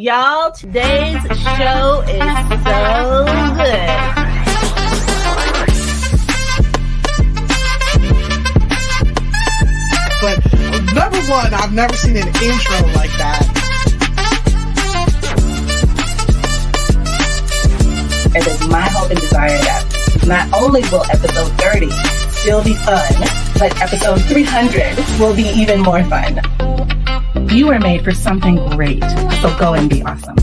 Y'all, 0.00 0.52
today's 0.52 1.20
show 1.22 2.04
is 2.06 2.22
so 2.62 3.26
good. 3.58 3.88
But 10.22 10.38
number 10.94 11.18
one, 11.26 11.52
I've 11.52 11.72
never 11.72 11.96
seen 11.96 12.16
an 12.16 12.28
intro 12.28 12.86
like 12.94 13.10
that. 13.18 13.42
It 18.36 18.46
is 18.46 18.68
my 18.68 18.82
hope 18.82 19.10
and 19.10 19.18
desire 19.18 19.48
that 19.48 20.24
not 20.28 20.62
only 20.62 20.82
will 20.92 21.02
episode 21.10 21.50
30 21.60 21.90
still 22.30 22.62
be 22.62 22.74
fun, 22.74 23.12
but 23.58 23.76
episode 23.82 24.22
300 24.26 25.18
will 25.18 25.34
be 25.34 25.48
even 25.60 25.80
more 25.80 26.04
fun. 26.04 26.40
You 27.34 27.68
were 27.68 27.78
made 27.78 28.04
for 28.04 28.12
something 28.12 28.56
great, 28.70 29.02
so 29.40 29.56
go 29.58 29.74
and 29.74 29.88
be 29.88 30.02
awesome. 30.02 30.36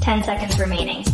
Ten 0.00 0.22
seconds 0.22 0.58
remaining. 0.58 1.04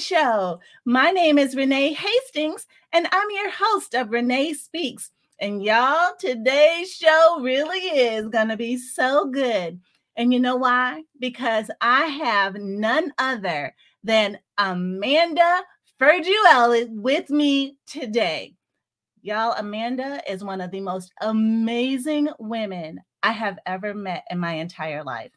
Show. 0.00 0.60
My 0.84 1.10
name 1.10 1.38
is 1.38 1.54
Renee 1.54 1.92
Hastings, 1.92 2.66
and 2.92 3.06
I'm 3.12 3.30
your 3.30 3.50
host 3.50 3.94
of 3.94 4.10
Renee 4.10 4.54
Speaks. 4.54 5.10
And 5.38 5.62
y'all, 5.62 6.12
today's 6.18 6.92
show 6.92 7.38
really 7.40 7.78
is 7.78 8.28
going 8.28 8.48
to 8.48 8.56
be 8.56 8.76
so 8.76 9.26
good. 9.26 9.78
And 10.16 10.32
you 10.32 10.40
know 10.40 10.56
why? 10.56 11.02
Because 11.18 11.70
I 11.80 12.06
have 12.06 12.54
none 12.54 13.12
other 13.18 13.74
than 14.02 14.38
Amanda 14.58 15.62
Furgiuele 16.00 16.88
with 16.90 17.28
me 17.30 17.76
today. 17.86 18.54
Y'all, 19.22 19.54
Amanda 19.58 20.22
is 20.26 20.42
one 20.42 20.62
of 20.62 20.70
the 20.70 20.80
most 20.80 21.12
amazing 21.20 22.28
women 22.38 23.00
I 23.22 23.32
have 23.32 23.58
ever 23.66 23.92
met 23.92 24.24
in 24.30 24.38
my 24.38 24.54
entire 24.54 25.04
life. 25.04 25.32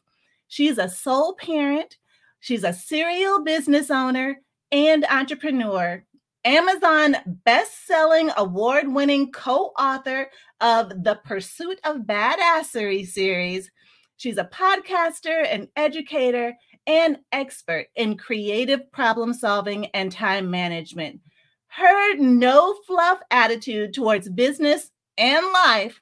She's 0.48 0.78
a 0.78 0.88
sole 0.88 1.34
parent, 1.34 1.98
she's 2.40 2.64
a 2.64 2.72
serial 2.72 3.42
business 3.42 3.90
owner 3.90 4.40
and 4.74 5.06
entrepreneur, 5.08 6.04
Amazon 6.44 7.14
best-selling 7.44 8.32
award-winning 8.36 9.30
co-author 9.30 10.28
of 10.60 11.04
the 11.04 11.20
Pursuit 11.24 11.78
of 11.84 11.98
Badassery 11.98 13.06
series. 13.06 13.70
She's 14.16 14.36
a 14.36 14.50
podcaster, 14.52 15.46
an 15.48 15.68
educator, 15.76 16.54
and 16.88 17.18
expert 17.30 17.86
in 17.94 18.16
creative 18.16 18.90
problem 18.90 19.32
solving 19.32 19.86
and 19.94 20.10
time 20.10 20.50
management. 20.50 21.20
Her 21.68 22.16
no 22.16 22.74
fluff 22.84 23.20
attitude 23.30 23.94
towards 23.94 24.28
business 24.28 24.90
and 25.16 25.46
life 25.52 26.00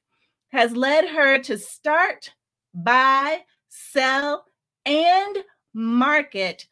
has 0.48 0.74
led 0.74 1.10
her 1.10 1.38
to 1.40 1.58
start, 1.58 2.30
buy, 2.72 3.40
sell, 3.68 4.46
and 4.86 5.44
market 5.74 6.66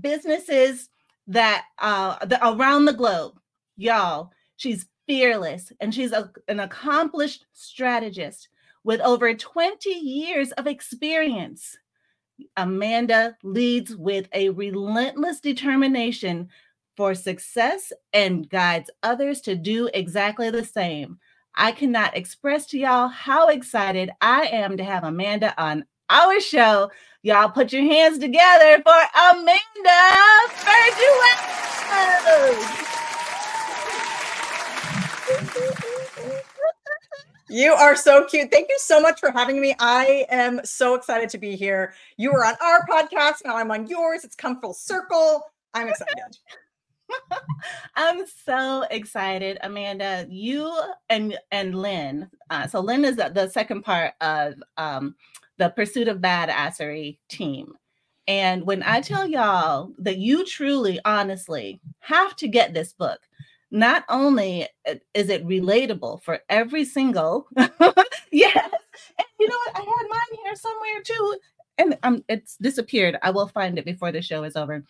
businesses 0.00 0.88
that 1.26 1.64
uh 1.78 2.24
the, 2.24 2.38
around 2.46 2.84
the 2.84 2.92
globe. 2.92 3.38
Y'all, 3.76 4.30
she's 4.56 4.86
fearless 5.06 5.72
and 5.80 5.94
she's 5.94 6.12
a, 6.12 6.30
an 6.48 6.60
accomplished 6.60 7.46
strategist 7.52 8.48
with 8.84 9.00
over 9.00 9.34
20 9.34 9.90
years 9.90 10.52
of 10.52 10.66
experience. 10.66 11.76
Amanda 12.56 13.36
leads 13.42 13.96
with 13.96 14.28
a 14.32 14.50
relentless 14.50 15.40
determination 15.40 16.48
for 16.96 17.14
success 17.14 17.92
and 18.12 18.48
guides 18.48 18.90
others 19.02 19.40
to 19.42 19.54
do 19.54 19.88
exactly 19.94 20.50
the 20.50 20.64
same. 20.64 21.18
I 21.54 21.72
cannot 21.72 22.16
express 22.16 22.66
to 22.66 22.78
y'all 22.78 23.08
how 23.08 23.48
excited 23.48 24.10
I 24.20 24.46
am 24.46 24.76
to 24.76 24.84
have 24.84 25.04
Amanda 25.04 25.54
on 25.60 25.84
our 26.08 26.40
show. 26.40 26.90
Y'all 27.22 27.50
put 27.50 27.70
your 27.70 27.82
hands 27.82 28.18
together 28.18 28.82
for 28.82 28.94
Amanda. 29.30 29.60
You 37.50 37.72
are 37.72 37.94
so 37.94 38.24
cute. 38.24 38.50
Thank 38.50 38.70
you 38.70 38.78
so 38.78 39.02
much 39.02 39.20
for 39.20 39.30
having 39.32 39.60
me. 39.60 39.74
I 39.78 40.24
am 40.30 40.62
so 40.64 40.94
excited 40.94 41.28
to 41.30 41.38
be 41.38 41.56
here. 41.56 41.92
You 42.16 42.32
were 42.32 42.42
on 42.42 42.54
our 42.62 42.86
podcast. 42.86 43.44
Now 43.44 43.56
I'm 43.56 43.70
on 43.70 43.86
yours. 43.86 44.24
It's 44.24 44.34
come 44.34 44.58
full 44.58 44.72
circle. 44.72 45.42
I'm 45.74 45.88
excited. 45.88 46.38
I'm 47.96 48.24
so 48.46 48.86
excited, 48.90 49.58
Amanda. 49.62 50.26
You 50.30 50.72
and 51.10 51.36
and 51.50 51.74
Lynn. 51.74 52.30
Uh, 52.48 52.66
so 52.66 52.80
Lynn 52.80 53.04
is 53.04 53.16
the, 53.16 53.28
the 53.28 53.48
second 53.48 53.82
part 53.82 54.14
of 54.22 54.54
um, 54.78 55.16
the 55.60 55.68
Pursuit 55.68 56.08
of 56.08 56.18
Badassery 56.18 57.18
team. 57.28 57.74
And 58.26 58.64
when 58.64 58.82
I 58.82 59.02
tell 59.02 59.28
y'all 59.28 59.92
that 59.98 60.16
you 60.16 60.46
truly, 60.46 60.98
honestly 61.04 61.82
have 61.98 62.34
to 62.36 62.48
get 62.48 62.72
this 62.72 62.94
book, 62.94 63.20
not 63.70 64.04
only 64.08 64.66
is 65.14 65.28
it 65.28 65.46
relatable 65.46 66.22
for 66.22 66.40
every 66.48 66.84
single, 66.84 67.46
yes, 67.56 68.70
and 69.18 69.26
you 69.38 69.48
know 69.48 69.56
what? 69.66 69.76
I 69.76 69.80
had 69.80 70.08
mine 70.08 70.38
here 70.44 70.56
somewhere 70.56 71.02
too, 71.04 71.36
and 71.76 71.98
um, 72.02 72.24
it's 72.28 72.56
disappeared. 72.56 73.18
I 73.22 73.30
will 73.30 73.48
find 73.48 73.78
it 73.78 73.84
before 73.84 74.12
the 74.12 74.22
show 74.22 74.44
is 74.44 74.56
over. 74.56 74.82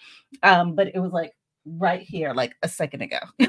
Um, 0.45 0.77
but 0.77 0.95
it 0.95 1.01
was 1.01 1.13
like 1.13 1.33
right 1.67 2.03
here, 2.03 2.33
like 2.33 2.55
a 2.63 2.69
second 2.69 3.03
ago. 3.03 3.19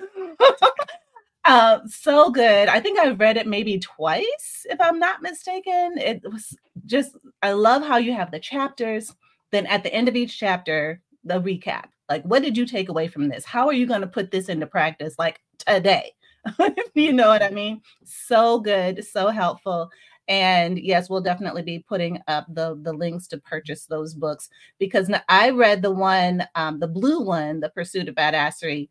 uh, 1.46 1.80
so 1.86 2.32
good. 2.32 2.68
I 2.68 2.80
think 2.80 2.98
I've 2.98 3.20
read 3.20 3.38
it 3.38 3.46
maybe 3.48 3.78
twice, 3.78 4.66
if 4.70 4.82
I'm 4.82 5.00
not 5.00 5.22
mistaken. 5.22 5.98
It 5.98 6.24
was 6.24 6.56
just, 6.86 7.16
I 7.42 7.52
love 7.54 7.84
how 7.84 7.98
you 7.98 8.14
have 8.14 8.32
the 8.32 8.40
chapters. 8.40 9.16
Then 9.52 9.66
at 9.68 9.84
the 9.84 9.94
end 9.94 10.08
of 10.08 10.16
each 10.16 10.40
chapter, 10.40 11.02
the 11.24 11.42
recap. 11.42 11.86
Like, 12.10 12.24
what 12.24 12.44
did 12.44 12.58
you 12.58 12.66
take 12.66 12.90
away 12.90 13.08
from 13.08 13.30
this? 13.30 13.46
How 13.46 13.68
are 13.68 13.74
you 13.74 13.86
going 13.86 14.02
to 14.02 14.08
put 14.08 14.32
this 14.32 14.50
into 14.50 14.68
practice 14.68 15.16
like 15.18 15.40
today? 15.58 16.14
you 16.94 17.14
know 17.14 17.28
what 17.28 17.44
I 17.44 17.50
mean? 17.50 17.82
So 18.04 18.60
good, 18.60 19.06
so 19.06 19.30
helpful. 19.30 19.90
And 20.28 20.80
yes, 20.80 21.10
we'll 21.10 21.22
definitely 21.22 21.62
be 21.62 21.80
putting 21.80 22.20
up 22.28 22.46
the 22.48 22.80
the 22.82 22.94
links 22.94 23.28
to 23.28 23.38
purchase 23.38 23.86
those 23.86 24.14
books 24.14 24.50
because 24.80 25.12
I 25.28 25.50
read 25.50 25.82
the 25.82 25.92
one, 25.92 26.48
um, 26.56 26.80
the 26.80 26.88
blue 26.88 27.22
one, 27.22 27.60
The 27.60 27.70
Pursuit 27.70 28.08
of 28.08 28.16
Badassery, 28.16 28.90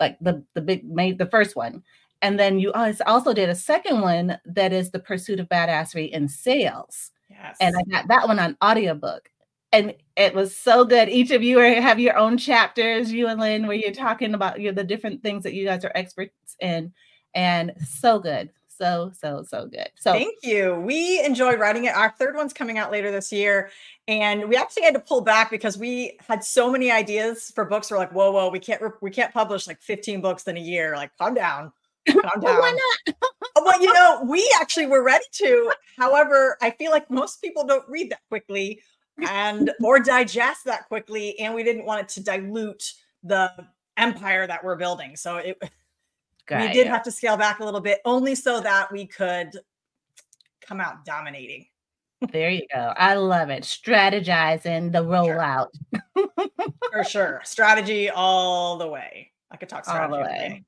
like 0.00 0.18
the 0.20 0.44
the 0.54 0.60
big 0.60 0.84
made 0.84 1.18
the 1.18 1.26
first 1.26 1.56
one, 1.56 1.82
and 2.20 2.38
then 2.38 2.58
you 2.58 2.72
also 2.72 3.32
did 3.32 3.48
a 3.48 3.54
second 3.54 4.00
one 4.00 4.38
that 4.44 4.72
is 4.72 4.90
The 4.90 4.98
Pursuit 4.98 5.40
of 5.40 5.48
Badassery 5.48 6.10
in 6.10 6.28
Sales. 6.28 7.10
Yes. 7.32 7.56
And 7.60 7.74
I 7.76 7.82
got 7.90 8.08
that 8.08 8.28
one 8.28 8.38
on 8.38 8.56
audiobook. 8.62 9.28
And 9.72 9.94
it 10.16 10.34
was 10.34 10.54
so 10.54 10.84
good. 10.84 11.08
Each 11.08 11.30
of 11.30 11.42
you 11.42 11.58
are, 11.58 11.80
have 11.80 11.98
your 11.98 12.16
own 12.18 12.36
chapters, 12.36 13.10
you 13.10 13.26
and 13.28 13.40
Lynn, 13.40 13.66
where 13.66 13.76
you're 13.76 13.92
talking 13.92 14.34
about 14.34 14.60
you 14.60 14.70
know, 14.70 14.74
the 14.74 14.84
different 14.84 15.22
things 15.22 15.42
that 15.44 15.54
you 15.54 15.64
guys 15.64 15.84
are 15.84 15.92
experts 15.94 16.56
in. 16.60 16.92
And 17.34 17.72
so 17.82 18.18
good 18.18 18.50
so 18.82 19.12
so 19.18 19.44
so 19.46 19.66
good 19.66 19.90
so 19.94 20.12
thank 20.12 20.34
you 20.42 20.74
we 20.84 21.22
enjoy 21.24 21.54
writing 21.54 21.84
it 21.84 21.94
our 21.94 22.10
third 22.18 22.34
one's 22.34 22.52
coming 22.52 22.78
out 22.78 22.90
later 22.90 23.10
this 23.10 23.30
year 23.32 23.70
and 24.08 24.48
we 24.48 24.56
actually 24.56 24.82
had 24.82 24.94
to 24.94 25.00
pull 25.00 25.20
back 25.20 25.50
because 25.50 25.78
we 25.78 26.18
had 26.28 26.42
so 26.42 26.70
many 26.70 26.90
ideas 26.90 27.52
for 27.54 27.64
books 27.64 27.90
we're 27.90 27.98
like 27.98 28.12
whoa 28.12 28.32
whoa 28.32 28.50
we 28.50 28.58
can't 28.58 28.82
we 29.00 29.10
can't 29.10 29.32
publish 29.32 29.66
like 29.66 29.80
15 29.80 30.20
books 30.20 30.48
in 30.48 30.56
a 30.56 30.60
year 30.60 30.96
like 30.96 31.16
calm 31.16 31.34
down 31.34 31.72
calm 32.08 32.40
down 32.40 32.58
why 32.58 32.76
not 33.06 33.16
oh, 33.56 33.62
well 33.64 33.80
you 33.80 33.92
know 33.92 34.24
we 34.28 34.48
actually 34.60 34.86
were 34.86 35.02
ready 35.02 35.24
to 35.32 35.72
however 35.96 36.56
i 36.60 36.70
feel 36.70 36.90
like 36.90 37.08
most 37.10 37.40
people 37.40 37.64
don't 37.64 37.88
read 37.88 38.10
that 38.10 38.20
quickly 38.28 38.80
and 39.28 39.70
or 39.82 40.00
digest 40.00 40.64
that 40.64 40.88
quickly 40.88 41.38
and 41.38 41.54
we 41.54 41.62
didn't 41.62 41.84
want 41.84 42.00
it 42.00 42.08
to 42.08 42.22
dilute 42.22 42.92
the 43.22 43.50
empire 43.96 44.46
that 44.46 44.64
we're 44.64 44.76
building 44.76 45.14
so 45.16 45.36
it 45.36 45.56
we 46.50 46.72
did 46.72 46.86
have 46.86 47.02
to 47.04 47.10
scale 47.10 47.36
back 47.36 47.60
a 47.60 47.64
little 47.64 47.80
bit 47.80 48.00
only 48.04 48.34
so 48.34 48.60
that 48.60 48.90
we 48.92 49.06
could 49.06 49.52
come 50.60 50.80
out 50.80 51.04
dominating. 51.04 51.66
There 52.30 52.50
you 52.50 52.66
go. 52.72 52.92
I 52.96 53.14
love 53.14 53.50
it. 53.50 53.64
Strategizing 53.64 54.92
the 54.92 55.02
rollout. 55.02 55.68
Sure. 56.16 56.28
For 56.92 57.04
sure. 57.04 57.40
Strategy 57.44 58.10
all 58.10 58.76
the 58.76 58.86
way. 58.86 59.32
I 59.50 59.56
could 59.56 59.68
talk 59.68 59.84
strategy 59.84 60.14
all 60.14 60.18
the 60.18 60.24
way. 60.24 60.64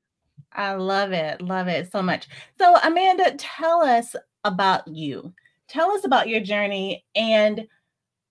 I 0.55 0.73
love 0.73 1.11
it. 1.11 1.41
Love 1.41 1.67
it 1.67 1.91
so 1.91 2.01
much. 2.01 2.27
So, 2.57 2.77
Amanda, 2.83 3.35
tell 3.37 3.81
us 3.81 4.15
about 4.43 4.87
you. 4.87 5.33
Tell 5.67 5.91
us 5.91 6.05
about 6.05 6.29
your 6.29 6.41
journey 6.41 7.03
and 7.15 7.67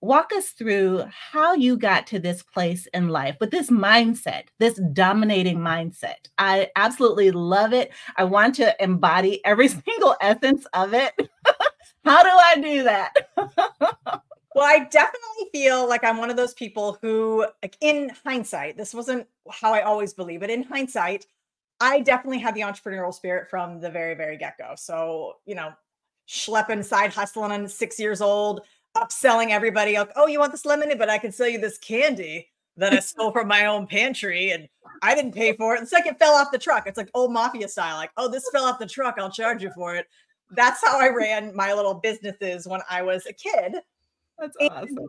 walk 0.00 0.32
us 0.36 0.50
through 0.50 1.02
how 1.10 1.54
you 1.54 1.76
got 1.78 2.06
to 2.06 2.18
this 2.18 2.42
place 2.42 2.86
in 2.92 3.08
life 3.08 3.36
with 3.40 3.50
this 3.50 3.70
mindset, 3.70 4.44
this 4.58 4.78
dominating 4.92 5.58
mindset. 5.58 6.28
I 6.36 6.68
absolutely 6.76 7.30
love 7.30 7.72
it. 7.72 7.90
I 8.16 8.24
want 8.24 8.54
to 8.56 8.74
embody 8.82 9.44
every 9.44 9.68
single 9.86 10.14
essence 10.20 10.66
of 10.74 10.94
it. 10.94 11.14
how 12.04 12.22
do 12.22 12.28
I 12.30 12.60
do 12.60 12.82
that? 12.84 13.12
well, 13.36 14.64
I 14.64 14.86
definitely 14.90 15.48
feel 15.52 15.88
like 15.88 16.04
I'm 16.04 16.18
one 16.18 16.30
of 16.30 16.36
those 16.36 16.54
people 16.54 16.98
who, 17.00 17.46
like, 17.62 17.76
in 17.80 18.10
hindsight, 18.24 18.76
this 18.76 18.94
wasn't 18.94 19.26
how 19.50 19.72
I 19.72 19.82
always 19.82 20.12
believe 20.12 20.42
it. 20.42 20.50
In 20.50 20.62
hindsight, 20.62 21.26
I 21.84 22.00
definitely 22.00 22.38
had 22.38 22.54
the 22.54 22.62
entrepreneurial 22.62 23.12
spirit 23.12 23.50
from 23.50 23.78
the 23.78 23.90
very, 23.90 24.14
very 24.14 24.38
get 24.38 24.56
go. 24.56 24.72
So, 24.74 25.34
you 25.44 25.54
know, 25.54 25.74
schlepping, 26.26 26.82
side 26.82 27.12
hustling, 27.12 27.52
and 27.52 27.70
six 27.70 28.00
years 28.00 28.22
old, 28.22 28.62
upselling 28.96 29.50
everybody. 29.50 29.92
Like, 29.92 30.10
oh, 30.16 30.26
you 30.26 30.38
want 30.38 30.52
this 30.52 30.64
lemonade, 30.64 30.98
but 30.98 31.10
I 31.10 31.18
can 31.18 31.30
sell 31.30 31.46
you 31.46 31.58
this 31.58 31.76
candy 31.76 32.48
that 32.78 32.94
I 32.94 33.00
stole 33.00 33.32
from 33.32 33.48
my 33.48 33.66
own 33.66 33.86
pantry 33.86 34.52
and 34.52 34.66
I 35.02 35.14
didn't 35.14 35.34
pay 35.34 35.52
for 35.58 35.74
it. 35.74 35.80
And 35.80 35.86
second 35.86 36.18
fell 36.18 36.32
off 36.32 36.50
the 36.52 36.58
truck. 36.58 36.86
It's 36.86 36.96
like 36.96 37.10
old 37.12 37.34
mafia 37.34 37.68
style. 37.68 37.96
Like, 37.96 38.12
oh, 38.16 38.30
this 38.30 38.48
fell 38.50 38.64
off 38.64 38.78
the 38.78 38.86
truck. 38.86 39.16
I'll 39.18 39.30
charge 39.30 39.62
you 39.62 39.70
for 39.74 39.94
it. 39.94 40.06
That's 40.52 40.82
how 40.82 40.98
I 40.98 41.10
ran 41.10 41.54
my 41.54 41.74
little 41.74 41.94
businesses 41.94 42.66
when 42.66 42.80
I 42.88 43.02
was 43.02 43.26
a 43.26 43.34
kid. 43.34 43.74
That's 44.38 44.56
and 44.58 44.70
awesome. 44.70 45.06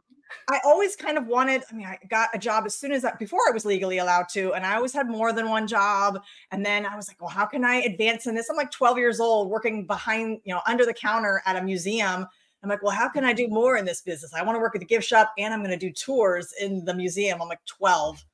I 0.49 0.59
always 0.65 0.95
kind 0.95 1.17
of 1.17 1.27
wanted, 1.27 1.63
I 1.71 1.75
mean, 1.75 1.87
I 1.87 1.97
got 2.07 2.29
a 2.33 2.37
job 2.37 2.65
as 2.65 2.75
soon 2.75 2.91
as 2.91 3.01
that 3.01 3.19
before 3.19 3.39
I 3.47 3.51
was 3.51 3.65
legally 3.65 3.97
allowed 3.97 4.29
to, 4.29 4.53
and 4.53 4.65
I 4.65 4.75
always 4.75 4.93
had 4.93 5.07
more 5.07 5.33
than 5.33 5.49
one 5.49 5.67
job. 5.67 6.21
And 6.51 6.65
then 6.65 6.85
I 6.85 6.95
was 6.95 7.07
like, 7.07 7.19
well, 7.21 7.29
how 7.29 7.45
can 7.45 7.63
I 7.63 7.75
advance 7.77 8.27
in 8.27 8.35
this? 8.35 8.49
I'm 8.49 8.55
like 8.55 8.71
12 8.71 8.97
years 8.97 9.19
old 9.19 9.49
working 9.49 9.85
behind, 9.85 10.41
you 10.43 10.53
know, 10.53 10.61
under 10.67 10.85
the 10.85 10.93
counter 10.93 11.41
at 11.45 11.55
a 11.55 11.61
museum. 11.61 12.25
I'm 12.63 12.69
like, 12.69 12.81
well, 12.81 12.95
how 12.95 13.09
can 13.09 13.23
I 13.23 13.33
do 13.33 13.47
more 13.47 13.77
in 13.77 13.85
this 13.85 14.01
business? 14.01 14.33
I 14.33 14.43
want 14.43 14.55
to 14.55 14.59
work 14.59 14.75
at 14.75 14.79
the 14.79 14.87
gift 14.87 15.05
shop 15.05 15.31
and 15.37 15.53
I'm 15.53 15.59
going 15.59 15.77
to 15.77 15.77
do 15.77 15.91
tours 15.91 16.51
in 16.59 16.83
the 16.83 16.95
museum. 16.95 17.41
I'm 17.41 17.47
like 17.47 17.63
12, 17.65 18.25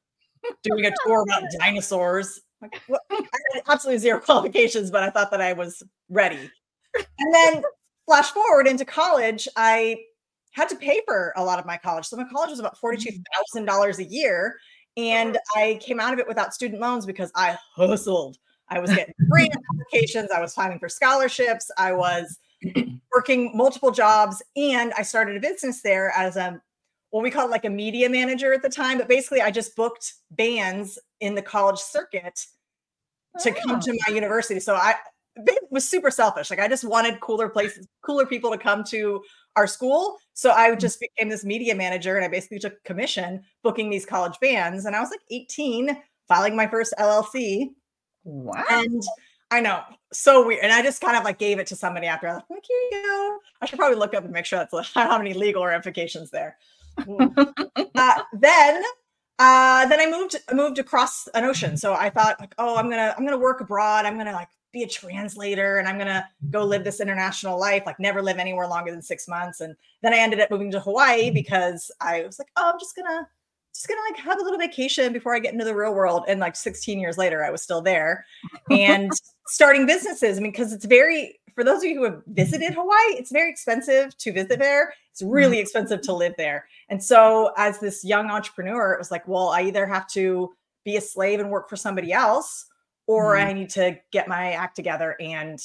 doing 0.64 0.86
a 0.86 0.92
tour 1.06 1.24
about 1.24 1.44
dinosaurs. 1.60 2.40
Like? 2.62 2.82
I 2.90 3.28
had 3.54 3.64
absolutely 3.68 4.00
zero 4.00 4.20
qualifications, 4.26 4.92
but 4.92 5.04
I 5.04 5.10
thought 5.10 5.32
that 5.32 5.42
I 5.42 5.54
was 5.54 5.84
ready. 6.10 6.50
And 6.96 7.34
then 7.34 7.64
flash 8.06 8.32
forward 8.32 8.68
into 8.68 8.86
college, 8.86 9.48
I 9.56 9.98
had 10.52 10.70
to 10.70 10.76
pay 10.76 11.02
for 11.06 11.34
a 11.36 11.44
lot 11.44 11.60
of 11.60 11.66
my 11.66 11.78
college. 11.78 12.06
So 12.06 12.18
my 12.18 12.26
college 12.26 12.50
was 12.50 12.60
about 12.60 12.78
mm-hmm. 12.78 13.58
$42,000 13.58 14.00
a 14.00 14.04
year. 14.04 14.58
And 14.98 15.38
I 15.56 15.80
came 15.82 16.00
out 16.00 16.14
of 16.14 16.20
it 16.20 16.28
without 16.28 16.54
student 16.54 16.82
loans 16.82 17.06
because 17.06 17.32
I 17.36 17.58
hustled. 17.76 18.38
I 18.68 18.80
was 18.80 18.94
getting 18.94 19.14
grant 19.30 19.54
applications. 19.74 20.32
I 20.32 20.42
was 20.42 20.54
filing 20.54 20.80
for 20.80 20.90
scholarships. 20.90 21.72
I 21.78 21.94
was 21.94 22.38
working 23.16 23.56
multiple 23.56 23.92
jobs. 23.92 24.42
And 24.56 24.94
I 24.98 25.04
started 25.04 25.38
a 25.38 25.40
business 25.40 25.82
there 25.82 26.12
as 26.16 26.36
a, 26.36 26.62
what 27.12 27.24
we 27.24 27.32
call 27.32 27.48
it 27.48 27.52
like 27.52 27.66
a 27.66 27.70
media 27.70 28.10
manager 28.10 28.54
at 28.54 28.62
the 28.62 28.70
time. 28.70 28.98
But 28.98 29.08
basically, 29.08 29.42
I 29.42 29.52
just 29.52 29.76
booked 29.76 30.14
bands 30.32 31.00
in 31.22 31.36
the 31.36 31.42
college 31.42 31.80
circuit 31.80 32.46
to 33.40 33.52
come 33.52 33.80
to 33.80 33.92
oh. 33.92 33.98
my 34.08 34.14
university. 34.14 34.60
So 34.60 34.76
I 34.76 34.96
it 35.36 35.64
was 35.70 35.88
super 35.88 36.12
selfish. 36.12 36.50
Like 36.50 36.60
I 36.60 36.68
just 36.68 36.84
wanted 36.84 37.20
cooler 37.22 37.50
places, 37.50 37.88
cooler 38.06 38.26
people 38.26 38.52
to 38.52 38.58
come 38.58 38.84
to 38.86 39.22
our 39.56 39.68
school. 39.68 40.18
So 40.34 40.52
I 40.52 40.70
mm. 40.72 40.80
just 40.80 41.00
became 41.00 41.30
this 41.30 41.44
media 41.44 41.76
manager 41.76 42.16
and 42.16 42.26
I 42.26 42.28
basically 42.28 42.60
took 42.60 42.84
commission 42.84 43.44
booking 43.64 43.90
these 43.90 44.06
college 44.06 44.38
bands. 44.42 44.86
And 44.86 44.96
I 44.96 45.00
was 45.00 45.10
like 45.10 45.22
18, 45.30 45.98
filing 46.28 46.56
my 46.56 46.68
first 46.68 46.94
LLC. 46.98 47.70
Wow. 48.24 48.64
And 48.70 49.04
I 49.52 49.60
know, 49.60 49.82
so 50.14 50.48
weird. 50.48 50.64
And 50.64 50.72
I 50.72 50.82
just 50.82 51.02
kind 51.02 51.18
of 51.18 51.24
like 51.24 51.38
gave 51.38 51.60
it 51.60 51.68
to 51.68 51.76
somebody 51.76 52.08
after. 52.08 52.28
I 52.28 52.34
was 52.34 52.44
like, 52.50 52.64
here 52.66 52.78
you 52.92 53.04
go. 53.06 53.38
I 53.62 53.66
should 53.66 53.78
probably 53.78 53.98
look 53.98 54.14
up 54.14 54.24
and 54.24 54.32
make 54.32 54.46
sure 54.46 54.60
that's 54.60 54.74
I 54.96 55.02
don't 55.02 55.06
know 55.06 55.12
how 55.12 55.18
many 55.18 55.34
legal 55.34 55.66
ramifications 55.66 56.32
there. 56.32 56.58
uh, 56.98 58.22
then 58.34 58.84
uh, 59.40 59.88
then 59.88 60.00
I 60.00 60.08
moved 60.10 60.36
moved 60.54 60.80
across 60.80 61.28
an 61.34 61.44
ocean. 61.46 61.76
So 61.76 61.94
I 61.94 62.10
thought 62.10 62.40
like, 62.40 62.54
oh, 62.58 62.78
I'm 62.78 62.90
gonna 62.90 63.14
I'm 63.18 63.26
gonna 63.26 63.40
work 63.40 63.60
abroad. 63.60 64.06
I'm 64.06 64.18
gonna 64.18 64.34
like 64.34 64.50
be 64.72 64.84
a 64.84 64.88
translator 64.88 65.78
and 65.78 65.88
I'm 65.88 65.98
going 65.98 66.08
to 66.08 66.26
go 66.50 66.64
live 66.64 66.84
this 66.84 67.00
international 67.00 67.60
life, 67.60 67.84
like 67.86 68.00
never 68.00 68.22
live 68.22 68.38
anywhere 68.38 68.68
longer 68.68 68.92
than 68.92 69.02
six 69.02 69.28
months. 69.28 69.62
And 69.62 69.76
then 70.02 70.14
I 70.14 70.18
ended 70.18 70.40
up 70.40 70.52
moving 70.52 70.72
to 70.72 70.80
Hawaii 70.80 71.30
because 71.32 71.92
I 72.00 72.24
was 72.24 72.40
like, 72.40 72.50
oh, 72.56 72.72
I'm 72.74 72.80
just 72.80 72.96
going 72.96 73.08
to, 73.08 73.28
just 73.74 73.88
going 73.88 74.00
to 74.00 74.14
like 74.14 74.24
have 74.24 74.40
a 74.40 74.44
little 74.44 74.60
vacation 74.60 75.14
before 75.14 75.36
I 75.36 75.40
get 75.40 75.54
into 75.54 75.66
the 75.66 75.76
real 75.76 75.94
world. 75.94 76.24
And 76.28 76.40
like 76.40 76.56
16 76.56 77.00
years 77.00 77.18
later, 77.18 77.44
I 77.44 77.50
was 77.50 77.62
still 77.62 77.82
there 77.82 78.26
and 78.70 79.12
starting 79.48 79.86
businesses. 79.86 80.38
I 80.38 80.42
mean, 80.42 80.52
because 80.52 80.74
it's 80.74 80.86
very, 80.86 81.40
for 81.54 81.64
those 81.64 81.80
of 81.80 81.86
you 81.86 81.96
who 81.96 82.04
have 82.06 82.22
visited 82.28 82.74
Hawaii, 82.74 83.18
it's 83.18 83.32
very 83.32 83.50
expensive 83.50 84.18
to 84.18 84.32
visit 84.32 84.60
there. 84.60 84.94
It's 85.12 85.22
really 85.22 85.58
mm-hmm. 85.58 85.62
expensive 85.62 86.02
to 86.02 86.14
live 86.14 86.34
there. 86.38 86.66
And 86.90 87.04
so 87.04 87.52
as 87.58 87.80
this 87.80 88.06
young 88.06 88.30
entrepreneur, 88.30 88.94
it 88.94 89.00
was 89.00 89.12
like, 89.12 89.28
well, 89.28 89.50
I 89.50 89.64
either 89.64 89.86
have 89.86 90.08
to 90.10 90.54
be 90.84 90.96
a 90.96 91.02
slave 91.02 91.40
and 91.40 91.50
work 91.50 91.70
for 91.70 91.76
somebody 91.76 92.12
else 92.12 92.66
or 93.08 93.36
mm-hmm. 93.36 93.48
I 93.48 93.54
need 93.54 93.70
to 93.72 93.98
get 94.12 94.28
my 94.28 94.54
act 94.54 94.76
together 94.76 95.16
and 95.20 95.60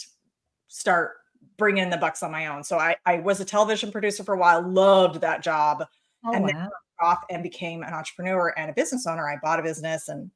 start 0.69 1.13
bringing 1.57 1.83
in 1.83 1.91
the 1.91 1.97
bucks 1.97 2.23
on 2.23 2.31
my 2.31 2.47
own. 2.47 2.63
So 2.65 2.79
I, 2.79 2.97
I 3.07 3.19
was 3.19 3.41
a 3.41 3.45
television 3.45 3.91
producer 3.91 4.25
for 4.25 4.35
a 4.35 4.39
while, 4.39 4.67
loved 4.67 5.21
that 5.21 5.43
job, 5.43 5.85
oh, 6.25 6.33
and 6.33 6.45
wow. 6.45 6.51
then 6.53 6.69
off 7.01 7.25
and 7.31 7.43
became 7.43 7.83
an 7.83 7.93
entrepreneur 7.93 8.55
and 8.57 8.71
a 8.71 8.75
business 8.75 9.07
owner. 9.07 9.29
I 9.29 9.37
bought 9.43 9.61
a 9.61 9.63
business 9.63 10.09
and 10.09 10.31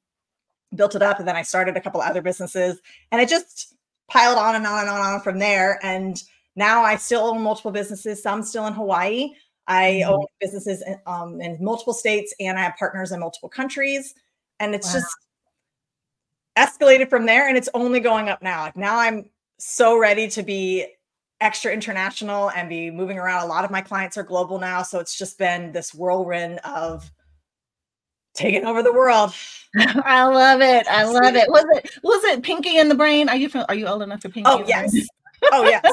built 0.75 0.95
it 0.95 1.03
up, 1.03 1.19
and 1.19 1.27
then 1.27 1.37
I 1.37 1.43
started 1.43 1.77
a 1.77 1.81
couple 1.81 2.01
other 2.01 2.23
businesses, 2.23 2.81
and 3.11 3.21
it 3.21 3.29
just 3.29 3.75
piled 4.09 4.39
on 4.39 4.55
and 4.57 4.67
on 4.67 4.81
and 4.81 4.89
on 4.89 4.97
and 4.97 5.15
on 5.15 5.21
from 5.21 5.39
there. 5.39 5.79
And 5.83 6.23
now 6.57 6.83
I 6.83 6.97
still 6.97 7.23
own 7.23 7.43
multiple 7.43 7.71
businesses, 7.71 8.23
some 8.23 8.43
still 8.43 8.67
in 8.67 8.73
Hawaii. 8.73 9.31
I 9.67 10.01
mm-hmm. 10.03 10.13
own 10.13 10.27
businesses 10.41 10.83
in, 10.83 10.99
um, 11.07 11.41
in 11.41 11.57
multiple 11.61 11.95
states, 11.95 12.35
and 12.41 12.59
I 12.59 12.63
have 12.63 12.77
partners 12.77 13.13
in 13.13 13.21
multiple 13.21 13.49
countries. 13.49 14.15
And 14.59 14.75
it's 14.75 14.89
wow. 14.89 15.01
just 15.01 15.17
escalated 16.61 17.09
from 17.09 17.27
there 17.27 17.49
and 17.49 17.57
it's 17.57 17.69
only 17.75 18.01
going 18.01 18.29
up 18.29 18.43
now. 18.43 18.63
Like 18.63 18.77
now 18.77 18.99
I'm 18.99 19.31
so 19.59 19.99
ready 19.99 20.29
to 20.29 20.43
be 20.43 20.87
extra 21.41 21.73
international 21.73 22.51
and 22.51 22.69
be 22.69 22.91
moving 22.91 23.19
around. 23.19 23.45
A 23.45 23.47
lot 23.47 23.65
of 23.65 23.71
my 23.71 23.81
clients 23.81 24.19
are 24.19 24.23
global 24.23 24.59
now. 24.59 24.83
So 24.83 24.99
it's 25.01 25.17
just 25.17 25.39
been 25.39 25.73
this 25.73 25.95
whirlwind 25.95 26.59
of 26.59 27.11
taking 28.35 28.67
over 28.67 28.83
the 28.83 28.93
world. 28.93 29.33
I 29.77 30.25
love 30.25 30.61
it. 30.61 30.87
I 30.87 31.05
love 31.05 31.35
it. 31.35 31.49
Was 31.49 31.65
it 31.77 31.91
was 32.03 32.25
it 32.25 32.43
Pinky 32.43 32.79
in 32.79 32.89
the 32.89 32.95
Brain? 32.95 33.29
Are 33.29 33.37
you 33.37 33.49
from, 33.49 33.65
are 33.69 33.75
you 33.75 33.87
old 33.87 34.03
enough 34.03 34.23
for 34.23 34.29
Pinky? 34.29 34.51
Oh 34.51 34.65
yes. 34.67 34.95
Oh 35.53 35.65
yes. 35.65 35.85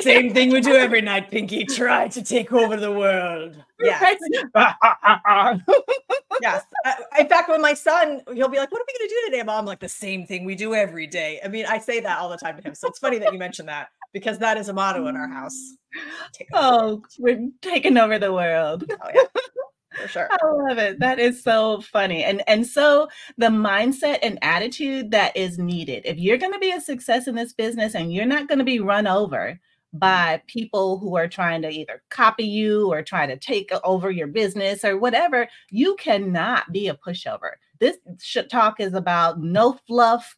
Same 0.00 0.32
thing 0.32 0.50
we 0.50 0.60
do 0.60 0.74
every 0.74 1.00
night, 1.00 1.30
Pinky. 1.30 1.64
Try 1.64 2.08
to 2.08 2.22
take 2.22 2.52
over 2.52 2.76
the 2.76 2.92
world. 2.92 3.56
Yes. 3.80 4.18
yes. 6.42 6.64
in 7.18 7.28
fact, 7.28 7.48
when 7.48 7.62
my 7.62 7.74
son, 7.74 8.20
he'll 8.34 8.48
be 8.48 8.58
like, 8.58 8.70
What 8.70 8.80
are 8.80 8.84
we 8.86 8.98
going 8.98 9.08
to 9.08 9.14
do 9.14 9.30
today, 9.30 9.42
mom? 9.42 9.60
I'm 9.60 9.66
like, 9.66 9.80
the 9.80 9.88
same 9.88 10.26
thing 10.26 10.44
we 10.44 10.54
do 10.54 10.74
every 10.74 11.06
day. 11.06 11.40
I 11.44 11.48
mean, 11.48 11.66
I 11.66 11.78
say 11.78 12.00
that 12.00 12.18
all 12.18 12.28
the 12.28 12.36
time 12.36 12.56
to 12.56 12.62
him. 12.62 12.74
So 12.74 12.88
it's 12.88 12.98
funny 12.98 13.18
that 13.18 13.32
you 13.32 13.38
mentioned 13.38 13.68
that 13.68 13.88
because 14.12 14.38
that 14.38 14.56
is 14.56 14.68
a 14.68 14.72
motto 14.72 15.06
in 15.06 15.16
our 15.16 15.28
house. 15.28 15.76
Oh, 16.52 17.02
we're 17.18 17.48
taking 17.62 17.96
over 17.96 18.18
the 18.18 18.32
world. 18.32 18.84
Oh, 18.90 19.10
yeah. 19.14 19.22
For 19.92 20.08
sure. 20.08 20.28
I 20.30 20.46
love 20.46 20.78
it. 20.78 21.00
That 21.00 21.18
is 21.18 21.42
so 21.42 21.80
funny. 21.80 22.22
And 22.22 22.42
and 22.46 22.66
so 22.66 23.08
the 23.38 23.48
mindset 23.48 24.18
and 24.22 24.38
attitude 24.42 25.10
that 25.10 25.36
is 25.36 25.58
needed. 25.58 26.02
If 26.04 26.18
you're 26.18 26.38
going 26.38 26.52
to 26.52 26.58
be 26.58 26.72
a 26.72 26.80
success 26.80 27.26
in 27.26 27.34
this 27.34 27.52
business 27.52 27.94
and 27.94 28.12
you're 28.12 28.26
not 28.26 28.48
going 28.48 28.58
to 28.58 28.64
be 28.64 28.80
run 28.80 29.06
over 29.06 29.58
by 29.92 30.40
people 30.46 30.98
who 30.98 31.16
are 31.16 31.28
trying 31.28 31.62
to 31.62 31.68
either 31.68 32.02
copy 32.10 32.44
you 32.44 32.92
or 32.92 33.02
try 33.02 33.26
to 33.26 33.36
take 33.36 33.72
over 33.82 34.10
your 34.10 34.28
business 34.28 34.84
or 34.84 34.98
whatever, 34.98 35.48
you 35.70 35.96
cannot 35.96 36.70
be 36.72 36.88
a 36.88 36.94
pushover. 36.94 37.52
This 37.80 37.96
talk 38.48 38.78
is 38.78 38.94
about 38.94 39.40
no 39.40 39.78
fluff, 39.86 40.36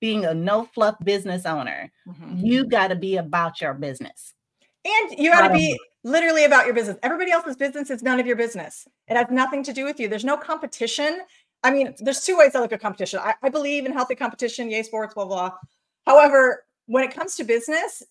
being 0.00 0.26
a 0.26 0.34
no 0.34 0.64
fluff 0.64 0.96
business 1.02 1.46
owner. 1.46 1.90
Mm-hmm. 2.06 2.44
You 2.44 2.66
got 2.66 2.88
to 2.88 2.96
be 2.96 3.16
about 3.16 3.60
your 3.60 3.72
business. 3.72 4.34
And 4.84 5.18
you 5.18 5.30
got 5.30 5.48
to 5.48 5.54
be 5.54 5.78
literally 6.06 6.44
about 6.44 6.66
your 6.66 6.74
business. 6.74 6.96
Everybody 7.02 7.32
else's 7.32 7.56
business 7.56 7.90
is 7.90 8.00
none 8.00 8.20
of 8.20 8.26
your 8.26 8.36
business. 8.36 8.86
It 9.08 9.16
has 9.16 9.26
nothing 9.28 9.64
to 9.64 9.72
do 9.72 9.84
with 9.84 9.98
you. 9.98 10.06
There's 10.06 10.24
no 10.24 10.36
competition. 10.36 11.20
I 11.64 11.72
mean, 11.72 11.94
there's 11.98 12.20
two 12.20 12.38
ways 12.38 12.54
I 12.54 12.60
look 12.60 12.72
at 12.72 12.80
competition. 12.80 13.18
I, 13.20 13.34
I 13.42 13.48
believe 13.48 13.86
in 13.86 13.92
healthy 13.92 14.14
competition, 14.14 14.70
yay 14.70 14.84
sports, 14.84 15.14
blah, 15.14 15.24
blah. 15.24 15.50
However, 16.06 16.64
when 16.86 17.02
it 17.02 17.12
comes 17.12 17.34
to 17.36 17.44
business, 17.44 18.04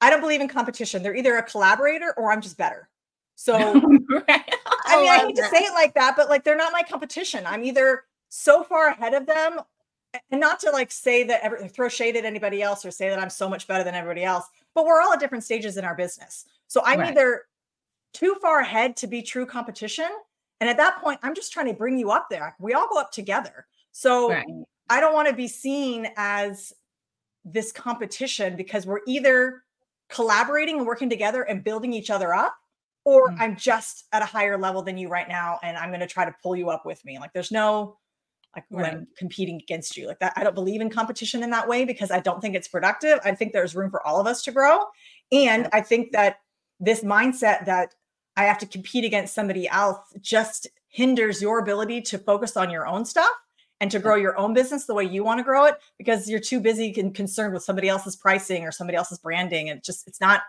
I 0.00 0.08
don't 0.08 0.22
believe 0.22 0.40
in 0.40 0.48
competition. 0.48 1.02
They're 1.02 1.14
either 1.14 1.36
a 1.36 1.42
collaborator 1.42 2.14
or 2.16 2.32
I'm 2.32 2.40
just 2.40 2.56
better. 2.56 2.88
So 3.34 3.54
right. 3.58 4.54
I 4.86 4.96
mean, 4.96 5.10
I 5.10 5.18
hate 5.26 5.36
that. 5.36 5.50
to 5.50 5.56
say 5.56 5.62
it 5.62 5.74
like 5.74 5.92
that, 5.94 6.14
but 6.16 6.30
like 6.30 6.44
they're 6.44 6.56
not 6.56 6.72
my 6.72 6.82
competition. 6.82 7.44
I'm 7.46 7.64
either 7.64 8.04
so 8.30 8.64
far 8.64 8.88
ahead 8.88 9.12
of 9.12 9.26
them, 9.26 9.60
and 10.30 10.40
not 10.40 10.60
to 10.60 10.70
like 10.70 10.90
say 10.90 11.24
that 11.24 11.42
ever 11.42 11.68
throw 11.68 11.88
shade 11.88 12.16
at 12.16 12.24
anybody 12.24 12.62
else 12.62 12.84
or 12.84 12.90
say 12.90 13.10
that 13.10 13.18
I'm 13.18 13.30
so 13.30 13.48
much 13.48 13.66
better 13.66 13.84
than 13.84 13.94
everybody 13.94 14.24
else, 14.24 14.46
but 14.74 14.84
we're 14.84 15.00
all 15.00 15.12
at 15.12 15.20
different 15.20 15.44
stages 15.44 15.76
in 15.76 15.84
our 15.84 15.94
business. 15.94 16.46
So 16.66 16.82
I'm 16.84 17.00
right. 17.00 17.10
either 17.10 17.42
too 18.12 18.36
far 18.40 18.60
ahead 18.60 18.96
to 18.98 19.06
be 19.06 19.22
true 19.22 19.46
competition. 19.46 20.08
And 20.60 20.70
at 20.70 20.76
that 20.76 21.00
point, 21.02 21.18
I'm 21.22 21.34
just 21.34 21.52
trying 21.52 21.66
to 21.66 21.74
bring 21.74 21.98
you 21.98 22.10
up 22.10 22.28
there. 22.30 22.54
We 22.58 22.74
all 22.74 22.88
go 22.88 23.00
up 23.00 23.10
together. 23.10 23.66
So 23.90 24.30
right. 24.30 24.46
I 24.88 25.00
don't 25.00 25.14
want 25.14 25.28
to 25.28 25.34
be 25.34 25.48
seen 25.48 26.08
as 26.16 26.72
this 27.44 27.72
competition 27.72 28.56
because 28.56 28.86
we're 28.86 29.00
either 29.06 29.64
collaborating 30.08 30.78
and 30.78 30.86
working 30.86 31.10
together 31.10 31.42
and 31.42 31.64
building 31.64 31.92
each 31.92 32.10
other 32.10 32.32
up, 32.34 32.54
or 33.04 33.30
Mhm. 33.30 33.40
I'm 33.40 33.56
just 33.56 34.04
at 34.12 34.22
a 34.22 34.26
higher 34.26 34.56
level 34.56 34.82
than 34.82 34.96
you 34.96 35.08
right 35.08 35.28
now 35.28 35.58
and 35.62 35.76
I'm 35.76 35.90
going 35.90 36.00
to 36.00 36.06
try 36.06 36.24
to 36.24 36.34
pull 36.42 36.54
you 36.54 36.70
up 36.70 36.86
with 36.86 37.04
me. 37.04 37.18
Like 37.18 37.32
there's 37.32 37.50
no 37.50 37.98
like 38.54 38.64
when 38.68 38.84
Right. 38.84 38.92
I'm 38.94 39.08
competing 39.16 39.56
against 39.56 39.96
you 39.96 40.06
like 40.06 40.18
that. 40.20 40.34
I 40.36 40.44
don't 40.44 40.54
believe 40.54 40.80
in 40.80 40.90
competition 40.90 41.42
in 41.42 41.50
that 41.50 41.68
way 41.68 41.84
because 41.84 42.10
I 42.10 42.20
don't 42.20 42.40
think 42.40 42.54
it's 42.54 42.68
productive. 42.68 43.18
I 43.24 43.34
think 43.34 43.52
there's 43.52 43.74
room 43.74 43.90
for 43.90 44.06
all 44.06 44.20
of 44.20 44.26
us 44.26 44.42
to 44.44 44.52
grow. 44.52 44.80
And 45.30 45.68
I 45.72 45.80
think 45.80 46.12
that 46.12 46.40
this 46.78 47.02
mindset 47.02 47.64
that 47.66 47.94
I 48.36 48.44
have 48.44 48.58
to 48.58 48.66
compete 48.66 49.04
against 49.04 49.34
somebody 49.34 49.68
else 49.68 49.98
just 50.20 50.66
hinders 50.88 51.40
your 51.40 51.58
ability 51.58 52.02
to 52.02 52.18
focus 52.18 52.56
on 52.56 52.70
your 52.70 52.86
own 52.86 53.04
stuff 53.04 53.30
and 53.80 53.90
to 53.90 53.98
grow 53.98 54.14
your 54.14 54.38
own 54.38 54.54
business 54.54 54.84
the 54.84 54.94
way 54.94 55.04
you 55.04 55.24
want 55.24 55.38
to 55.38 55.44
grow 55.44 55.64
it 55.64 55.76
because 55.98 56.28
you're 56.28 56.40
too 56.40 56.60
busy 56.60 56.94
and 56.98 57.14
concerned 57.14 57.52
with 57.52 57.62
somebody 57.62 57.88
else's 57.88 58.14
pricing 58.14 58.64
or 58.64 58.70
somebody 58.72 58.96
else's 58.96 59.18
branding. 59.18 59.70
And 59.70 59.82
just 59.82 60.06
it's 60.06 60.20
not 60.20 60.42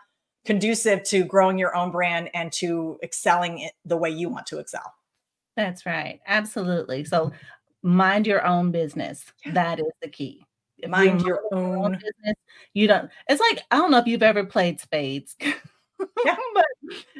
conducive 0.45 1.03
to 1.03 1.23
growing 1.23 1.57
your 1.57 1.75
own 1.75 1.91
brand 1.91 2.29
and 2.33 2.51
to 2.51 2.99
excelling 3.01 3.59
it 3.59 3.73
the 3.85 3.97
way 3.97 4.09
you 4.09 4.29
want 4.29 4.45
to 4.47 4.59
excel. 4.59 4.93
That's 5.55 5.85
right. 5.85 6.19
Absolutely. 6.27 7.05
So 7.05 7.31
mind 7.83 8.25
your 8.25 8.45
own 8.45 8.71
business. 8.71 9.25
Yeah. 9.45 9.51
That 9.53 9.79
is 9.79 9.85
the 10.01 10.09
key. 10.09 10.45
If 10.79 10.89
Mind 10.89 11.21
your 11.21 11.39
your 11.51 11.59
own 11.59 11.85
own. 11.85 11.91
business, 11.93 12.35
you 12.73 12.87
don't. 12.87 13.09
It's 13.29 13.39
like 13.39 13.63
I 13.71 13.77
don't 13.77 13.91
know 13.91 13.99
if 13.99 14.07
you've 14.07 14.23
ever 14.23 14.43
played 14.43 14.79
spades, 14.81 15.35
Yeah. 16.25 16.35
but 16.53 16.65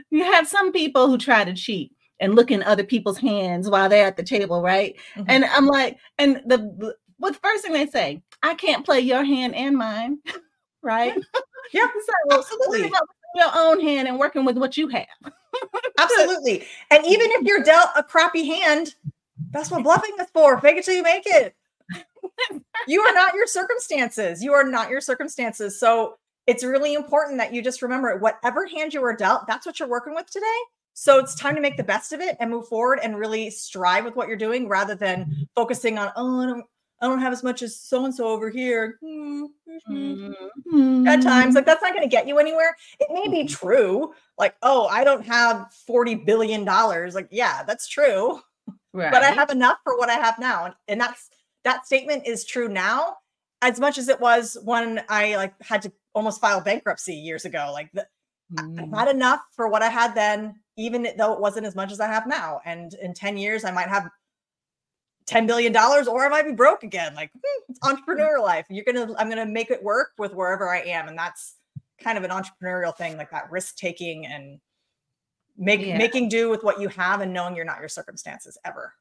you 0.09 0.23
have 0.23 0.47
some 0.47 0.71
people 0.73 1.07
who 1.07 1.17
try 1.17 1.45
to 1.45 1.53
cheat 1.53 1.93
and 2.19 2.35
look 2.35 2.51
in 2.51 2.61
other 2.63 2.83
people's 2.83 3.17
hands 3.17 3.69
while 3.69 3.87
they're 3.87 4.05
at 4.07 4.17
the 4.17 4.23
table, 4.23 4.61
right? 4.61 4.95
Mhm. 5.15 5.25
And 5.29 5.45
I'm 5.45 5.67
like, 5.67 5.97
and 6.17 6.41
the 6.45 6.93
what's 7.19 7.37
the 7.37 7.41
first 7.41 7.63
thing 7.63 7.71
they 7.73 7.87
say? 7.87 8.21
I 8.41 8.53
can't 8.55 8.83
play 8.85 8.99
your 8.99 9.23
hand 9.23 9.55
and 9.55 9.77
mine, 9.77 10.17
right? 10.81 11.13
Yeah, 11.71 11.87
so 12.31 12.37
absolutely. 12.37 12.91
your 13.35 13.49
own 13.55 13.79
hand 13.79 14.09
and 14.09 14.19
working 14.19 14.43
with 14.43 14.57
what 14.57 14.75
you 14.75 14.89
have. 14.89 15.07
Absolutely. 15.97 16.65
And 16.91 17.05
even 17.05 17.27
if 17.31 17.43
you're 17.43 17.63
dealt 17.63 17.89
a 17.95 18.03
crappy 18.03 18.45
hand, 18.45 18.95
that's 19.51 19.71
what 19.71 19.83
bluffing 19.83 20.15
is 20.19 20.27
for. 20.33 20.59
Fake 20.59 20.77
it 20.77 20.85
till 20.85 20.95
you 20.95 21.03
make 21.03 21.23
it. 21.25 21.55
you 22.87 23.01
are 23.01 23.13
not 23.13 23.33
your 23.33 23.47
circumstances. 23.47 24.43
You 24.43 24.53
are 24.53 24.63
not 24.63 24.89
your 24.89 25.01
circumstances. 25.01 25.79
So 25.79 26.17
it's 26.47 26.63
really 26.63 26.93
important 26.93 27.37
that 27.37 27.53
you 27.53 27.61
just 27.61 27.81
remember 27.81 28.17
whatever 28.17 28.65
hand 28.67 28.93
you 28.93 29.01
were 29.01 29.15
dealt, 29.15 29.47
that's 29.47 29.65
what 29.65 29.79
you're 29.79 29.89
working 29.89 30.13
with 30.15 30.29
today. 30.29 30.45
So 30.93 31.17
it's 31.19 31.35
time 31.35 31.55
to 31.55 31.61
make 31.61 31.77
the 31.77 31.83
best 31.83 32.13
of 32.13 32.21
it 32.21 32.37
and 32.39 32.51
move 32.51 32.67
forward 32.67 32.99
and 33.01 33.17
really 33.17 33.49
strive 33.49 34.05
with 34.05 34.15
what 34.15 34.27
you're 34.27 34.37
doing 34.37 34.67
rather 34.67 34.93
than 34.93 35.47
focusing 35.55 35.97
on, 35.97 36.11
oh, 36.15 36.41
I 36.41 36.45
don't, 36.45 36.65
I 37.01 37.07
don't 37.07 37.19
have 37.19 37.33
as 37.33 37.43
much 37.43 37.61
as 37.63 37.75
so 37.79 38.05
and 38.05 38.13
so 38.13 38.27
over 38.27 38.49
here. 38.49 38.97
Hmm, 39.03 39.45
Mm-hmm. 39.89 41.07
at 41.07 41.21
times 41.21 41.55
like 41.55 41.65
that's 41.65 41.81
not 41.81 41.93
going 41.93 42.03
to 42.03 42.09
get 42.09 42.27
you 42.27 42.37
anywhere 42.37 42.75
it 42.99 43.07
may 43.11 43.27
be 43.27 43.47
true 43.47 44.13
like 44.37 44.55
oh 44.61 44.87
i 44.87 45.03
don't 45.03 45.25
have 45.25 45.71
40 45.85 46.15
billion 46.15 46.63
dollars 46.63 47.13
like 47.15 47.27
yeah 47.31 47.63
that's 47.63 47.87
true 47.87 48.39
right. 48.93 49.11
but 49.11 49.23
i 49.23 49.29
have 49.29 49.49
enough 49.49 49.77
for 49.83 49.97
what 49.97 50.09
i 50.09 50.13
have 50.13 50.37
now 50.39 50.73
and, 50.87 51.01
that's 51.01 51.29
that 51.63 51.85
statement 51.85 52.27
is 52.27 52.45
true 52.45 52.67
now 52.67 53.15
as 53.61 53.79
much 53.79 53.97
as 53.97 54.09
it 54.09 54.19
was 54.19 54.57
when 54.63 55.03
i 55.09 55.35
like 55.35 55.53
had 55.61 55.81
to 55.81 55.91
almost 56.13 56.39
file 56.39 56.61
bankruptcy 56.61 57.15
years 57.15 57.45
ago 57.45 57.71
like 57.73 57.91
the, 57.93 58.05
I 58.57 58.99
had 58.99 59.07
enough 59.07 59.41
for 59.55 59.67
what 59.67 59.81
i 59.81 59.89
had 59.89 60.13
then 60.13 60.55
even 60.77 61.07
though 61.17 61.33
it 61.33 61.39
wasn't 61.39 61.65
as 61.65 61.75
much 61.75 61.91
as 61.91 61.99
i 61.99 62.07
have 62.07 62.27
now 62.27 62.59
and 62.65 62.93
in 63.01 63.13
10 63.13 63.37
years 63.37 63.63
i 63.63 63.71
might 63.71 63.89
have 63.89 64.09
10 65.25 65.47
billion 65.47 65.71
dollars 65.71 66.07
or 66.07 66.25
i 66.25 66.29
might 66.29 66.45
be 66.45 66.51
broke 66.51 66.83
again 66.83 67.15
like 67.15 67.31
hmm, 67.31 67.63
it's 67.69 67.79
entrepreneur 67.83 68.39
life. 68.41 68.65
You're 68.69 68.85
gonna 68.85 69.13
i'm 69.17 69.29
gonna 69.29 69.45
make 69.45 69.71
it 69.71 69.81
work 69.81 70.09
with 70.17 70.33
wherever 70.33 70.69
i 70.69 70.79
am 70.81 71.07
and 71.07 71.17
that's 71.17 71.55
kind 72.01 72.17
of 72.17 72.23
an 72.23 72.31
entrepreneurial 72.31 72.95
thing 72.95 73.17
like 73.17 73.31
that 73.31 73.49
risk 73.51 73.77
taking 73.77 74.25
and 74.25 74.59
make 75.57 75.81
Yeah. 75.81 75.97
making 75.97 76.29
do 76.29 76.49
with 76.49 76.63
what 76.63 76.79
you 76.81 76.87
have 76.89 77.21
and 77.21 77.33
knowing 77.33 77.55
you're 77.55 77.65
not 77.65 77.79
your 77.79 77.89
circumstances 77.89 78.57
ever 78.65 78.93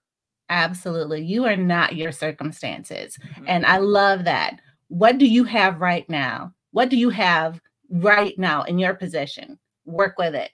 Absolutely. 0.50 1.23
You 1.25 1.47
are 1.47 1.56
not 1.56 1.97
your 1.97 2.12
circumstances. 2.12 3.16
Mhm. 3.38 3.44
And 3.49 3.64
I 3.66 3.78
love 3.78 4.25
that. 4.25 4.61
What 4.88 5.16
do 5.16 5.26
you 5.26 5.44
have 5.44 5.80
right 5.80 6.06
now? 6.11 6.52
What 6.73 6.90
do 6.90 6.97
you 6.99 7.09
have 7.11 7.59
right 7.88 8.38
now 8.38 8.62
in 8.64 8.78
your 8.78 8.92
possession? 8.92 9.59
Work 9.87 10.18
with 10.18 10.35
it. 10.35 10.50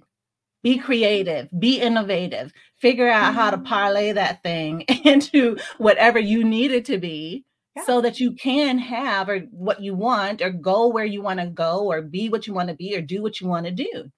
Be 0.62 0.78
creative, 0.78 1.48
be 1.58 1.80
innovative, 1.80 2.52
figure 2.76 3.08
out 3.08 3.34
how 3.34 3.50
to 3.50 3.56
Mhm. 3.58 3.64
parlay 3.64 4.12
that 4.12 4.42
thing 4.44 4.82
into 5.04 5.56
whatever 5.78 6.18
you 6.20 6.44
need 6.44 6.70
it 6.70 6.84
to 6.84 6.98
be 6.98 7.44
Yeah. 7.74 7.82
so 7.84 8.00
that 8.00 8.20
you 8.20 8.32
can 8.32 8.78
have 8.78 9.28
or 9.28 9.40
what 9.50 9.80
you 9.80 9.94
want 9.96 10.42
or 10.42 10.50
go 10.50 10.86
where 10.88 11.04
you 11.06 11.22
want 11.22 11.40
to 11.40 11.46
go 11.46 11.86
or 11.90 12.02
be 12.02 12.28
what 12.28 12.46
you 12.46 12.54
want 12.54 12.68
to 12.68 12.74
be 12.76 12.96
or 12.96 13.00
do 13.00 13.20
what 13.22 13.40
you 13.40 13.48
want 13.48 13.66
to 13.66 13.72
do. 13.72 14.12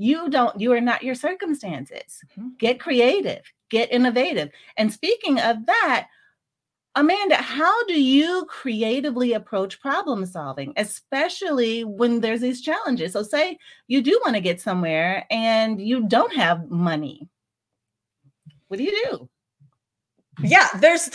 You 0.00 0.30
don't, 0.30 0.58
you 0.58 0.72
are 0.72 0.80
not 0.80 1.02
your 1.02 1.14
circumstances. 1.14 2.24
Mhm. 2.38 2.56
Get 2.58 2.80
creative, 2.80 3.42
get 3.68 3.92
innovative. 3.92 4.48
And 4.78 4.90
speaking 4.90 5.38
of 5.38 5.66
that, 5.66 6.06
Amanda, 6.94 7.36
how 7.36 7.84
do 7.84 8.02
you 8.02 8.46
creatively 8.48 9.34
approach 9.34 9.78
problem 9.78 10.24
solving, 10.24 10.72
especially 10.78 11.84
when 11.84 12.20
there's 12.20 12.40
these 12.40 12.62
challenges? 12.62 13.12
So, 13.12 13.22
say 13.22 13.58
you 13.88 14.00
do 14.00 14.18
want 14.24 14.36
to 14.36 14.40
get 14.40 14.60
somewhere 14.60 15.26
and 15.30 15.78
you 15.80 16.08
don't 16.08 16.34
have 16.34 16.70
money. 16.70 17.28
What 18.68 18.78
do 18.78 18.84
you 18.84 19.04
do? 19.04 19.28
yeah 20.42 20.68
there's 20.78 21.10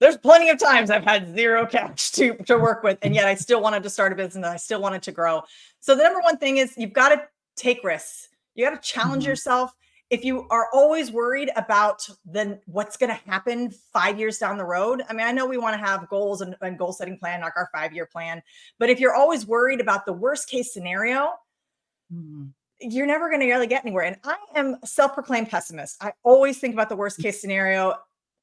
there's 0.00 0.16
plenty 0.18 0.50
of 0.50 0.58
times 0.58 0.90
i've 0.90 1.04
had 1.04 1.34
zero 1.34 1.64
cash 1.64 2.10
to 2.10 2.34
to 2.44 2.58
work 2.58 2.82
with 2.82 2.98
and 3.02 3.14
yet 3.14 3.24
i 3.24 3.34
still 3.34 3.60
wanted 3.62 3.82
to 3.82 3.88
start 3.88 4.12
a 4.12 4.16
business 4.16 4.36
and 4.36 4.44
i 4.44 4.56
still 4.56 4.80
wanted 4.82 5.02
to 5.02 5.12
grow 5.12 5.42
so 5.80 5.94
the 5.96 6.02
number 6.02 6.20
one 6.20 6.36
thing 6.36 6.58
is 6.58 6.74
you've 6.76 6.92
got 6.92 7.08
to 7.10 7.22
take 7.56 7.82
risks 7.84 8.28
you 8.54 8.64
got 8.64 8.80
to 8.80 8.88
challenge 8.88 9.24
Mhm. 9.24 9.28
yourself 9.28 9.72
if 10.10 10.24
you 10.24 10.46
are 10.50 10.68
always 10.72 11.10
worried 11.10 11.50
about 11.56 12.06
then 12.24 12.60
what's 12.66 12.96
going 12.96 13.10
to 13.10 13.20
happen 13.28 13.70
five 13.92 14.18
years 14.18 14.38
down 14.38 14.58
the 14.58 14.64
road 14.64 15.02
i 15.08 15.12
mean 15.12 15.26
i 15.26 15.32
know 15.32 15.46
we 15.46 15.56
want 15.58 15.74
to 15.78 15.84
have 15.84 16.08
goals 16.08 16.40
and, 16.40 16.54
and 16.60 16.78
goal 16.78 16.92
setting 16.92 17.18
plan 17.18 17.40
like 17.40 17.56
our 17.56 17.68
five 17.72 17.92
year 17.92 18.06
plan 18.06 18.42
but 18.78 18.90
if 18.90 19.00
you're 19.00 19.14
always 19.14 19.46
worried 19.46 19.80
about 19.80 20.04
the 20.06 20.12
worst 20.12 20.48
case 20.48 20.72
scenario 20.72 21.32
Mhm. 22.12 22.52
you're 22.80 23.06
never 23.06 23.28
going 23.28 23.40
to 23.40 23.46
really 23.46 23.66
get 23.66 23.82
anywhere. 23.84 24.04
And 24.04 24.18
I 24.24 24.36
am 24.56 24.76
a 24.82 24.86
self-proclaimed 24.86 25.48
pessimist. 25.48 25.96
I 26.04 26.12
always 26.22 26.58
think 26.58 26.74
about 26.74 26.90
the 26.90 26.96
worst 26.96 27.18
case 27.18 27.40
scenario. 27.40 27.94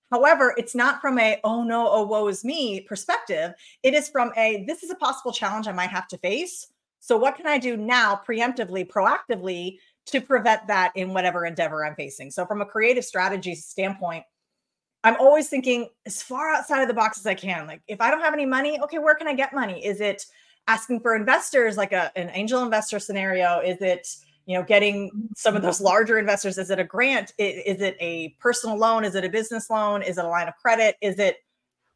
However, 0.09 0.55
it's 0.57 0.73
not 0.73 0.99
from 0.99 1.19
a 1.19 1.39
oh 1.43 1.63
no, 1.63 1.87
oh 1.89 2.03
woe 2.03 2.27
is 2.27 2.43
me 2.43 2.81
perspective. 2.81 3.53
It 3.83 3.93
is 3.93 4.09
from 4.09 4.31
a 4.37 4.63
this 4.65 4.81
is 4.83 4.89
a 4.89 4.95
possible 4.95 5.31
challenge 5.31 5.67
I 5.67 5.73
might 5.73 5.91
have 5.91 6.07
to 6.07 6.17
face. 6.17 6.67
So 7.01 7.17
what 7.17 7.35
can 7.35 7.47
I 7.47 7.57
do 7.57 7.75
now 7.75 8.21
preemptively, 8.25 8.87
proactively 8.87 9.79
to 10.05 10.21
prevent 10.21 10.67
that 10.67 10.91
in 10.95 11.13
whatever 11.13 11.45
endeavor 11.45 11.85
I'm 11.85 11.95
facing? 11.95 12.29
So 12.31 12.45
from 12.45 12.61
a 12.61 12.65
creative 12.65 13.03
strategy 13.03 13.55
standpoint, 13.55 14.23
I'm 15.03 15.15
always 15.19 15.49
thinking 15.49 15.89
as 16.05 16.21
far 16.21 16.53
outside 16.53 16.83
of 16.83 16.87
the 16.87 16.93
box 16.93 17.17
as 17.17 17.25
I 17.25 17.33
can. 17.33 17.65
Like 17.65 17.81
if 17.87 17.99
I 17.99 18.11
don't 18.11 18.21
have 18.21 18.35
any 18.35 18.45
money, 18.45 18.79
okay, 18.81 18.99
where 18.99 19.15
can 19.15 19.27
I 19.27 19.33
get 19.33 19.51
money? 19.51 19.83
Is 19.83 19.99
it 19.99 20.23
asking 20.67 20.99
for 20.99 21.15
investors 21.15 21.75
like 21.75 21.91
a, 21.91 22.15
an 22.15 22.29
angel 22.33 22.61
investor 22.61 22.99
scenario? 22.99 23.59
Is 23.59 23.81
it 23.81 24.07
you 24.45 24.57
know 24.57 24.63
getting 24.63 25.29
some 25.35 25.55
of 25.55 25.61
those 25.61 25.77
mm-hmm. 25.77 25.85
larger 25.85 26.17
investors 26.17 26.57
is 26.57 26.71
it 26.71 26.79
a 26.79 26.83
grant 26.83 27.31
I- 27.39 27.63
is 27.65 27.79
it 27.79 27.95
a 27.99 28.29
personal 28.39 28.75
loan 28.75 29.05
is 29.05 29.13
it 29.13 29.23
a 29.23 29.29
business 29.29 29.69
loan 29.69 30.01
is 30.01 30.17
it 30.17 30.25
a 30.25 30.27
line 30.27 30.47
of 30.47 30.55
credit 30.55 30.95
is 30.99 31.19
it 31.19 31.37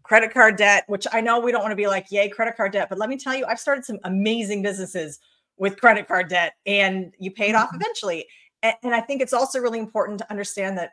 credit 0.06 0.32
card 0.32 0.56
debt 0.56 0.84
which 0.88 1.08
i 1.12 1.20
know 1.20 1.40
we 1.40 1.52
don't 1.52 1.62
want 1.62 1.72
to 1.72 1.76
be 1.76 1.88
like 1.88 2.06
yay 2.12 2.30
credit 2.30 2.56
card 2.56 2.72
debt 2.72 2.88
but 2.90 2.98
let 3.00 3.10
me 3.10 3.18
tell 3.18 3.36
you 3.36 3.44
i've 3.48 3.60
started 3.60 3.84
some 3.84 3.98
amazing 4.04 4.62
businesses 4.62 5.20
with 5.58 5.80
credit 5.82 6.08
card 6.08 6.28
debt 6.30 6.54
and 6.66 7.14
you 7.18 7.32
pay 7.32 7.50
it 7.50 7.56
off 7.56 7.72
Mhm. 7.72 7.76
eventually 7.82 8.28
and, 8.62 8.76
and 8.84 8.94
i 8.94 9.02
think 9.02 9.22
it's 9.22 9.34
also 9.34 9.60
really 9.60 9.80
important 9.80 10.20
to 10.20 10.30
understand 10.30 10.78
that 10.78 10.92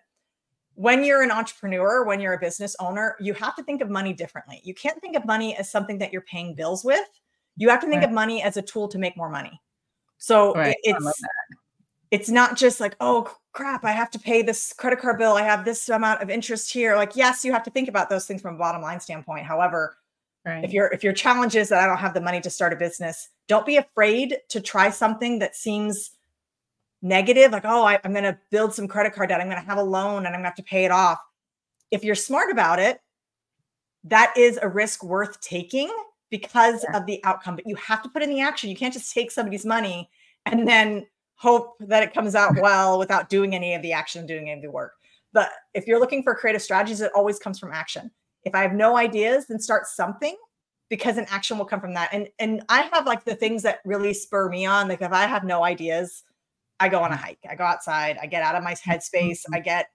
when 0.75 1.05
you're 1.05 1.23
an 1.23 1.31
entrepreneur 1.31 2.05
when 2.05 2.21
you're 2.21 2.33
a 2.33 2.39
business 2.39 2.75
owner 2.81 3.17
you 3.21 3.35
have 3.35 3.55
to 3.57 3.63
think 3.63 3.83
of 3.83 3.91
money 3.91 4.15
differently 4.15 4.61
you 4.65 4.73
can't 4.75 4.99
think 5.03 5.15
of 5.17 5.25
money 5.27 5.55
as 5.57 5.71
something 5.71 5.99
that 5.99 6.11
you're 6.13 6.23
paying 6.23 6.55
bills 6.55 6.83
with 6.85 7.07
you 7.57 7.69
have 7.69 7.81
to 7.81 7.87
think 7.87 8.01
Right. 8.01 8.09
of 8.09 8.13
money 8.15 8.43
as 8.43 8.57
a 8.57 8.63
tool 8.63 8.89
to 8.89 8.99
make 8.99 9.15
more 9.17 9.29
money 9.29 9.61
so 10.17 10.55
Right. 10.55 10.77
it- 10.85 10.97
I 10.97 10.99
love 10.99 11.13
it's 11.19 11.23
it's 12.11 12.29
not 12.31 12.57
just 12.57 12.81
like 12.81 12.97
oh 13.01 13.31
crap 13.53 13.85
i 13.85 13.91
have 13.93 14.11
to 14.11 14.19
pay 14.19 14.43
this 14.43 14.73
credit 14.73 14.99
card 15.01 15.19
bill 15.19 15.33
i 15.35 15.43
have 15.43 15.65
this 15.65 15.89
amount 15.89 16.23
of 16.23 16.31
interest 16.31 16.73
here 16.73 16.97
like 16.97 17.15
yes 17.17 17.45
you 17.45 17.53
have 17.53 17.63
to 17.63 17.71
think 17.71 17.89
about 17.89 18.09
those 18.09 18.27
things 18.27 18.41
from 18.41 18.55
a 18.55 18.59
bottom 18.59 18.83
line 18.83 19.01
standpoint 19.01 19.45
however 19.45 19.97
Right. 20.45 20.65
if 20.65 20.73
your 20.73 20.89
if 20.89 21.05
your 21.05 21.13
challenge 21.13 21.55
is 21.55 21.69
that 21.69 21.81
i 21.81 21.87
don't 21.87 21.99
have 21.99 22.15
the 22.15 22.21
money 22.21 22.41
to 22.41 22.51
start 22.51 22.73
a 22.73 22.77
business 22.77 23.29
don't 23.47 23.65
be 23.65 23.77
afraid 23.77 24.39
to 24.49 24.61
try 24.61 24.91
something 24.91 25.39
that 25.39 25.55
seems 25.55 26.11
negative 27.01 27.53
like 27.53 27.65
oh 27.65 27.85
I, 27.85 28.01
i'm 28.03 28.11
going 28.13 28.25
to 28.25 28.37
build 28.51 28.75
some 28.75 28.89
credit 28.89 29.13
card 29.13 29.29
debt 29.29 29.41
i'm 29.41 29.49
going 29.49 29.61
to 29.61 29.67
have 29.69 29.79
a 29.79 29.83
loan 29.85 30.19
and 30.19 30.29
i'm 30.29 30.33
going 30.35 30.43
to 30.43 30.49
have 30.49 30.57
to 30.57 30.63
pay 30.65 30.85
it 30.85 30.91
off 30.91 31.21
if 31.93 32.03
you're 32.03 32.17
smart 32.17 32.51
about 32.51 32.81
it 32.81 33.01
that 34.05 34.35
is 34.37 34.59
a 34.61 34.69
risk 34.69 35.05
worth 35.05 35.41
taking 35.41 35.93
because 36.31 36.85
Yeah. 36.91 36.97
of 36.99 37.07
the 37.07 37.23
outcome 37.23 37.55
but 37.55 37.67
you 37.69 37.77
have 37.77 38.03
to 38.03 38.09
put 38.09 38.23
in 38.23 38.29
the 38.31 38.41
action 38.41 38.69
you 38.69 38.77
can't 38.77 38.95
just 38.95 39.13
take 39.15 39.31
somebody's 39.31 39.65
money 39.65 40.11
and 40.47 40.67
then 40.67 41.07
hope 41.43 41.75
that 41.81 42.03
it 42.03 42.15
comes 42.15 42.35
out 42.35 42.55
well 42.61 42.99
without 42.99 43.29
doing 43.29 43.55
any 43.55 43.75
of 43.75 43.83
the 43.83 43.93
action 43.93 44.27
doing 44.27 44.49
any 44.49 44.59
of 44.59 44.63
the 44.63 44.71
work 44.71 44.93
but 45.33 45.51
if 45.75 45.87
you're 45.87 46.01
looking 46.01 46.23
for 46.23 46.35
creative 46.35 46.63
strategies 46.63 47.01
it 47.01 47.11
always 47.15 47.39
comes 47.39 47.59
from 47.59 47.73
action 47.73 48.11
if 48.45 48.55
i 48.55 48.63
have 48.63 48.73
no 48.73 48.97
ideas 48.97 49.47
then 49.49 49.59
start 49.59 49.87
something 49.87 50.37
because 50.89 51.17
an 51.17 51.27
action 51.31 51.59
will 51.59 51.65
come 51.65 51.81
from 51.81 51.95
that 51.95 52.09
and 52.13 52.29
and 52.39 52.63
i 52.69 52.83
have 52.93 53.07
like 53.07 53.25
the 53.25 53.35
things 53.35 53.63
that 53.63 53.81
really 53.85 54.15
spur 54.15 54.49
me 54.49 54.65
on 54.65 54.89
like 54.89 55.03
if 55.03 55.13
i 55.13 55.27
have 55.27 55.45
no 55.45 55.65
ideas 55.65 56.23
I 56.83 56.89
go 56.89 56.99
on 56.99 57.13
a 57.13 57.17
hike. 57.17 57.39
I 57.49 57.55
go 57.55 57.63
outside. 57.63 58.19
I 58.21 58.27
get 58.27 58.43
out 58.43 58.57
of 58.57 58.65
my 58.65 58.75
headspace. 58.75 59.43
I 59.53 59.61
get 59.61 59.87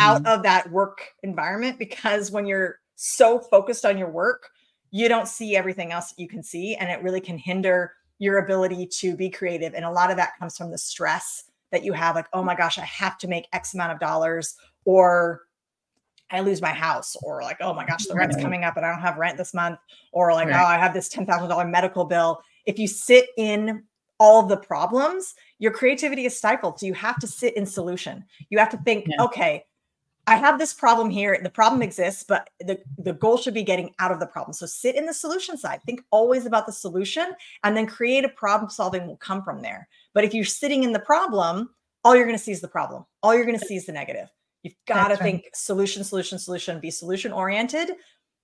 out 0.00 0.24
mm-hmm. 0.24 0.26
of 0.26 0.42
that 0.42 0.68
work 0.72 1.00
environment 1.22 1.78
because 1.78 2.32
when 2.32 2.46
you're 2.46 2.80
so 2.96 3.38
focused 3.38 3.84
on 3.84 3.96
your 3.96 4.10
work, 4.10 4.50
you 4.90 5.08
don't 5.08 5.28
see 5.28 5.56
everything 5.56 5.92
else 5.92 6.10
that 6.10 6.20
you 6.20 6.26
can 6.26 6.42
see. 6.42 6.74
And 6.74 6.90
it 6.90 7.00
really 7.00 7.20
can 7.20 7.38
hinder 7.38 7.92
your 8.22 8.38
ability 8.38 8.86
to 8.86 9.16
be 9.16 9.28
creative. 9.28 9.74
And 9.74 9.84
a 9.84 9.90
lot 9.90 10.08
of 10.12 10.16
that 10.16 10.38
comes 10.38 10.56
from 10.56 10.70
the 10.70 10.78
stress 10.78 11.42
that 11.72 11.84
you 11.84 11.92
have 11.92 12.14
like, 12.14 12.28
oh 12.32 12.44
my 12.44 12.54
gosh, 12.54 12.78
I 12.78 12.84
have 12.84 13.18
to 13.18 13.26
make 13.26 13.48
X 13.52 13.74
amount 13.74 13.90
of 13.90 13.98
dollars, 13.98 14.54
or 14.84 15.40
I 16.30 16.38
lose 16.38 16.62
my 16.62 16.70
house, 16.70 17.16
or 17.24 17.42
like, 17.42 17.56
oh 17.60 17.74
my 17.74 17.84
gosh, 17.84 18.06
the 18.06 18.14
rent's 18.14 18.36
coming 18.40 18.62
up 18.62 18.76
and 18.76 18.86
I 18.86 18.92
don't 18.92 19.00
have 19.00 19.16
rent 19.16 19.38
this 19.38 19.52
month, 19.52 19.80
or 20.12 20.32
like, 20.34 20.46
Right. 20.46 20.62
oh, 20.62 20.66
I 20.66 20.78
have 20.78 20.94
this 20.94 21.08
$10,000 21.08 21.68
medical 21.68 22.04
bill. 22.04 22.40
If 22.64 22.78
you 22.78 22.86
sit 22.86 23.26
in 23.36 23.82
all 24.20 24.44
the 24.44 24.56
problems, 24.56 25.34
your 25.58 25.72
creativity 25.72 26.24
is 26.24 26.38
stifled. 26.38 26.78
So 26.78 26.86
you 26.86 26.94
have 26.94 27.18
to 27.18 27.26
sit 27.26 27.56
in 27.56 27.66
solution. 27.66 28.24
You 28.50 28.58
have 28.58 28.70
to 28.70 28.76
think, 28.84 29.06
Yeah. 29.08 29.24
okay, 29.24 29.64
I 30.26 30.36
have 30.36 30.58
this 30.58 30.72
problem 30.72 31.10
here. 31.10 31.38
The 31.42 31.50
problem 31.50 31.82
exists, 31.82 32.24
but 32.26 32.48
the, 32.60 32.78
the 32.98 33.12
goal 33.12 33.36
should 33.36 33.54
be 33.54 33.64
getting 33.64 33.92
out 33.98 34.12
of 34.12 34.20
the 34.20 34.26
problem. 34.26 34.52
So 34.52 34.66
sit 34.66 34.94
in 34.94 35.04
the 35.04 35.12
solution 35.14 35.58
side. 35.58 35.80
Think 35.84 36.02
always 36.12 36.46
about 36.46 36.66
the 36.66 36.72
solution 36.72 37.32
and 37.64 37.76
then 37.76 37.86
creative 37.86 38.34
problem 38.36 38.70
solving 38.70 39.06
will 39.06 39.16
come 39.16 39.42
from 39.42 39.62
there. 39.62 39.88
But 40.14 40.24
if 40.24 40.32
you're 40.32 40.44
sitting 40.44 40.84
in 40.84 40.92
the 40.92 41.00
problem, 41.00 41.70
all 42.04 42.14
you're 42.14 42.24
going 42.26 42.38
to 42.38 42.42
see 42.42 42.52
is 42.52 42.60
the 42.60 42.68
problem. 42.68 43.04
All 43.22 43.34
you're 43.34 43.44
going 43.44 43.58
to 43.58 43.66
see 43.66 43.76
is 43.76 43.86
the 43.86 43.92
negative. 43.92 44.28
You've 44.62 44.74
got 44.86 45.08
to 45.08 45.14
right. 45.14 45.22
think 45.22 45.50
solution, 45.54 46.04
solution, 46.04 46.38
solution, 46.38 46.78
be 46.78 46.90
solution 46.90 47.32
oriented 47.32 47.92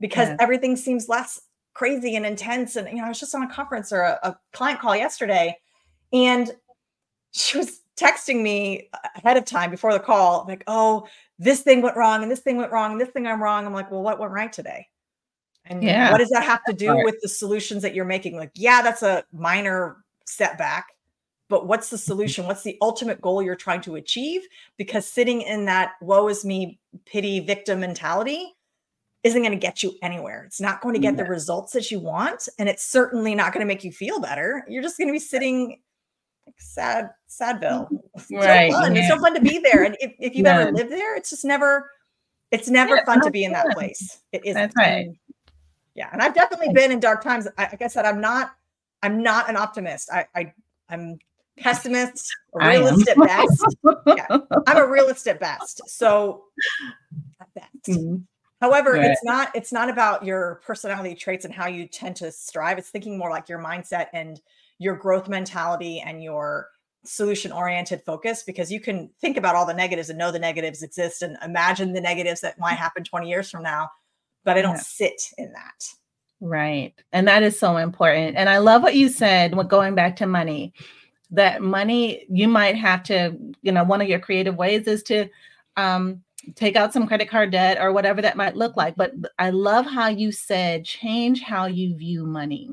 because 0.00 0.28
Yeah. 0.28 0.36
everything 0.40 0.74
seems 0.74 1.08
less 1.08 1.40
crazy 1.74 2.16
and 2.16 2.26
intense. 2.26 2.74
And, 2.74 2.88
you 2.88 2.96
know, 2.96 3.04
I 3.04 3.08
was 3.08 3.20
just 3.20 3.36
on 3.36 3.42
a 3.44 3.48
conference 3.48 3.92
or 3.92 4.02
a, 4.02 4.18
a 4.24 4.36
client 4.52 4.80
call 4.80 4.96
yesterday 4.96 5.56
and 6.12 6.50
she 7.30 7.56
was 7.58 7.82
texting 7.96 8.42
me 8.42 8.88
ahead 9.16 9.36
of 9.36 9.44
time 9.44 9.70
before 9.70 9.92
the 9.92 10.00
call, 10.00 10.44
like, 10.48 10.64
oh, 10.66 11.06
this 11.38 11.62
thing 11.62 11.82
went 11.82 11.96
wrong 11.96 12.22
and 12.22 12.30
this 12.30 12.40
thing 12.40 12.56
went 12.56 12.72
wrong 12.72 12.92
and 12.92 13.00
this 13.00 13.10
thing 13.10 13.26
I'm 13.26 13.42
wrong. 13.42 13.66
I'm 13.66 13.72
like, 13.72 13.90
well, 13.90 14.02
what 14.02 14.18
went 14.18 14.32
right 14.32 14.52
today? 14.52 14.88
And 15.64 15.82
Yeah. 15.82 16.10
what 16.10 16.18
does 16.18 16.30
that 16.30 16.44
have 16.44 16.64
to 16.64 16.72
do 16.72 16.88
part. 16.88 17.04
with 17.04 17.16
the 17.20 17.28
solutions 17.28 17.82
that 17.82 17.94
you're 17.94 18.04
making? 18.04 18.36
Like, 18.36 18.50
yeah, 18.54 18.82
that's 18.82 19.02
a 19.02 19.24
minor 19.32 19.98
setback, 20.26 20.86
but 21.48 21.66
what's 21.66 21.90
the 21.90 21.96
mm-hmm. 21.96 22.04
solution? 22.04 22.46
What's 22.46 22.62
the 22.62 22.76
ultimate 22.82 23.20
goal 23.20 23.42
you're 23.42 23.56
trying 23.56 23.82
to 23.82 23.96
achieve? 23.96 24.42
Because 24.76 25.06
sitting 25.06 25.42
in 25.42 25.66
that 25.66 25.92
woe 26.00 26.28
is 26.28 26.44
me, 26.44 26.78
pity, 27.06 27.40
victim 27.40 27.80
mentality 27.80 28.54
isn't 29.24 29.42
going 29.42 29.52
to 29.52 29.58
get 29.58 29.82
you 29.82 29.92
anywhere. 30.02 30.44
It's 30.44 30.60
not 30.60 30.80
going 30.80 30.94
to 30.94 31.00
get 31.00 31.16
the 31.16 31.24
results 31.24 31.72
that 31.72 31.90
you 31.90 31.98
want. 31.98 32.48
And 32.58 32.68
it's 32.68 32.84
certainly 32.84 33.34
not 33.34 33.52
going 33.52 33.60
to 33.60 33.66
make 33.66 33.82
you 33.84 33.92
feel 33.92 34.20
better. 34.20 34.64
You're 34.68 34.82
just 34.82 34.96
going 34.96 35.08
to 35.08 35.12
be 35.12 35.18
sitting 35.18 35.70
like 35.70 35.80
sad, 36.58 37.10
sadville. 37.26 37.88
It's 38.14 38.30
no 38.30 38.38
Right, 38.40 38.72
fun. 38.72 38.96
It's 38.96 39.08
yeah. 39.08 39.14
no 39.14 39.20
fun 39.20 39.34
to 39.34 39.40
be 39.40 39.58
there. 39.58 39.84
And 39.84 39.96
if, 40.00 40.12
if 40.18 40.34
you've 40.34 40.46
ever 40.46 40.72
lived 40.72 40.90
there, 40.90 41.16
it's 41.16 41.30
just 41.30 41.44
never, 41.44 41.90
it's 42.50 42.68
never 42.68 42.96
Yeah, 42.96 43.04
fun 43.04 43.20
to 43.22 43.30
be 43.30 43.44
in 43.44 43.52
that 43.52 43.64
fun. 43.66 43.72
place. 43.74 44.18
It 44.32 44.44
is. 44.44 44.54
That's 44.54 44.74
right. 44.76 45.08
Yeah. 45.94 46.08
And 46.12 46.22
I've 46.22 46.34
definitely 46.34 46.72
been 46.72 46.90
in 46.92 47.00
dark 47.00 47.22
times. 47.22 47.48
I, 47.58 47.62
like 47.64 47.82
I 47.82 47.88
said, 47.88 48.04
I'm 48.04 48.20
not, 48.20 48.52
I'm 49.02 49.22
not 49.22 49.48
an 49.48 49.56
optimist. 49.56 50.10
I, 50.12 50.26
I 50.34 50.52
I'm 50.88 51.18
pessimist, 51.58 52.32
a 52.54 52.62
I 52.62 52.74
am. 52.74 52.82
realist 52.84 53.08
at 53.08 53.16
best. 53.18 53.76
Yeah. 54.06 54.26
I'm 54.66 54.76
a 54.76 54.86
realist 54.86 55.26
at 55.26 55.40
best. 55.40 55.82
So 55.88 56.44
at 57.40 57.52
best. 57.54 57.68
Mhm. 57.88 58.24
However, 58.60 58.94
Right. 58.94 59.04
it's 59.12 59.22
not 59.22 59.54
it's 59.54 59.72
not 59.72 59.88
about 59.88 60.24
your 60.24 60.60
personality 60.66 61.14
traits 61.14 61.44
and 61.44 61.54
how 61.54 61.68
you 61.68 61.86
tend 61.86 62.16
to 62.16 62.32
strive. 62.32 62.76
It's 62.78 62.90
thinking 62.90 63.16
more 63.16 63.30
like 63.30 63.48
your 63.48 63.60
mindset 63.60 64.06
and 64.12 64.40
your 64.78 64.96
growth 64.96 65.28
mentality 65.28 66.00
and 66.00 66.22
your 66.22 66.68
solution 67.04 67.52
oriented 67.52 68.02
focus 68.04 68.42
because 68.42 68.70
you 68.70 68.80
can 68.80 69.10
think 69.20 69.36
about 69.36 69.54
all 69.54 69.66
the 69.66 69.74
negatives 69.74 70.10
and 70.10 70.18
know 70.18 70.30
the 70.30 70.38
negatives 70.38 70.82
exist 70.82 71.22
and 71.22 71.36
imagine 71.44 71.92
the 71.92 72.00
negatives 72.00 72.40
that 72.40 72.58
might 72.58 72.74
happen 72.74 73.02
20 73.04 73.28
years 73.28 73.50
from 73.50 73.62
now, 73.62 73.88
but 74.44 74.56
I 74.56 74.62
don't 74.62 74.74
Yeah. 74.74 74.80
sit 74.82 75.22
in 75.38 75.52
that. 75.52 75.84
Right. 76.40 76.94
And 77.12 77.26
that 77.26 77.42
is 77.42 77.58
so 77.58 77.76
important. 77.78 78.36
And 78.36 78.48
I 78.48 78.58
love 78.58 78.82
what 78.82 78.94
you 78.94 79.08
said 79.08 79.54
when 79.54 79.66
going 79.66 79.94
back 79.94 80.16
to 80.16 80.26
money. 80.26 80.72
That 81.30 81.60
money, 81.62 82.24
you 82.30 82.48
might 82.48 82.76
have 82.76 83.02
to, 83.04 83.36
you 83.62 83.72
know, 83.72 83.84
one 83.84 84.00
of 84.00 84.08
your 84.08 84.20
creative 84.20 84.56
ways 84.56 84.86
is 84.86 85.02
to 85.04 85.28
um, 85.76 86.22
take 86.54 86.76
out 86.76 86.92
some 86.92 87.06
credit 87.06 87.28
card 87.28 87.50
debt 87.50 87.78
or 87.80 87.92
whatever 87.92 88.22
that 88.22 88.36
might 88.36 88.56
look 88.56 88.76
like. 88.76 88.96
But 88.96 89.12
I 89.38 89.50
love 89.50 89.84
how 89.86 90.08
you 90.08 90.32
said 90.32 90.84
change 90.84 91.42
how 91.42 91.66
you 91.66 91.96
view 91.96 92.24
money. 92.24 92.70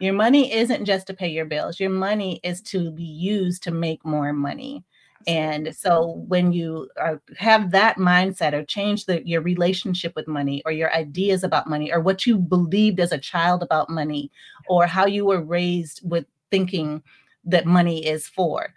Your 0.00 0.14
money 0.14 0.52
isn't 0.52 0.84
just 0.84 1.06
to 1.06 1.14
pay 1.14 1.28
your 1.28 1.46
bills, 1.46 1.80
your 1.80 1.90
money 1.90 2.40
is 2.42 2.60
to 2.62 2.90
be 2.90 3.04
used 3.04 3.62
to 3.64 3.70
make 3.70 4.04
more 4.04 4.32
money. 4.32 4.84
And 5.26 5.74
so 5.74 6.24
when 6.28 6.52
you 6.52 6.88
uh, 7.00 7.16
have 7.36 7.72
that 7.72 7.96
mindset 7.96 8.52
or 8.52 8.64
change 8.64 9.06
the, 9.06 9.26
your 9.26 9.40
relationship 9.40 10.14
with 10.14 10.28
money 10.28 10.62
or 10.64 10.70
your 10.70 10.92
ideas 10.94 11.42
about 11.42 11.68
money 11.68 11.92
or 11.92 12.00
what 12.00 12.26
you 12.26 12.36
believed 12.36 13.00
as 13.00 13.10
a 13.10 13.18
child 13.18 13.62
about 13.62 13.90
money 13.90 14.30
or 14.68 14.86
how 14.86 15.06
you 15.06 15.24
were 15.24 15.42
raised 15.42 16.08
with 16.08 16.26
thinking 16.52 17.02
that 17.44 17.66
money 17.66 18.06
is 18.06 18.28
for, 18.28 18.72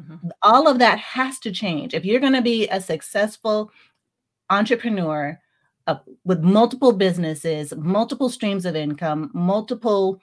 Mhm. 0.00 0.30
all 0.42 0.66
of 0.66 0.78
that 0.78 0.98
has 0.98 1.38
to 1.40 1.52
change. 1.52 1.94
If 1.94 2.04
you're 2.04 2.20
going 2.20 2.32
to 2.32 2.42
be 2.42 2.68
a 2.68 2.80
successful 2.80 3.70
entrepreneur 4.48 5.38
uh, 5.90 5.98
with 6.24 6.40
multiple 6.42 6.92
businesses, 6.92 7.74
multiple 7.76 8.28
streams 8.28 8.64
of 8.64 8.76
income, 8.76 9.28
multiple, 9.34 10.20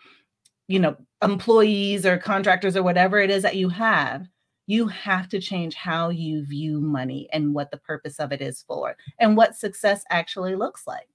you 0.69 0.79
know, 0.79 0.95
employees 1.21 2.05
or 2.05 2.17
contractors 2.17 2.77
or 2.77 2.83
whatever 2.83 3.19
it 3.19 3.29
is 3.29 3.43
that 3.43 3.57
you 3.57 3.67
have, 3.67 4.27
you 4.67 4.87
have 4.87 5.27
to 5.27 5.41
change 5.41 5.75
how 5.75 6.07
you 6.07 6.45
view 6.45 6.79
money 6.79 7.27
and 7.33 7.53
what 7.53 7.69
the 7.69 7.77
purpose 7.77 8.17
of 8.17 8.31
it 8.31 8.41
is 8.41 8.63
for 8.65 8.95
and 9.19 9.35
what 9.35 9.57
success 9.57 10.05
actually 10.09 10.55
looks 10.55 10.87
like. 10.87 11.09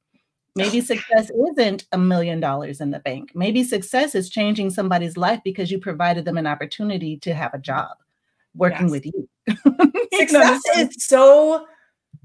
Maybe 0.55 0.81
success 0.93 1.31
isn't 1.51 1.87
a 1.93 1.99
million 1.99 2.39
dollars 2.39 2.83
in 2.83 2.91
the 2.91 2.99
bank. 2.99 3.33
Maybe 3.35 3.65
success 3.65 4.15
is 4.15 4.29
changing 4.29 4.69
somebody's 4.69 5.17
life 5.17 5.41
because 5.43 5.71
you 5.71 5.79
provided 5.79 6.27
them 6.27 6.37
an 6.37 6.47
opportunity 6.47 7.17
to 7.21 7.33
have 7.33 7.55
a 7.55 7.59
job 7.59 7.97
working 8.55 8.89
Yes. 8.89 8.91
with 8.91 9.07
you. 9.07 9.29
You 10.15 10.31
know, 10.31 10.57
success 10.57 10.61
is 10.77 11.07
so 11.07 11.67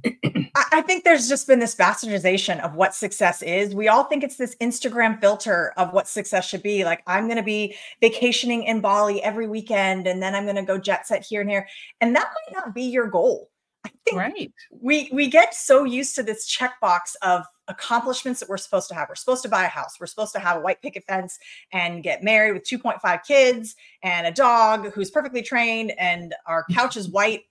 I 0.06 0.82
think 0.82 1.04
there's 1.04 1.28
just 1.28 1.48
been 1.48 1.60
this 1.60 1.76
bastardization 1.76 2.60
of 2.62 2.76
what 2.76 2.94
success 2.94 3.42
is. 3.42 3.74
We 3.74 3.88
all 3.88 4.04
think 4.04 4.24
it's 4.24 4.38
this 4.38 4.56
Instagram 4.62 5.20
filter 5.20 5.74
of 5.78 5.94
what 5.94 6.08
success 6.08 6.48
should 6.48 6.64
be. 6.64 6.84
Like, 6.84 7.02
I'm 7.08 7.26
going 7.26 7.38
to 7.38 7.44
be 7.44 7.76
vacationing 8.02 8.64
in 8.64 8.80
Bali 8.80 9.22
every 9.24 9.48
weekend, 9.48 10.08
and 10.08 10.22
then 10.22 10.36
I'm 10.36 10.44
going 10.44 10.56
to 10.56 10.64
go 10.64 10.78
jet 10.78 11.08
set 11.08 11.26
here 11.26 11.42
and 11.42 11.50
here. 11.50 11.68
And 12.02 12.16
that 12.16 12.28
might 12.28 12.56
not 12.56 12.76
be 12.76 12.84
your 12.84 13.08
goal. 13.08 13.50
I 13.86 13.90
think 14.06 14.18
right. 14.18 14.52
we 14.72 15.10
we 15.14 15.28
get 15.28 15.54
so 15.54 15.84
used 15.84 16.16
to 16.16 16.24
this 16.24 16.50
checkbox 16.50 17.16
of 17.22 17.46
accomplishments 17.68 18.40
that 18.40 18.50
we're 18.50 18.58
supposed 18.58 18.90
to 18.90 18.96
have. 18.96 19.08
We're 19.08 19.16
supposed 19.16 19.44
to 19.44 19.50
buy 19.50 19.64
a 19.64 19.70
house. 19.70 20.00
We're 20.00 20.08
supposed 20.08 20.34
to 20.34 20.40
have 20.40 20.58
a 20.58 20.60
white 20.60 20.82
picket 20.82 21.06
fence 21.06 21.40
and 21.72 22.04
get 22.04 22.24
married 22.24 22.54
with 22.54 22.64
2.5 22.64 23.24
kids 23.26 23.76
and 24.04 24.28
a 24.28 24.32
dog 24.32 24.92
who's 24.94 25.12
perfectly 25.12 25.42
trained 25.42 25.92
and 25.98 26.36
our 26.46 26.66
couch 26.72 26.98
is 26.98 27.08
white. 27.10 27.44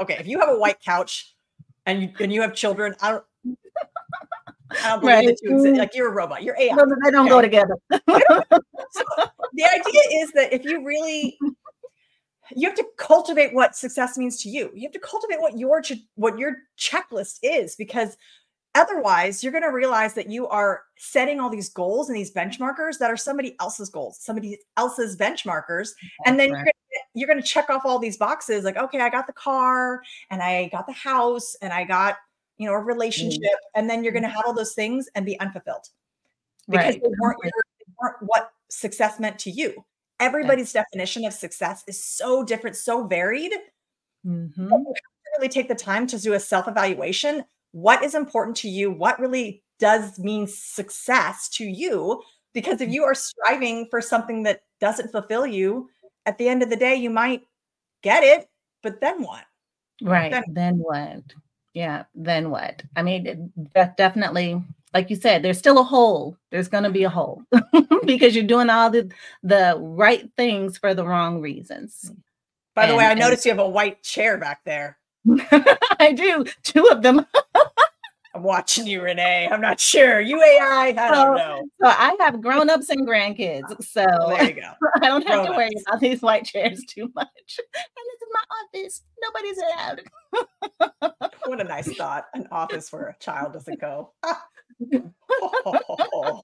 Okay, 0.00 0.16
if 0.18 0.26
you 0.26 0.40
have 0.40 0.48
a 0.48 0.58
white 0.58 0.80
couch 0.82 1.34
and 1.90 2.02
you 2.02 2.10
and 2.20 2.32
you 2.32 2.40
have 2.42 2.54
children, 2.54 2.94
I 3.00 3.12
don't 3.12 3.24
I 4.82 4.88
don't 4.88 5.00
believe 5.00 5.14
Right. 5.14 5.26
that 5.26 5.38
you 5.42 5.56
exist. 5.56 5.78
Like 5.78 5.94
you're 5.94 6.08
a 6.08 6.14
robot. 6.14 6.42
You're 6.42 6.56
AI. 6.58 6.74
No, 6.74 6.84
they 7.04 7.10
don't 7.10 7.28
go 7.28 7.40
together. 7.40 7.76
So 8.92 9.04
the 9.52 9.64
idea 9.64 10.02
is 10.20 10.32
that 10.32 10.52
if 10.52 10.64
you 10.64 10.84
really 10.84 11.38
you 12.56 12.68
have 12.68 12.76
to 12.76 12.86
cultivate 12.96 13.54
what 13.54 13.76
success 13.76 14.18
means 14.18 14.42
to 14.42 14.48
you. 14.48 14.70
You 14.74 14.82
have 14.82 14.92
to 14.92 14.98
cultivate 14.98 15.40
what 15.40 15.58
your 15.58 15.82
what 16.16 16.38
your 16.38 16.56
checklist 16.78 17.38
is 17.42 17.76
because 17.76 18.16
otherwise 18.74 19.42
you're 19.42 19.52
going 19.52 19.64
to 19.64 19.70
realize 19.72 20.14
that 20.14 20.28
you 20.30 20.46
are 20.48 20.82
setting 20.96 21.40
all 21.40 21.50
these 21.50 21.68
goals 21.68 22.08
and 22.08 22.16
these 22.16 22.32
benchmarkers 22.32 22.98
that 22.98 23.10
are 23.10 23.16
somebody 23.16 23.56
else's 23.60 23.88
goals, 23.88 24.18
somebody 24.20 24.58
else's 24.76 25.16
benchmarkers 25.16 25.90
and 26.26 26.38
then 26.38 26.50
you're 26.50 26.58
Right. 26.58 26.74
you're 27.14 27.26
going 27.28 27.40
to 27.40 27.46
check 27.46 27.70
off 27.70 27.82
all 27.84 27.98
these 27.98 28.16
boxes 28.16 28.64
like 28.64 28.76
okay, 28.76 29.00
I 29.00 29.08
got 29.10 29.26
the 29.26 29.32
car 29.32 30.02
and 30.30 30.42
I 30.42 30.68
got 30.68 30.86
the 30.86 30.92
house 30.92 31.56
and 31.62 31.72
I 31.72 31.84
got, 31.84 32.16
you 32.58 32.66
know, 32.66 32.74
a 32.74 32.78
relationship 32.78 33.58
and 33.74 33.88
then 33.88 34.02
you're 34.04 34.12
going 34.12 34.22
to 34.24 34.28
have 34.28 34.42
all 34.46 34.52
those 34.54 34.74
things 34.74 35.08
and 35.14 35.24
be 35.26 35.38
unfulfilled 35.40 35.86
because 36.68 36.94
Right. 36.94 37.02
they 37.02 37.08
weren't, 37.20 37.38
your, 37.42 37.52
they 37.78 37.92
weren't 38.00 38.16
what 38.22 38.52
success 38.70 39.18
meant 39.20 39.38
to 39.40 39.50
you. 39.50 39.84
Everybody's 40.20 40.72
definition 40.72 41.24
of 41.24 41.32
success 41.32 41.82
is 41.88 42.02
so 42.02 42.44
different, 42.44 42.76
so 42.76 43.06
varied. 43.06 43.52
Mhm. 44.26 44.52
you 44.56 44.64
have 44.68 44.84
to 44.84 45.30
really 45.38 45.48
take 45.48 45.66
the 45.68 45.74
time 45.74 46.06
to 46.08 46.18
do 46.18 46.34
a 46.34 46.40
self 46.40 46.68
evaluation. 46.68 47.42
What 47.72 48.02
is 48.04 48.14
important 48.14 48.56
to 48.58 48.68
you? 48.68 48.90
What 48.90 49.20
really 49.20 49.62
does 49.78 50.18
mean 50.18 50.46
success 50.46 51.48
to 51.50 51.64
you? 51.64 52.22
Because 52.52 52.80
if 52.80 52.86
mm-hmm. 52.86 52.94
you 52.94 53.04
are 53.04 53.14
striving 53.14 53.86
for 53.90 54.00
something 54.00 54.42
that 54.44 54.62
doesn't 54.80 55.12
fulfill 55.12 55.46
you, 55.46 55.88
at 56.26 56.38
the 56.38 56.48
end 56.48 56.62
of 56.62 56.70
the 56.70 56.76
day, 56.76 56.94
you 56.94 57.10
might 57.10 57.42
get 58.02 58.22
it, 58.22 58.48
but 58.82 59.00
then 59.00 59.22
what? 59.22 59.44
Right. 60.02 60.30
Then- 60.30 60.44
Then 60.48 60.78
what? 60.78 61.22
Yeah. 61.74 62.04
Then 62.14 62.50
what? 62.50 62.82
I 62.96 63.02
mean, 63.02 63.52
that 63.74 63.96
definitely, 63.96 64.60
like 64.92 65.08
you 65.10 65.16
said, 65.16 65.42
there's 65.42 65.58
still 65.58 65.78
a 65.78 65.84
hole. 65.84 66.36
There's 66.50 66.68
going 66.68 66.84
to 66.84 66.90
be 66.90 67.04
a 67.04 67.10
mm-hmm. 67.10 67.58
hole 67.76 68.00
because 68.04 68.34
you're 68.34 68.44
doing 68.44 68.70
all 68.70 68.90
the 68.90 69.10
the 69.42 69.76
right 69.78 70.28
things 70.36 70.78
for 70.78 70.94
the 70.94 71.06
wrong 71.06 71.40
reasons. 71.40 72.10
By 72.74 72.86
the 72.86 72.96
way, 72.96 73.04
I 73.04 73.10
And- 73.10 73.20
and- 73.20 73.28
noticed 73.28 73.44
you 73.44 73.52
have 73.52 73.60
a 73.60 73.68
white 73.68 74.02
chair 74.02 74.36
back 74.38 74.64
there. 74.64 74.98
I 75.98 76.12
do 76.12 76.44
two 76.62 76.86
of 76.90 77.02
them. 77.02 77.26
I'm 78.34 78.44
watching 78.44 78.86
you, 78.86 79.02
Renee. 79.02 79.48
I'm 79.50 79.60
not 79.60 79.80
sure. 79.80 80.20
You 80.20 80.40
AI, 80.40 80.94
I 80.96 81.10
don't 81.10 81.36
know. 81.36 81.68
So 81.80 81.88
I 81.88 82.16
have 82.20 82.40
grown-ups 82.40 82.88
and 82.88 83.06
grandkids. 83.06 83.84
So 83.84 84.06
there 84.28 84.44
you 84.44 84.52
go. 84.52 84.70
I 85.02 85.08
don't 85.08 85.26
have 85.26 85.46
to 85.46 85.52
worry 85.52 85.70
about 85.86 85.98
these 85.98 86.22
white 86.22 86.44
chairs 86.44 86.84
too 86.86 87.10
much. 87.16 87.58
And 87.58 88.04
this 88.06 88.22
is 88.22 88.28
my 88.32 88.44
office. 88.62 89.02
Nobody's 89.20 89.58
allowed. 89.58 91.30
What 91.46 91.60
a 91.60 91.64
nice 91.64 91.92
thought. 91.96 92.26
An 92.34 92.46
office 92.52 92.92
where 92.92 93.08
a 93.08 93.16
child 93.18 93.52
doesn't 93.52 93.80
go. 93.80 94.12
It's 94.78 95.04
oh. 95.32 96.42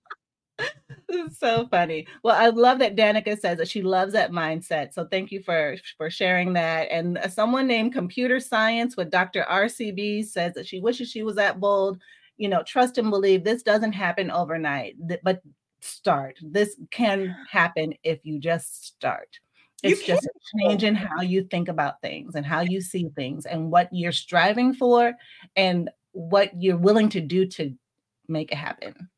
so 1.33 1.67
funny. 1.69 2.07
Well, 2.23 2.37
I 2.37 2.49
love 2.49 2.79
that 2.81 2.97
Danica 2.97 3.39
says 3.39 3.59
that 3.59 3.69
she 3.69 3.83
loves 3.83 4.13
that 4.13 4.33
mindset. 4.33 4.93
So 4.93 5.07
thank 5.07 5.31
you 5.31 5.43
for 5.43 5.77
for 5.97 6.11
sharing 6.11 6.53
that. 6.55 6.89
And 6.91 7.19
uh, 7.19 7.29
someone 7.29 7.67
named 7.67 7.93
Computer 7.93 8.41
Science 8.41 8.97
with 8.97 9.11
Dr. 9.11 9.47
RCB 9.49 10.27
says 10.27 10.55
that 10.55 10.67
she 10.67 10.81
wishes 10.81 11.11
she 11.11 11.23
was 11.23 11.37
that 11.37 11.61
bold. 11.61 12.01
You 12.37 12.49
know, 12.49 12.63
trust 12.63 12.99
and 12.99 13.11
believe 13.11 13.45
this 13.45 13.63
doesn't 13.63 13.93
happen 13.93 14.31
overnight, 14.31 14.97
but 15.23 15.43
start. 15.81 16.39
This 16.43 16.77
can 16.91 17.35
happen 17.51 17.95
if 18.03 18.21
you 18.25 18.39
just 18.39 18.85
start. 18.87 19.39
It's 19.83 20.03
just 20.03 20.29
changing 20.59 20.95
how 20.95 21.23
you 21.23 21.45
think 21.45 21.69
about 21.69 22.01
things 22.01 22.35
and 22.35 22.45
how 22.45 22.61
you 22.61 22.81
see 22.81 23.09
things 23.15 23.47
and 23.47 23.71
what 23.71 23.89
you're 23.93 24.13
striving 24.13 24.75
for 24.75 25.15
and 25.55 25.91
what 26.13 26.51
you're 26.61 26.79
willing 26.79 27.09
to 27.11 27.21
do 27.21 27.47
to 27.47 27.73
make 28.27 28.51
it 28.51 28.57
happen. 28.57 29.09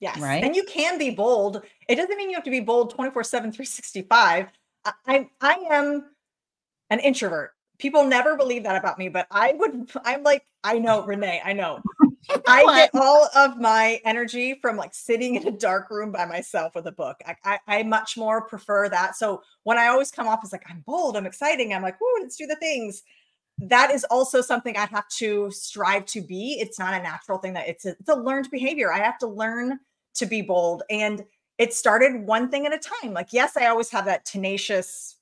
Yes. 0.00 0.18
Right? 0.18 0.44
And 0.44 0.54
you 0.54 0.64
can 0.64 0.98
be 0.98 1.10
bold. 1.10 1.62
It 1.88 1.96
doesn't 1.96 2.16
mean 2.16 2.30
you 2.30 2.36
have 2.36 2.44
to 2.44 2.50
be 2.50 2.60
bold 2.60 2.90
24 2.90 3.24
7, 3.24 3.52
365. 3.52 4.48
I, 5.06 5.28
I, 5.40 5.54
am 5.70 6.04
an 6.90 7.00
introvert. 7.00 7.50
People 7.78 8.04
never 8.04 8.36
believe 8.36 8.62
that 8.62 8.76
about 8.76 8.98
me, 8.98 9.08
but 9.08 9.26
I 9.30 9.52
would, 9.54 9.90
I'm 10.04 10.22
like, 10.22 10.44
I 10.64 10.78
know, 10.78 11.04
Renee, 11.04 11.42
I 11.44 11.52
know. 11.52 11.80
I 12.46 12.64
get 12.76 12.90
all 12.94 13.28
of 13.34 13.58
my 13.58 14.00
energy 14.04 14.58
from 14.60 14.76
like 14.76 14.94
sitting 14.94 15.36
in 15.36 15.48
a 15.48 15.50
dark 15.50 15.90
room 15.90 16.12
by 16.12 16.26
myself 16.26 16.74
with 16.74 16.86
a 16.86 16.92
book. 16.92 17.16
I, 17.26 17.36
I, 17.44 17.58
I 17.66 17.82
much 17.84 18.16
more 18.16 18.42
prefer 18.42 18.88
that. 18.88 19.16
So 19.16 19.42
when 19.64 19.78
I 19.78 19.86
always 19.86 20.10
come 20.10 20.28
off 20.28 20.40
as 20.44 20.52
like, 20.52 20.64
I'm 20.68 20.82
bold, 20.86 21.16
I'm 21.16 21.26
exciting, 21.26 21.72
I'm 21.72 21.82
like, 21.82 22.00
whoo, 22.00 22.20
let's 22.20 22.36
do 22.36 22.46
the 22.46 22.56
things. 22.56 23.02
That 23.58 23.90
is 23.90 24.04
also 24.04 24.40
something 24.40 24.76
I 24.76 24.86
have 24.86 25.08
to 25.16 25.50
strive 25.50 26.06
to 26.06 26.20
be. 26.20 26.58
It's 26.60 26.78
not 26.78 26.94
a 26.94 27.02
natural 27.02 27.38
thing 27.38 27.54
that 27.54 27.68
it's 27.68 27.86
a, 27.86 27.90
it's 27.98 28.08
a 28.08 28.14
learned 28.14 28.50
behavior. 28.50 28.92
I 28.92 28.98
have 28.98 29.18
to 29.18 29.26
learn 29.26 29.80
to 30.18 30.26
be 30.26 30.42
bold. 30.42 30.82
And 30.90 31.24
it 31.58 31.74
started 31.74 32.26
one 32.26 32.50
thing 32.50 32.66
at 32.66 32.72
a 32.72 32.78
time. 32.78 33.12
Like, 33.12 33.32
yes, 33.32 33.56
I 33.56 33.66
always 33.66 33.90
have 33.90 34.04
that 34.04 34.24
tenacious 34.24 35.16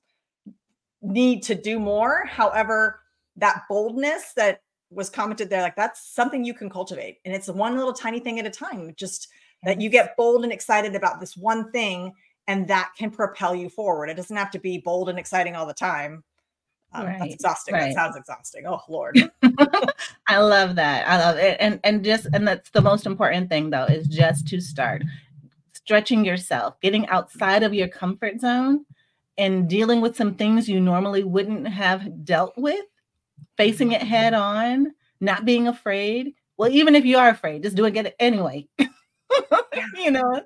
need 1.02 1.42
to 1.44 1.54
do 1.54 1.78
more. 1.78 2.24
However, 2.26 3.00
that 3.36 3.62
boldness 3.68 4.32
that 4.34 4.60
was 4.90 5.10
commented 5.10 5.50
there, 5.50 5.62
like 5.62 5.76
that's 5.76 6.14
something 6.14 6.44
you 6.44 6.54
can 6.54 6.70
cultivate. 6.70 7.18
And 7.24 7.34
it's 7.34 7.48
one 7.48 7.76
little 7.76 7.92
tiny 7.92 8.20
thing 8.20 8.38
at 8.38 8.46
a 8.46 8.50
time. 8.50 8.94
Just 8.96 9.28
that 9.62 9.80
you 9.80 9.88
get 9.88 10.16
bold 10.16 10.44
and 10.44 10.52
excited 10.52 10.94
about 10.94 11.20
this 11.20 11.36
one 11.36 11.72
thing, 11.72 12.12
and 12.46 12.68
that 12.68 12.92
can 12.96 13.10
propel 13.10 13.54
you 13.54 13.68
forward. 13.68 14.08
It 14.10 14.14
doesn't 14.14 14.36
have 14.36 14.50
to 14.52 14.58
be 14.58 14.78
bold 14.78 15.08
and 15.08 15.18
exciting 15.18 15.56
all 15.56 15.66
the 15.66 15.74
time. 15.74 16.22
Um, 16.92 17.06
Right, 17.06 17.18
That's 17.18 17.34
exhausting. 17.34 17.74
right. 17.74 17.94
That 17.94 17.94
sounds 17.94 18.16
exhausting. 18.16 18.66
Oh 18.66 18.80
Lord. 18.88 19.18
I 20.28 20.38
love 20.38 20.76
that. 20.76 21.08
I 21.08 21.18
love 21.18 21.36
it. 21.36 21.56
And 21.60 21.80
and 21.84 22.04
just 22.04 22.26
and 22.32 22.46
that's 22.46 22.70
the 22.70 22.80
most 22.80 23.06
important 23.06 23.50
thing 23.50 23.70
though 23.70 23.84
is 23.84 24.06
just 24.08 24.46
to 24.48 24.60
start 24.60 25.02
stretching 25.72 26.24
yourself, 26.24 26.80
getting 26.80 27.06
outside 27.08 27.62
of 27.62 27.74
your 27.74 27.88
comfort 27.88 28.40
zone 28.40 28.84
and 29.38 29.68
dealing 29.68 30.00
with 30.00 30.16
some 30.16 30.34
things 30.34 30.68
you 30.68 30.80
normally 30.80 31.22
wouldn't 31.22 31.68
have 31.68 32.24
dealt 32.24 32.56
with, 32.56 32.84
facing 33.56 33.92
it 33.92 34.02
head 34.02 34.34
on, 34.34 34.92
not 35.20 35.44
being 35.44 35.68
afraid. 35.68 36.34
Well, 36.56 36.70
even 36.70 36.94
if 36.94 37.04
you 37.04 37.18
are 37.18 37.28
afraid, 37.28 37.62
just 37.62 37.76
doing 37.76 37.94
it 37.96 38.16
anyway. 38.18 38.66
you 39.94 40.10
know, 40.10 40.40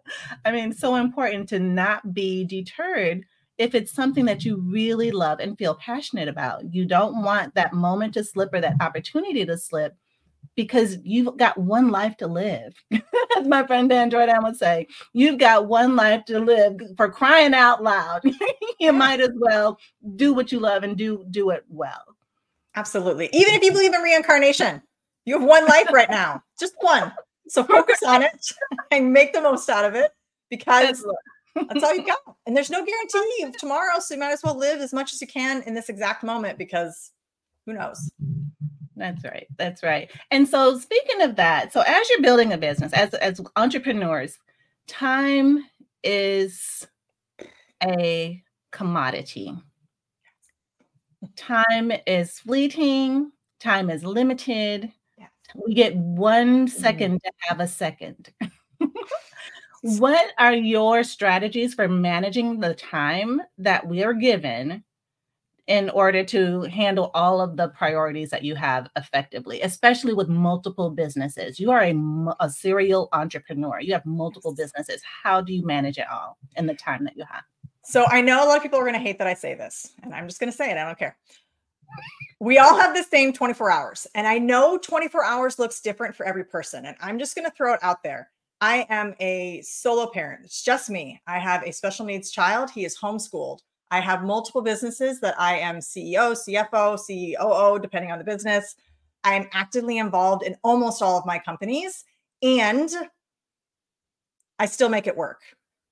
I 0.44 0.50
mean, 0.50 0.72
so 0.72 0.96
important 0.96 1.48
to 1.50 1.58
not 1.60 2.12
be 2.12 2.44
deterred 2.44 3.24
if 3.60 3.74
it's 3.74 3.92
something 3.92 4.24
that 4.24 4.42
you 4.42 4.56
really 4.56 5.10
love 5.10 5.38
and 5.38 5.58
feel 5.58 5.74
passionate 5.74 6.28
about. 6.28 6.72
You 6.72 6.86
don't 6.86 7.22
want 7.22 7.54
that 7.54 7.74
moment 7.74 8.14
to 8.14 8.24
slip 8.24 8.54
or 8.54 8.60
that 8.62 8.80
opportunity 8.80 9.44
to 9.44 9.58
slip 9.58 9.94
because 10.56 10.96
you've 11.04 11.36
got 11.36 11.58
one 11.58 11.90
life 11.90 12.16
to 12.16 12.26
live. 12.26 12.72
As 13.36 13.46
my 13.46 13.66
friend 13.66 13.90
Dan 13.90 14.08
Jordan 14.08 14.42
would 14.44 14.56
say, 14.56 14.86
you've 15.12 15.38
got 15.38 15.66
one 15.66 15.94
life 15.94 16.24
to 16.24 16.40
live 16.40 16.80
for 16.96 17.10
crying 17.10 17.52
out 17.52 17.82
loud. 17.82 18.22
you 18.80 18.94
might 18.94 19.20
as 19.20 19.32
well 19.34 19.78
do 20.16 20.32
what 20.32 20.50
you 20.50 20.58
love 20.58 20.82
and 20.82 20.96
do 20.96 21.26
do 21.30 21.50
it 21.50 21.64
well. 21.68 22.16
Absolutely. 22.76 23.28
Even 23.30 23.54
if 23.54 23.62
you 23.62 23.72
believe 23.72 23.92
in 23.92 24.00
reincarnation, 24.00 24.80
you 25.26 25.38
have 25.38 25.46
one 25.46 25.66
life 25.66 25.92
right 25.92 26.10
now, 26.10 26.42
just 26.58 26.72
one. 26.80 27.12
So 27.46 27.62
focus 27.64 28.02
on 28.06 28.22
it 28.22 28.42
and 28.90 29.12
make 29.12 29.34
the 29.34 29.42
most 29.42 29.68
out 29.68 29.84
of 29.84 29.94
it 29.94 30.12
because 30.48 31.04
that's 31.54 31.84
all 31.84 31.94
you 31.94 32.06
got. 32.06 32.18
And 32.46 32.56
there's 32.56 32.70
no 32.70 32.84
guarantee 32.84 33.44
of 33.44 33.56
tomorrow. 33.58 34.00
So 34.00 34.14
you 34.14 34.20
might 34.20 34.32
as 34.32 34.42
well 34.42 34.56
live 34.56 34.80
as 34.80 34.92
much 34.92 35.12
as 35.12 35.20
you 35.20 35.26
can 35.26 35.62
in 35.62 35.74
this 35.74 35.88
exact 35.88 36.24
moment 36.24 36.58
because 36.58 37.12
who 37.64 37.74
knows? 37.74 38.10
That's 38.96 39.22
right. 39.24 39.46
That's 39.56 39.82
right. 39.82 40.10
And 40.30 40.48
so 40.48 40.78
speaking 40.78 41.22
of 41.22 41.36
that, 41.36 41.72
so 41.72 41.82
as 41.86 42.10
you're 42.10 42.22
building 42.22 42.52
a 42.52 42.58
business, 42.58 42.92
as 42.92 43.14
as 43.14 43.40
entrepreneurs, 43.56 44.38
time 44.88 45.64
is 46.02 46.88
a 47.82 48.42
commodity. 48.72 49.54
Time 51.36 51.92
is 52.06 52.40
fleeting, 52.40 53.32
time 53.58 53.90
is 53.90 54.04
limited. 54.04 54.90
Yes. 55.18 55.30
We 55.54 55.74
get 55.74 55.94
one 55.96 56.66
mm-hmm. 56.66 56.80
second 56.80 57.20
to 57.22 57.32
have 57.48 57.60
a 57.60 57.68
second. 57.68 58.32
what 59.82 60.32
are 60.38 60.54
your 60.54 61.02
strategies 61.02 61.74
for 61.74 61.88
managing 61.88 62.60
the 62.60 62.74
time 62.74 63.40
that 63.58 63.86
we 63.86 64.02
are 64.02 64.14
given 64.14 64.84
in 65.70 65.88
order 65.90 66.24
to 66.24 66.62
handle 66.62 67.12
all 67.14 67.40
of 67.40 67.56
the 67.56 67.68
priorities 67.68 68.28
that 68.30 68.42
you 68.42 68.56
have 68.56 68.88
effectively, 68.96 69.62
especially 69.62 70.12
with 70.12 70.28
multiple 70.28 70.90
businesses. 70.90 71.60
You 71.60 71.70
are 71.70 71.84
a, 71.84 71.94
a 72.40 72.50
serial 72.50 73.08
entrepreneur. 73.12 73.80
You 73.80 73.92
have 73.92 74.04
multiple 74.04 74.52
businesses. 74.52 75.00
How 75.22 75.40
do 75.40 75.54
you 75.54 75.64
manage 75.64 75.96
it 75.96 76.06
all 76.10 76.36
in 76.56 76.66
the 76.66 76.74
time 76.74 77.04
that 77.04 77.16
you 77.16 77.24
have? 77.30 77.44
So 77.84 78.04
I 78.06 78.20
know 78.20 78.44
a 78.44 78.46
lot 78.46 78.56
of 78.56 78.64
people 78.64 78.80
are 78.80 78.84
going 78.84 78.94
to 78.94 78.98
hate 78.98 79.18
that 79.18 79.28
I 79.28 79.34
say 79.34 79.54
this, 79.54 79.92
and 80.02 80.12
I'm 80.12 80.26
just 80.26 80.40
going 80.40 80.50
to 80.50 80.56
say 80.56 80.72
it. 80.72 80.76
I 80.76 80.84
don't 80.84 80.98
care. 80.98 81.16
We 82.40 82.58
all 82.58 82.76
have 82.76 82.96
the 82.96 83.04
same 83.04 83.32
24 83.32 83.70
hours, 83.70 84.06
and 84.16 84.26
I 84.26 84.38
know 84.38 84.76
24 84.76 85.24
hours 85.24 85.58
looks 85.60 85.80
different 85.80 86.16
for 86.16 86.26
every 86.26 86.44
person. 86.44 86.86
And 86.86 86.96
I'm 87.00 87.18
just 87.18 87.36
going 87.36 87.44
to 87.48 87.54
throw 87.56 87.74
it 87.74 87.80
out 87.82 88.02
there. 88.02 88.30
I 88.60 88.86
am 88.90 89.14
a 89.20 89.62
solo 89.62 90.06
parent. 90.06 90.44
It's 90.44 90.62
just 90.62 90.90
me. 90.90 91.20
I 91.26 91.38
have 91.38 91.62
a 91.62 91.72
special 91.72 92.04
needs 92.04 92.30
child. 92.30 92.70
He 92.70 92.84
is 92.84 92.98
homeschooled. 92.98 93.60
I 93.90 94.00
have 94.00 94.22
multiple 94.22 94.62
businesses 94.62 95.18
that 95.20 95.34
I 95.40 95.58
am 95.58 95.78
CEO, 95.78 96.36
CFO, 96.36 96.96
COO, 96.96 97.78
depending 97.80 98.12
on 98.12 98.18
the 98.18 98.24
business. 98.24 98.76
I 99.24 99.34
am 99.34 99.48
actively 99.52 99.98
involved 99.98 100.44
in 100.44 100.56
almost 100.62 101.02
all 101.02 101.18
of 101.18 101.26
my 101.26 101.38
companies, 101.38 102.04
and 102.42 102.90
I 104.58 104.66
still 104.66 104.88
make 104.88 105.06
it 105.06 105.16
work. 105.16 105.40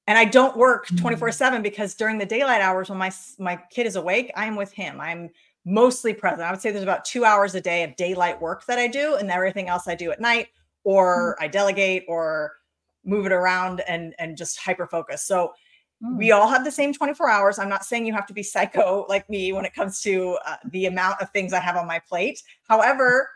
And 0.06 0.16
I 0.16 0.24
don't 0.24 0.56
work 0.56 0.88
mm. 0.88 1.00
24 1.00 1.32
7 1.32 1.62
because 1.62 1.94
during 1.94 2.18
the 2.18 2.26
daylight 2.26 2.62
hours 2.62 2.88
when 2.88 2.98
my 2.98 3.10
my 3.38 3.56
kid 3.70 3.86
is 3.86 3.96
awake, 3.96 4.30
I'm 4.36 4.56
with 4.56 4.72
him. 4.72 5.00
I'm 5.00 5.30
mostly 5.64 6.14
present. 6.14 6.42
I 6.42 6.50
would 6.50 6.60
say 6.60 6.70
there's 6.70 6.82
about 6.82 7.04
two 7.04 7.24
hours 7.24 7.54
a 7.54 7.60
day 7.60 7.82
of 7.82 7.96
daylight 7.96 8.40
work 8.40 8.64
that 8.66 8.78
I 8.78 8.88
do, 8.88 9.16
and 9.16 9.30
everything 9.30 9.68
else 9.68 9.88
I 9.88 9.94
do 9.94 10.10
at 10.10 10.20
night, 10.20 10.48
or 10.84 11.36
mm. 11.38 11.44
I 11.44 11.48
delegate 11.48 12.04
or 12.08 12.52
move 13.04 13.26
it 13.26 13.32
around 13.32 13.80
and 13.88 14.14
and 14.18 14.36
just 14.36 14.58
hyper 14.58 14.86
focus. 14.86 15.24
So 15.24 15.52
we 16.00 16.30
all 16.30 16.48
have 16.48 16.64
the 16.64 16.70
same 16.70 16.92
24 16.92 17.28
hours. 17.28 17.58
I'm 17.58 17.68
not 17.68 17.84
saying 17.84 18.06
you 18.06 18.12
have 18.12 18.26
to 18.26 18.34
be 18.34 18.42
psycho 18.42 19.04
like 19.08 19.28
me 19.28 19.52
when 19.52 19.64
it 19.64 19.74
comes 19.74 20.00
to 20.02 20.38
uh, 20.46 20.56
the 20.70 20.86
amount 20.86 21.20
of 21.20 21.30
things 21.30 21.52
I 21.52 21.58
have 21.58 21.76
on 21.76 21.86
my 21.86 21.98
plate. 21.98 22.40
However, 22.68 23.28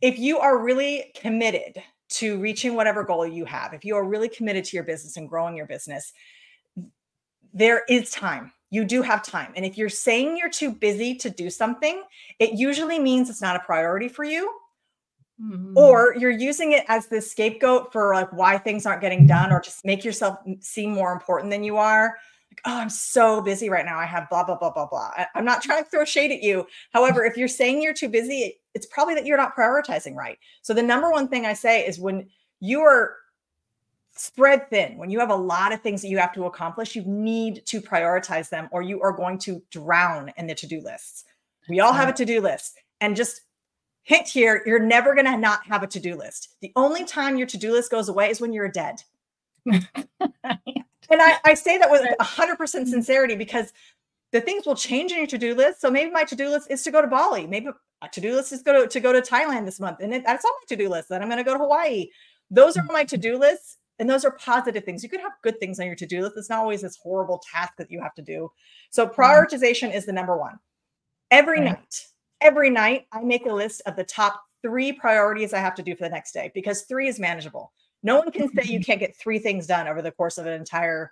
if 0.00 0.18
you 0.18 0.38
are 0.38 0.62
really 0.62 1.12
committed 1.16 1.82
to 2.10 2.38
reaching 2.38 2.74
whatever 2.74 3.02
goal 3.02 3.26
you 3.26 3.44
have, 3.44 3.74
if 3.74 3.84
you 3.84 3.96
are 3.96 4.04
really 4.04 4.28
committed 4.28 4.64
to 4.66 4.76
your 4.76 4.84
business 4.84 5.16
and 5.16 5.28
growing 5.28 5.56
your 5.56 5.66
business, 5.66 6.12
there 7.52 7.82
is 7.88 8.10
time. 8.10 8.52
You 8.70 8.84
do 8.84 9.02
have 9.02 9.24
time. 9.24 9.52
And 9.56 9.64
if 9.64 9.76
you're 9.76 9.88
saying 9.88 10.36
you're 10.36 10.50
too 10.50 10.72
busy 10.72 11.16
to 11.16 11.30
do 11.30 11.50
something, 11.50 12.02
it 12.38 12.52
usually 12.52 12.98
means 12.98 13.30
it's 13.30 13.42
not 13.42 13.56
a 13.56 13.60
priority 13.60 14.08
for 14.08 14.24
you 14.24 14.48
Mhm. 15.40 15.76
or 15.76 16.14
you're 16.16 16.30
using 16.30 16.72
it 16.72 16.84
as 16.88 17.08
the 17.08 17.20
scapegoat 17.20 17.92
for 17.92 18.14
like 18.14 18.32
why 18.32 18.56
things 18.56 18.86
aren't 18.86 19.00
getting 19.00 19.26
done 19.26 19.52
or 19.52 19.60
just 19.60 19.84
make 19.84 20.04
yourself 20.04 20.38
seem 20.60 20.92
more 20.92 21.12
important 21.12 21.50
than 21.50 21.64
you 21.64 21.76
are 21.76 22.16
like 22.52 22.60
oh 22.66 22.78
i'm 22.78 22.88
so 22.88 23.40
busy 23.40 23.68
right 23.68 23.84
now 23.84 23.98
i 23.98 24.04
have 24.06 24.28
blah 24.30 24.44
blah 24.44 24.56
blah 24.56 24.70
blah 24.70 24.86
blah 24.86 25.10
I- 25.16 25.26
i'm 25.34 25.44
not 25.44 25.60
trying 25.60 25.82
to 25.82 25.90
throw 25.90 26.04
shade 26.04 26.30
at 26.30 26.40
you 26.40 26.66
however 26.92 27.24
if 27.24 27.36
you're 27.36 27.48
saying 27.48 27.82
you're 27.82 27.92
too 27.94 28.08
busy 28.08 28.60
it's 28.74 28.86
probably 28.86 29.14
that 29.16 29.26
you're 29.26 29.36
not 29.36 29.56
prioritizing 29.56 30.14
right 30.14 30.38
so 30.62 30.72
the 30.72 30.82
number 30.84 31.10
one 31.10 31.26
thing 31.26 31.46
i 31.46 31.52
say 31.52 31.84
is 31.84 31.98
when 31.98 32.28
you 32.60 32.82
are 32.82 33.16
spread 34.16 34.70
thin. 34.70 34.96
When 34.96 35.10
you 35.10 35.18
have 35.18 35.30
a 35.30 35.34
lot 35.34 35.72
of 35.72 35.80
things 35.80 36.00
that 36.02 36.08
you 36.08 36.18
have 36.18 36.32
to 36.34 36.44
accomplish, 36.44 36.94
you 36.94 37.02
need 37.04 37.66
to 37.66 37.80
prioritize 37.80 38.48
them 38.48 38.68
or 38.70 38.80
you 38.80 39.02
are 39.02 39.10
going 39.10 39.38
to 39.38 39.60
drown 39.72 40.32
in 40.36 40.46
the 40.46 40.54
to 40.54 40.66
do 40.68 40.80
lists. 40.80 41.24
We 41.68 41.80
all 41.80 41.92
have 41.92 42.08
a 42.08 42.12
to 42.12 42.24
do 42.24 42.40
list. 42.40 42.78
And 43.00 43.16
just 43.16 43.40
hint 44.04 44.28
here, 44.28 44.62
you're 44.64 44.78
never 44.78 45.14
going 45.14 45.26
to 45.26 45.36
not 45.36 45.66
have 45.66 45.82
a 45.82 45.86
to 45.88 46.00
do 46.00 46.14
list. 46.14 46.56
The 46.60 46.72
only 46.76 47.04
time 47.04 47.36
your 47.36 47.46
to 47.48 47.58
do 47.58 47.72
list 47.72 47.90
goes 47.90 48.08
away 48.08 48.30
is 48.30 48.40
when 48.40 48.52
you're 48.52 48.68
dead. 48.68 49.02
and 49.66 49.82
I, 51.10 51.38
I 51.44 51.54
say 51.54 51.78
that 51.78 51.90
with 51.90 52.02
100% 52.02 52.56
mm-hmm. 52.56 52.84
sincerity 52.84 53.34
because 53.34 53.72
the 54.32 54.40
things 54.40 54.66
will 54.66 54.76
change 54.76 55.10
in 55.12 55.18
your 55.18 55.26
to 55.28 55.38
do 55.38 55.54
list. 55.54 55.80
So 55.80 55.90
maybe 55.90 56.10
my 56.10 56.24
to 56.24 56.36
do 56.36 56.48
list 56.50 56.70
is 56.70 56.82
to 56.82 56.90
go 56.90 57.00
to 57.00 57.08
Bali. 57.08 57.46
Maybe 57.46 57.68
my 58.02 58.08
to 58.08 58.20
do 58.20 58.34
list 58.34 58.52
is 58.52 58.62
go 58.62 58.82
to, 58.82 58.88
to 58.88 59.00
go 59.00 59.12
to 59.12 59.20
Thailand 59.20 59.64
this 59.64 59.80
month. 59.80 60.00
And 60.00 60.12
it, 60.12 60.24
that's 60.24 60.44
on 60.44 60.50
my 60.50 60.64
to 60.68 60.82
do 60.82 60.88
list. 60.88 61.08
Then 61.08 61.22
I'm 61.22 61.28
going 61.28 61.38
to 61.38 61.44
go 61.44 61.54
to 61.54 61.58
Hawaii. 61.58 62.08
Those 62.50 62.76
are 62.76 62.82
mm-hmm. 62.82 62.92
my 62.92 63.04
to 63.04 63.16
do 63.16 63.38
lists. 63.38 63.78
And 64.00 64.10
those 64.10 64.24
are 64.24 64.32
positive 64.32 64.84
things. 64.84 65.04
You 65.04 65.08
could 65.08 65.20
have 65.20 65.32
good 65.42 65.60
things 65.60 65.78
on 65.78 65.86
your 65.86 65.94
to 65.94 66.06
do 66.06 66.22
list. 66.22 66.36
It's 66.36 66.50
not 66.50 66.58
always 66.58 66.82
this 66.82 66.96
horrible 66.96 67.40
task 67.50 67.74
that 67.78 67.92
you 67.92 68.02
have 68.02 68.14
to 68.16 68.22
do. 68.22 68.50
So 68.90 69.06
mm-hmm. 69.06 69.18
prioritization 69.18 69.94
is 69.94 70.04
the 70.04 70.12
number 70.12 70.36
one. 70.36 70.58
Every 71.30 71.60
right. 71.60 71.64
night, 71.64 72.06
every 72.44 72.70
night, 72.70 73.06
I 73.10 73.22
make 73.22 73.46
a 73.46 73.52
list 73.52 73.82
of 73.86 73.96
the 73.96 74.04
top 74.04 74.44
three 74.62 74.92
priorities 74.92 75.52
I 75.52 75.58
have 75.58 75.74
to 75.76 75.82
do 75.82 75.96
for 75.96 76.04
the 76.04 76.10
next 76.10 76.32
day 76.32 76.52
because 76.54 76.82
three 76.82 77.08
is 77.08 77.18
manageable. 77.18 77.72
No 78.02 78.18
one 78.18 78.30
can 78.30 78.48
say 78.54 78.70
you 78.70 78.80
can't 78.84 79.00
get 79.00 79.16
three 79.16 79.38
things 79.38 79.66
done 79.66 79.88
over 79.88 80.02
the 80.02 80.12
course 80.12 80.38
of 80.38 80.46
an 80.46 80.52
entire, 80.52 81.10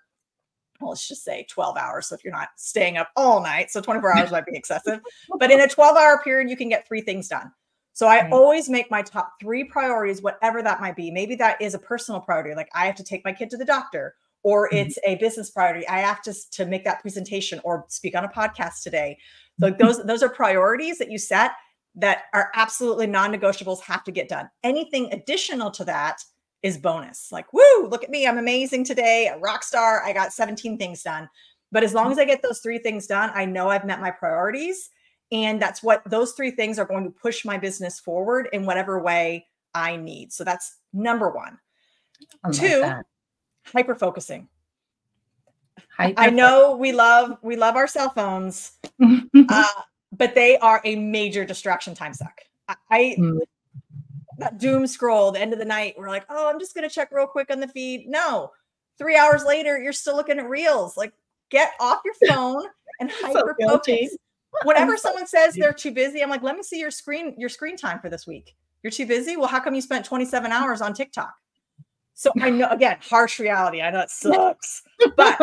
well, 0.81 0.91
let's 0.91 1.09
just 1.09 1.25
say 1.25 1.47
12 1.51 1.77
hours. 1.77 2.07
So 2.07 2.15
if 2.15 2.23
you're 2.23 2.33
not 2.33 2.51
staying 2.57 2.99
up 2.99 3.11
all 3.17 3.43
night, 3.43 3.71
so 3.71 3.81
24 3.81 4.17
hours 4.17 4.31
might 4.31 4.47
be 4.47 4.57
excessive, 4.57 5.01
but 5.39 5.51
in 5.51 5.61
a 5.61 5.69
12 5.69 5.97
hour 5.97 6.23
period, 6.23 6.51
you 6.51 6.57
can 6.57 6.69
get 6.69 6.87
three 6.87 7.01
things 7.01 7.29
done. 7.29 7.51
So 7.95 8.07
I 8.07 8.23
right. 8.23 8.33
always 8.33 8.71
make 8.71 8.91
my 8.91 9.03
top 9.03 9.35
three 9.41 9.65
priorities, 9.65 10.23
whatever 10.23 10.63
that 10.63 10.81
might 10.81 10.97
be. 10.97 11.11
Maybe 11.11 11.35
that 11.37 11.61
is 11.61 11.75
a 11.75 11.79
personal 11.79 12.21
priority, 12.21 12.55
like 12.55 12.71
I 12.75 12.87
have 12.87 12.95
to 12.97 13.05
take 13.05 13.25
my 13.25 13.33
kid 13.33 13.51
to 13.51 13.57
the 13.57 13.65
doctor, 13.65 14.15
or 14.43 14.69
mm-hmm. 14.69 14.79
it's 14.79 14.99
a 15.07 15.17
business 15.17 15.51
priority. 15.51 15.87
I 15.89 15.99
have 15.99 16.23
to, 16.23 16.51
to 16.53 16.67
make 16.67 16.85
that 16.85 17.01
presentation 17.03 17.61
or 17.65 17.85
speak 17.89 18.17
on 18.17 18.25
a 18.25 18.29
podcast 18.29 18.83
today. 18.83 19.19
So 19.63 19.71
those 19.71 20.03
those 20.05 20.23
are 20.23 20.29
priorities 20.29 20.99
that 20.99 21.11
you 21.11 21.19
set 21.19 21.53
that 21.95 22.25
are 22.33 22.51
absolutely 22.55 23.07
non-negotiables 23.07 23.81
have 23.81 24.03
to 24.05 24.11
get 24.11 24.29
done. 24.29 24.49
Anything 24.65 25.13
additional 25.13 25.71
to 25.73 25.85
that 25.85 26.23
is 26.63 26.79
bonus. 26.79 27.31
Like, 27.31 27.53
woo, 27.53 27.89
look 27.89 28.03
at 28.03 28.11
me. 28.11 28.27
I'm 28.27 28.39
amazing 28.39 28.85
today, 28.85 29.31
a 29.33 29.39
rock 29.39 29.63
star. 29.63 30.03
I 30.03 30.13
got 30.13 30.33
17 30.33 30.79
things 30.79 31.03
done. 31.03 31.29
But 31.71 31.83
as 31.83 31.95
long 31.95 32.11
as 32.13 32.19
I 32.19 32.25
get 32.25 32.43
those 32.43 32.61
three 32.61 32.79
things 32.79 33.07
done, 33.07 33.31
I 33.35 33.45
know 33.45 33.69
I've 33.69 33.85
met 33.85 34.01
my 34.01 34.11
priorities. 34.11 34.91
And 35.33 35.61
that's 35.61 35.83
what 35.83 36.03
those 36.09 36.33
three 36.33 36.51
things 36.51 36.79
are 36.79 36.85
going 36.85 37.05
to 37.05 37.11
push 37.11 37.45
my 37.45 37.57
business 37.57 37.99
forward 37.99 38.49
in 38.53 38.67
whatever 38.67 39.03
way 39.03 39.47
I 39.75 39.97
need. 39.97 40.33
So 40.33 40.45
that's 40.45 40.77
number 40.93 41.31
one. 41.31 41.59
Two, 42.53 42.93
hyper 43.67 43.95
focusing. 43.95 44.49
I 45.99 46.31
know 46.31 46.77
we 46.77 46.93
love 46.93 47.39
we 47.43 47.57
love 47.57 47.77
our 47.77 47.87
cell 47.87 48.11
phones, 48.11 48.73
uh, 49.49 49.65
but 50.13 50.35
they 50.35 50.59
are 50.59 50.81
a 50.85 50.97
major 50.97 51.45
distraction 51.45 51.95
time 51.95 52.15
suck. 52.15 52.41
I, 52.69 52.77
I 52.91 53.17
mm. 53.19 53.41
that 54.39 54.59
doom 54.59 54.87
scroll 54.87 55.33
the 55.33 55.41
end 55.41 55.53
of 55.53 55.59
the 55.59 55.65
night. 55.65 55.95
We're 55.97 56.09
like, 56.09 56.25
oh, 56.29 56.49
I'm 56.49 56.59
just 56.59 56.75
gonna 56.75 56.89
check 56.89 57.11
real 57.13 57.27
quick 57.27 57.51
on 57.51 57.61
the 57.61 57.69
feed. 57.69 58.09
No, 58.09 58.51
three 58.99 59.17
hours 59.17 59.45
later, 59.45 59.81
you're 59.81 59.93
still 59.93 60.17
looking 60.17 60.39
at 60.39 60.49
reels. 60.49 60.97
Like, 60.97 61.13
get 61.51 61.73
off 61.81 62.01
your 62.05 62.15
phone 62.29 62.65
and 63.01 63.11
hyper 63.11 63.57
focus. 63.61 64.17
Whenever 64.65 64.99
someone 64.99 65.27
says 65.27 65.55
they're 65.55 65.73
too 65.73 65.93
busy, 65.93 66.23
I'm 66.23 66.29
like, 66.29 66.43
let 66.43 66.57
me 66.57 66.63
see 66.63 66.79
your 66.79 66.91
screen 66.91 67.35
your 67.39 67.49
screen 67.49 67.77
time 67.77 68.01
for 68.01 68.11
this 68.11 68.27
week. 68.27 68.55
You're 68.83 68.91
too 68.91 69.07
busy. 69.07 69.37
Well, 69.37 69.47
how 69.49 69.61
come 69.61 69.75
you 69.75 69.81
spent 69.81 70.05
27 70.05 70.51
hours 70.53 70.83
on 70.83 70.93
TikTok? 70.93 71.33
So 72.15 72.31
I 72.41 72.51
know 72.51 72.69
again, 72.69 72.99
harsh 73.01 73.41
reality. 73.41 73.81
I 73.81 73.91
know 73.91 74.01
it 74.01 74.11
sucks, 74.11 74.83
but 75.17 75.41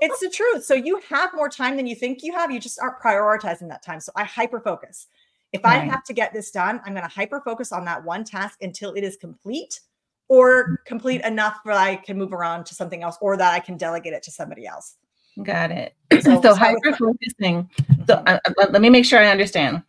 it's 0.00 0.20
the 0.20 0.30
truth. 0.30 0.64
So 0.64 0.74
you 0.74 1.00
have 1.08 1.30
more 1.34 1.48
time 1.48 1.76
than 1.76 1.86
you 1.86 1.94
think 1.94 2.22
you 2.22 2.32
have. 2.32 2.50
You 2.50 2.60
just 2.60 2.80
aren't 2.80 3.00
prioritizing 3.00 3.68
that 3.68 3.82
time. 3.82 4.00
So 4.00 4.12
I 4.16 4.24
hyper 4.24 4.60
focus. 4.60 5.08
If 5.52 5.64
right. 5.64 5.82
I 5.82 5.84
have 5.84 6.04
to 6.04 6.12
get 6.12 6.32
this 6.32 6.50
done, 6.50 6.80
I'm 6.84 6.92
going 6.92 7.04
to 7.04 7.08
hyper 7.08 7.40
focus 7.40 7.72
on 7.72 7.84
that 7.84 8.04
one 8.04 8.24
task 8.24 8.58
until 8.62 8.92
it 8.94 9.04
is 9.04 9.16
complete 9.16 9.80
or 10.28 10.80
complete 10.84 11.22
enough 11.22 11.58
where 11.62 11.76
I 11.76 11.96
can 11.96 12.18
move 12.18 12.32
around 12.32 12.66
to 12.66 12.74
something 12.74 13.02
else 13.02 13.16
or 13.20 13.36
that 13.36 13.54
I 13.54 13.60
can 13.60 13.76
delegate 13.76 14.12
it 14.12 14.22
to 14.24 14.30
somebody 14.30 14.66
else. 14.66 14.96
Got 15.42 15.70
it. 15.70 15.94
So, 16.20 16.40
so 16.40 16.54
hyper 16.54 16.92
focusing. 16.96 17.70
So 18.06 18.14
uh, 18.26 18.38
uh, 18.44 18.66
let 18.70 18.80
me 18.80 18.90
make 18.90 19.04
sure 19.04 19.20
I 19.20 19.28
understand. 19.28 19.82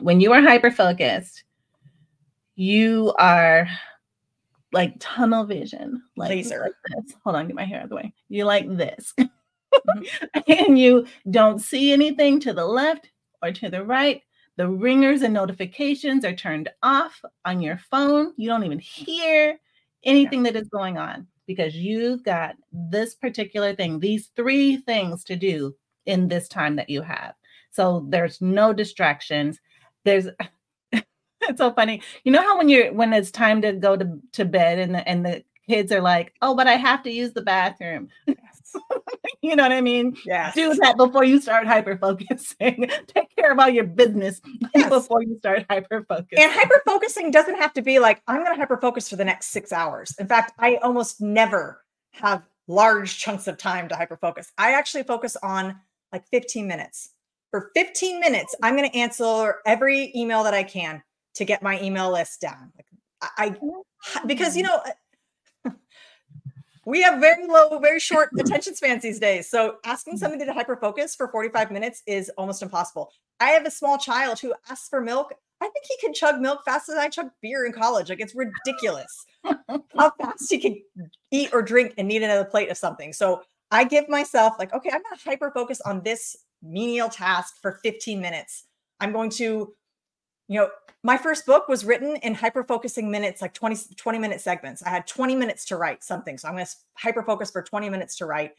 When 0.00 0.20
you 0.20 0.32
are 0.32 0.40
hyper 0.40 0.70
focused, 0.70 1.44
you 2.56 3.14
are 3.18 3.68
like 4.72 4.94
tunnel 4.98 5.44
vision, 5.44 6.02
like 6.16 6.30
laser. 6.30 6.60
Like 6.60 7.04
this. 7.04 7.14
Hold 7.24 7.36
on, 7.36 7.46
get 7.46 7.56
my 7.56 7.64
hair 7.64 7.78
out 7.78 7.84
of 7.84 7.90
the 7.90 7.96
way. 7.96 8.14
You 8.28 8.44
like 8.44 8.68
this, 8.76 9.12
mm-hmm. 9.18 10.38
and 10.48 10.78
you 10.78 11.06
don't 11.30 11.60
see 11.60 11.92
anything 11.92 12.40
to 12.40 12.52
the 12.52 12.64
left 12.64 13.10
or 13.42 13.52
to 13.52 13.68
the 13.68 13.84
right. 13.84 14.22
The 14.56 14.68
ringers 14.68 15.22
and 15.22 15.32
notifications 15.32 16.24
are 16.24 16.34
turned 16.34 16.68
off 16.82 17.20
on 17.44 17.62
your 17.62 17.78
phone. 17.78 18.32
You 18.36 18.48
don't 18.48 18.64
even 18.64 18.78
hear 18.78 19.58
anything 20.04 20.42
that 20.42 20.56
is 20.56 20.68
going 20.68 20.98
on 20.98 21.26
because 21.46 21.74
you've 21.74 22.22
got 22.22 22.54
this 22.70 23.14
particular 23.14 23.74
thing, 23.74 23.98
these 23.98 24.30
three 24.36 24.76
things 24.76 25.24
to 25.24 25.36
do 25.36 25.74
in 26.06 26.28
this 26.28 26.48
time 26.48 26.76
that 26.76 26.90
you 26.90 27.02
have. 27.02 27.34
So 27.70 28.06
there's 28.08 28.40
no 28.40 28.72
distractions. 28.72 29.58
There's 30.04 30.28
it's 31.48 31.58
so 31.58 31.72
funny. 31.72 32.02
You 32.24 32.32
know 32.32 32.42
how 32.42 32.58
when 32.58 32.68
you're 32.68 32.92
when 32.92 33.12
it's 33.12 33.30
time 33.30 33.62
to 33.62 33.72
go 33.72 33.96
to, 33.96 34.18
to 34.32 34.44
bed 34.44 34.78
and 34.78 34.94
the 34.94 35.08
and 35.08 35.24
the 35.24 35.44
kids 35.68 35.92
are 35.92 36.00
like, 36.00 36.34
oh, 36.42 36.54
but 36.54 36.66
I 36.66 36.74
have 36.74 37.02
to 37.04 37.10
use 37.10 37.32
the 37.32 37.42
bathroom. 37.42 38.08
Yes. 38.26 38.76
you 39.42 39.56
know 39.56 39.62
what 39.62 39.72
I 39.72 39.80
mean? 39.80 40.16
Yeah. 40.24 40.52
Do 40.52 40.74
that 40.74 40.96
before 40.96 41.24
you 41.24 41.40
start 41.40 41.66
hyper 41.66 41.96
focusing. 41.96 42.90
Take 43.06 43.34
care 43.36 43.52
of 43.52 43.58
all 43.58 43.68
your 43.68 43.84
business 43.84 44.40
yes. 44.74 44.88
before 44.88 45.22
you 45.22 45.36
start 45.38 45.64
hyper 45.70 46.04
focusing. 46.08 46.42
And 46.42 46.52
hyper 46.52 46.82
focusing 46.84 47.30
doesn't 47.30 47.56
have 47.56 47.72
to 47.74 47.82
be 47.82 47.98
like, 47.98 48.22
I'm 48.26 48.42
going 48.42 48.54
to 48.54 48.60
hyper 48.60 48.78
focus 48.78 49.08
for 49.08 49.16
the 49.16 49.24
next 49.24 49.46
six 49.46 49.72
hours. 49.72 50.14
In 50.18 50.26
fact, 50.26 50.52
I 50.58 50.76
almost 50.76 51.20
never 51.20 51.82
have 52.12 52.46
large 52.68 53.18
chunks 53.18 53.46
of 53.46 53.58
time 53.58 53.88
to 53.88 53.96
hyper 53.96 54.16
focus. 54.16 54.52
I 54.58 54.72
actually 54.72 55.02
focus 55.04 55.36
on 55.42 55.76
like 56.12 56.26
15 56.28 56.66
minutes. 56.66 57.10
For 57.50 57.70
15 57.74 58.18
minutes, 58.18 58.54
I'm 58.62 58.76
going 58.76 58.90
to 58.90 58.96
answer 58.96 59.56
every 59.66 60.10
email 60.16 60.42
that 60.44 60.54
I 60.54 60.62
can 60.62 61.02
to 61.34 61.44
get 61.44 61.62
my 61.62 61.80
email 61.82 62.10
list 62.12 62.40
down. 62.40 62.72
Like 62.76 62.86
I, 63.38 63.54
because 64.26 64.56
you 64.56 64.64
mm-hmm. 64.64 65.70
know, 65.70 65.74
we 66.86 67.02
have 67.02 67.20
very 67.20 67.46
low, 67.46 67.78
very 67.78 68.00
short 68.00 68.30
attention 68.38 68.74
spans 68.74 69.02
these 69.02 69.20
days. 69.20 69.48
So 69.48 69.76
asking 69.84 70.14
mm-hmm. 70.14 70.18
somebody 70.18 70.44
to 70.44 70.52
hyper 70.52 70.76
focus 70.76 71.14
for 71.14 71.28
45 71.28 71.70
minutes 71.70 72.02
is 72.06 72.30
almost 72.36 72.62
impossible. 72.62 73.10
I 73.40 73.50
have 73.50 73.66
a 73.66 73.70
small 73.70 73.98
child 73.98 74.38
who 74.40 74.54
asks 74.70 74.88
for 74.88 75.00
milk. 75.00 75.32
I 75.60 75.68
think 75.68 75.84
he 75.88 75.96
can 76.04 76.12
chug 76.12 76.40
milk 76.40 76.60
faster 76.64 76.92
than 76.92 77.00
I 77.00 77.08
chug 77.08 77.30
beer 77.40 77.66
in 77.66 77.72
college. 77.72 78.08
Like 78.08 78.20
it's 78.20 78.34
ridiculous 78.34 79.24
how 79.44 80.12
fast 80.20 80.50
he 80.50 80.58
can 80.58 80.82
eat 81.30 81.50
or 81.52 81.62
drink 81.62 81.94
and 81.98 82.08
need 82.08 82.22
another 82.22 82.44
plate 82.44 82.70
of 82.70 82.76
something. 82.76 83.12
So 83.12 83.42
I 83.70 83.84
give 83.84 84.08
myself 84.08 84.54
like, 84.58 84.74
okay, 84.74 84.90
I'm 84.92 85.00
to 85.00 85.24
hyper 85.24 85.50
focus 85.52 85.80
on 85.82 86.02
this 86.02 86.36
menial 86.62 87.08
task 87.08 87.54
for 87.62 87.80
15 87.82 88.20
minutes. 88.20 88.64
I'm 89.00 89.12
going 89.12 89.30
to, 89.30 89.72
you 90.48 90.60
know, 90.60 90.68
my 91.04 91.16
first 91.16 91.46
book 91.46 91.68
was 91.68 91.84
written 91.84 92.16
in 92.16 92.34
hyper 92.34 92.62
focusing 92.62 93.10
minutes 93.10 93.42
like 93.42 93.54
20 93.54 93.94
20 93.96 94.18
minute 94.18 94.40
segments. 94.40 94.82
I 94.82 94.90
had 94.90 95.06
20 95.06 95.34
minutes 95.34 95.64
to 95.66 95.76
write 95.76 96.04
something 96.04 96.38
so 96.38 96.48
i'm 96.48 96.54
going 96.54 96.64
to 96.64 96.72
hyper 96.94 97.22
focus 97.22 97.50
for 97.50 97.62
20 97.62 97.88
minutes 97.88 98.16
to 98.18 98.26
write 98.26 98.52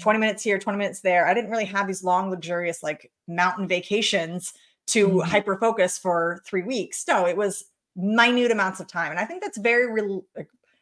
20 0.00 0.18
minutes 0.18 0.42
here 0.42 0.58
20 0.58 0.78
minutes 0.78 1.00
there. 1.00 1.26
I 1.26 1.34
didn't 1.34 1.50
really 1.50 1.64
have 1.64 1.86
these 1.86 2.04
long 2.04 2.30
luxurious 2.30 2.82
like 2.82 3.10
mountain 3.26 3.66
vacations 3.66 4.52
to 4.88 5.08
mm-hmm. 5.08 5.28
hyper 5.28 5.56
focus 5.58 5.98
for 5.98 6.40
three 6.46 6.62
weeks. 6.62 7.04
No 7.08 7.26
it 7.26 7.36
was 7.36 7.64
minute 7.96 8.52
amounts 8.52 8.78
of 8.78 8.86
time 8.86 9.10
and 9.10 9.18
i 9.18 9.24
think 9.24 9.42
that's 9.42 9.58
very 9.58 9.90
real 9.90 10.24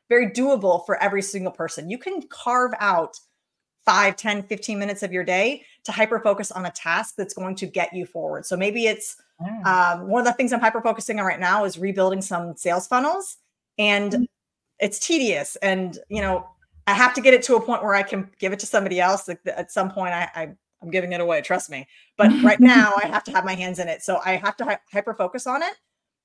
very 0.08 0.30
doable 0.30 0.84
for 0.86 1.02
every 1.02 1.22
single 1.22 1.52
person. 1.52 1.90
You 1.90 1.98
can 1.98 2.22
carve 2.28 2.72
out 2.78 3.18
5 3.87 4.16
10 4.16 4.42
15 4.42 4.79
minutes 4.79 5.03
of 5.03 5.12
your 5.12 5.25
day 5.25 5.64
to 5.85 5.92
hyper 5.92 6.20
focus 6.20 6.51
on 6.51 6.66
a 6.66 6.70
task 6.72 7.14
that's 7.16 7.33
going 7.33 7.55
to 7.55 7.66
get 7.66 7.94
you 7.94 8.05
forward 8.05 8.44
so 8.44 8.57
maybe 8.57 8.87
it's 8.87 9.16
Mm. 9.40 9.66
Um, 9.66 10.09
one 10.09 10.20
of 10.20 10.27
the 10.27 10.33
things 10.33 10.53
I'm 10.53 10.61
hyper 10.61 10.81
focusing 10.81 11.20
on 11.20 11.27
right 11.27 11.40
now 11.40 11.64
is 11.64 11.79
rebuilding 11.79 12.22
some 12.22 12.57
sales 12.57 12.87
funnels, 12.87 13.37
and 13.79 14.12
mm-hmm. 14.12 14.25
it's 14.79 14.99
tedious. 14.99 15.57
And 15.57 15.99
you 16.09 16.22
know, 16.22 16.46
I 16.87 16.94
have 16.94 17.14
to 17.14 17.20
get 17.20 17.35
it 17.35 17.42
to 17.44 17.57
a 17.57 17.61
point 17.61 17.83
where 17.83 17.94
I 17.94 18.03
can 18.03 18.31
give 18.38 18.53
it 18.53 18.59
to 18.61 18.66
somebody 18.66 19.01
else. 19.01 19.29
At 19.46 19.70
some 19.70 19.90
point, 19.90 20.14
I, 20.14 20.29
I 20.35 20.49
I'm 20.83 20.90
giving 20.90 21.12
it 21.12 21.20
away. 21.20 21.42
Trust 21.42 21.70
me. 21.70 21.87
But 22.16 22.31
right 22.42 22.61
now, 22.61 22.92
I 23.03 23.07
have 23.07 23.25
to 23.25 23.33
have 23.33 23.44
my 23.44 23.55
hands 23.55 23.79
in 23.79 23.88
it, 23.88 24.03
so 24.03 24.20
I 24.25 24.37
have 24.37 24.57
to 24.59 24.64
hi- 24.64 24.79
hyper 24.90 25.14
focus 25.14 25.46
on 25.46 25.62
it 25.62 25.75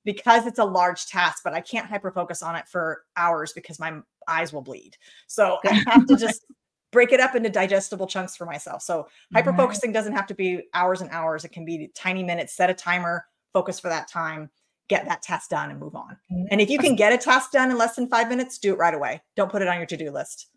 because 0.05 0.47
it's 0.47 0.59
a 0.59 0.65
large 0.65 1.07
task. 1.07 1.43
But 1.43 1.53
I 1.53 1.61
can't 1.61 1.87
hyper 1.87 2.11
focus 2.11 2.41
on 2.41 2.55
it 2.55 2.67
for 2.67 3.03
hours 3.17 3.51
because 3.51 3.79
my 3.79 3.99
eyes 4.27 4.53
will 4.53 4.61
bleed. 4.61 4.95
So 5.27 5.59
I 5.65 5.73
have 5.87 6.07
to 6.07 6.15
just 6.15 6.45
break 6.91 7.11
it 7.11 7.19
up 7.19 7.35
into 7.35 7.49
digestible 7.49 8.07
chunks 8.07 8.35
for 8.35 8.45
myself. 8.45 8.81
So 8.81 9.07
hyper 9.33 9.53
focusing 9.53 9.91
doesn't 9.91 10.13
have 10.13 10.27
to 10.27 10.33
be 10.33 10.63
hours 10.73 11.01
and 11.01 11.09
hours. 11.11 11.45
It 11.45 11.51
can 11.51 11.65
be 11.65 11.89
tiny 11.95 12.23
minutes, 12.23 12.53
set 12.53 12.69
a 12.69 12.73
timer, 12.73 13.25
focus 13.53 13.79
for 13.79 13.89
that 13.89 14.07
time, 14.07 14.49
get 14.89 15.05
that 15.07 15.21
task 15.21 15.49
done 15.49 15.71
and 15.71 15.79
move 15.79 15.95
on. 15.95 16.17
And 16.49 16.59
if 16.59 16.69
you 16.69 16.77
can 16.77 16.95
get 16.95 17.13
a 17.13 17.17
task 17.17 17.51
done 17.51 17.71
in 17.71 17.77
less 17.77 17.95
than 17.95 18.09
five 18.09 18.27
minutes, 18.27 18.57
do 18.57 18.73
it 18.73 18.77
right 18.77 18.93
away. 18.93 19.21
Don't 19.35 19.51
put 19.51 19.61
it 19.61 19.67
on 19.67 19.77
your 19.77 19.85
to 19.85 19.97
do 19.97 20.11
list. 20.11 20.49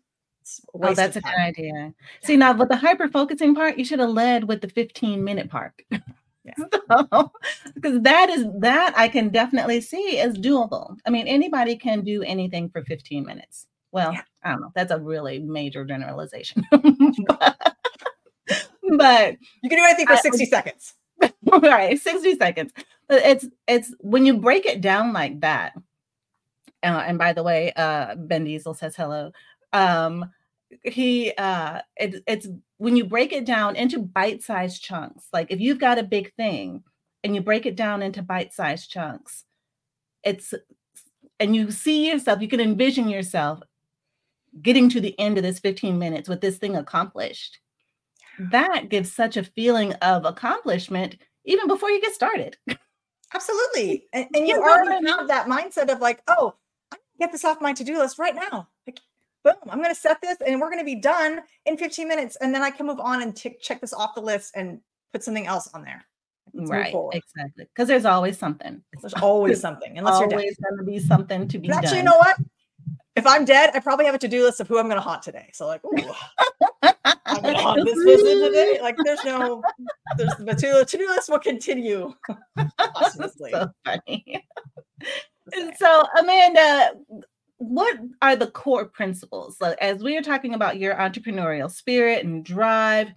Oh, 0.75 0.93
that's 0.93 1.15
a 1.15 1.21
good 1.21 1.39
idea. 1.39 1.73
Yeah. 1.73 1.89
See, 2.23 2.37
now 2.37 2.53
with 2.53 2.69
the 2.69 2.75
hyper 2.75 3.07
focusing 3.07 3.55
part, 3.55 3.77
you 3.77 3.85
should 3.85 3.99
have 3.99 4.09
led 4.09 4.43
with 4.43 4.61
the 4.61 4.69
15 4.69 5.23
minute 5.23 5.49
part. 5.49 5.73
Yeah. 6.45 6.53
so, 7.11 7.31
because 7.73 8.01
that 8.03 8.29
is 8.29 8.45
that 8.59 8.93
I 8.95 9.07
can 9.07 9.29
definitely 9.29 9.81
see 9.81 10.19
as 10.19 10.37
doable. 10.37 10.95
I 11.03 11.09
mean, 11.09 11.27
anybody 11.27 11.75
can 11.75 12.03
do 12.03 12.21
anything 12.21 12.69
for 12.69 12.83
15 12.83 13.25
minutes. 13.25 13.65
Well, 13.91 14.13
yeah. 14.13 14.21
I 14.45 14.51
don't 14.51 14.61
know. 14.61 14.71
That's 14.75 14.91
a 14.91 14.99
really 14.99 15.39
major 15.39 15.83
generalization. 15.83 16.63
but, 16.71 17.57
but, 18.97 19.37
you 19.63 19.69
can 19.69 19.79
do 19.79 19.83
anything 19.83 20.05
for 20.05 20.17
60 20.17 20.45
seconds. 20.45 20.93
right, 21.61 21.99
60 21.99 22.37
seconds. 22.37 22.71
It's 23.09 23.47
it's 23.67 23.93
when 23.99 24.25
you 24.25 24.37
break 24.37 24.65
it 24.65 24.81
down 24.81 25.13
like 25.13 25.41
that. 25.41 25.73
Uh, 26.83 27.03
and 27.05 27.17
by 27.17 27.33
the 27.33 27.43
way, 27.43 27.73
uh, 27.75 28.15
Ben 28.15 28.43
Diesel 28.43 28.75
says 28.75 28.95
hello. 28.95 29.31
Um, 29.73 30.31
he 30.83 31.31
uh, 31.37 31.81
it, 31.97 32.23
it's 32.27 32.47
when 32.77 32.95
you 32.95 33.05
break 33.05 33.31
it 33.33 33.45
down 33.45 33.75
into 33.75 33.99
bite-sized 33.99 34.83
chunks. 34.83 35.27
Like 35.33 35.51
if 35.51 35.59
you've 35.59 35.79
got 35.79 35.97
a 35.97 36.03
big 36.03 36.33
thing 36.35 36.83
and 37.23 37.33
you 37.33 37.41
break 37.41 37.65
it 37.65 37.75
down 37.75 38.03
into 38.03 38.21
bite-sized 38.21 38.89
chunks, 38.91 39.45
it's 40.23 40.53
and 41.39 41.55
you 41.55 41.71
see 41.71 42.09
yourself, 42.09 42.41
you 42.41 42.47
can 42.47 42.59
envision 42.59 43.09
yourself 43.09 43.61
getting 44.61 44.89
to 44.89 45.01
the 45.01 45.17
end 45.19 45.37
of 45.37 45.43
this 45.43 45.59
15 45.59 45.97
minutes 45.97 46.29
with 46.29 46.41
this 46.41 46.57
thing 46.57 46.75
accomplished. 46.75 47.59
That 48.39 48.89
gives 48.89 49.11
such 49.11 49.37
a 49.37 49.43
feeling 49.43 49.93
of 49.93 50.25
accomplishment 50.25 51.17
even 51.45 51.67
before 51.67 51.89
you 51.89 52.01
get 52.01 52.13
started. 52.13 52.57
Absolutely. 53.33 54.07
And, 54.13 54.27
and 54.33 54.47
you 54.47 54.61
already 54.61 55.05
have 55.07 55.27
that 55.27 55.47
mindset 55.47 55.91
of 55.91 55.99
like, 55.99 56.21
oh, 56.27 56.53
I 56.91 56.97
get 57.19 57.31
this 57.31 57.45
off 57.45 57.61
my 57.61 57.73
to-do 57.73 57.97
list 57.97 58.17
right 58.17 58.35
now. 58.35 58.67
Like, 58.87 58.99
boom, 59.43 59.55
I'm 59.69 59.79
going 59.79 59.93
to 59.93 59.99
set 59.99 60.21
this 60.21 60.37
and 60.45 60.59
we're 60.59 60.69
going 60.69 60.79
to 60.79 60.85
be 60.85 60.95
done 60.95 61.41
in 61.65 61.77
15 61.77 62.07
minutes. 62.07 62.37
And 62.37 62.53
then 62.53 62.61
I 62.61 62.69
can 62.69 62.85
move 62.85 62.99
on 62.99 63.21
and 63.21 63.35
t- 63.35 63.57
check 63.61 63.81
this 63.81 63.93
off 63.93 64.15
the 64.15 64.21
list 64.21 64.53
and 64.55 64.79
put 65.13 65.23
something 65.23 65.47
else 65.47 65.69
on 65.73 65.83
there. 65.83 66.05
Let's 66.53 66.69
right, 66.69 66.95
exactly. 67.11 67.65
Because 67.65 67.87
there's 67.87 68.05
always 68.05 68.37
something. 68.37 68.81
There's 69.01 69.13
always 69.15 69.59
something. 69.59 69.97
Unless 69.97 70.15
always 70.15 70.31
you're 70.31 70.39
always 70.39 70.57
going 70.57 70.77
to 70.77 70.83
be 70.83 70.99
something 70.99 71.47
to 71.47 71.57
be 71.57 71.69
actually, 71.69 71.87
done. 71.89 71.97
you 71.97 72.03
know 72.03 72.17
what? 72.17 72.37
If 73.15 73.25
I'm 73.25 73.45
dead, 73.45 73.71
I 73.73 73.79
probably 73.79 74.05
have 74.05 74.15
a 74.15 74.19
to-do 74.19 74.43
list 74.43 74.59
of 74.59 74.67
who 74.67 74.77
I'm 74.77 74.85
going 74.85 74.97
to 74.97 75.01
haunt 75.01 75.23
today. 75.23 75.49
So 75.53 75.67
like, 75.67 75.81
ooh, 75.85 76.11
I'm 77.25 77.41
going 77.41 77.55
to 77.55 77.61
haunt 77.61 77.85
this 77.85 77.95
person 77.95 78.41
today. 78.41 78.79
Like, 78.81 78.97
there's 79.03 79.23
no, 79.23 79.63
there's 80.17 80.35
the 80.37 80.85
to-do 80.85 81.07
list 81.07 81.29
will 81.29 81.39
continue. 81.39 82.13
so 83.11 83.69
funny. 83.85 84.45
and 85.53 85.73
so, 85.77 86.03
Amanda, 86.19 86.91
what 87.57 87.97
are 88.21 88.35
the 88.35 88.51
core 88.51 88.85
principles? 88.85 89.57
So 89.57 89.75
as 89.79 90.03
we 90.03 90.17
are 90.17 90.21
talking 90.21 90.53
about 90.53 90.77
your 90.77 90.95
entrepreneurial 90.95 91.71
spirit 91.71 92.25
and 92.25 92.43
drive, 92.43 93.11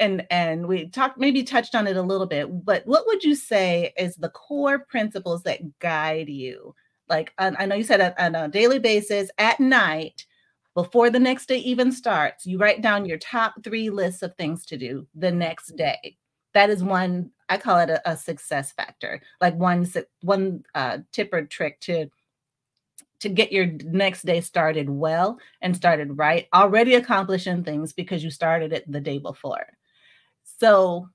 and 0.00 0.26
and 0.30 0.66
we 0.66 0.88
talked 0.88 1.18
maybe 1.18 1.44
touched 1.44 1.76
on 1.76 1.86
it 1.86 1.96
a 1.96 2.02
little 2.02 2.26
bit, 2.26 2.64
but 2.64 2.84
what 2.86 3.06
would 3.06 3.22
you 3.22 3.36
say 3.36 3.92
is 3.96 4.16
the 4.16 4.30
core 4.30 4.80
principles 4.80 5.44
that 5.44 5.78
guide 5.78 6.28
you 6.28 6.74
like 7.08 7.32
I 7.38 7.66
know 7.66 7.74
you 7.74 7.84
said 7.84 8.14
on 8.18 8.34
a 8.34 8.48
daily 8.48 8.78
basis 8.78 9.30
at 9.38 9.60
night 9.60 10.26
before 10.74 11.08
the 11.08 11.20
next 11.20 11.46
day 11.46 11.58
even 11.58 11.92
starts, 11.92 12.46
you 12.46 12.58
write 12.58 12.82
down 12.82 13.06
your 13.06 13.18
top 13.18 13.62
three 13.62 13.90
lists 13.90 14.22
of 14.22 14.34
things 14.34 14.66
to 14.66 14.76
do 14.76 15.06
the 15.14 15.30
next 15.30 15.76
day. 15.76 16.16
That 16.52 16.68
is 16.68 16.82
one, 16.82 17.30
I 17.48 17.58
call 17.58 17.78
it 17.78 17.90
a, 17.90 18.10
a 18.10 18.16
success 18.16 18.72
factor, 18.72 19.22
like 19.40 19.54
one, 19.54 19.88
one 20.22 20.64
uh, 20.74 20.98
tip 21.12 21.32
or 21.32 21.44
trick 21.44 21.80
to 21.80 22.10
to 23.20 23.28
get 23.30 23.52
your 23.52 23.66
next 23.84 24.26
day 24.26 24.40
started 24.42 24.90
well 24.90 25.38
and 25.62 25.74
started 25.74 26.18
right, 26.18 26.46
already 26.52 26.94
accomplishing 26.94 27.64
things 27.64 27.92
because 27.92 28.22
you 28.22 28.30
started 28.30 28.70
it 28.72 28.90
the 28.90 29.00
day 29.00 29.16
before. 29.16 29.66
So 30.60 31.08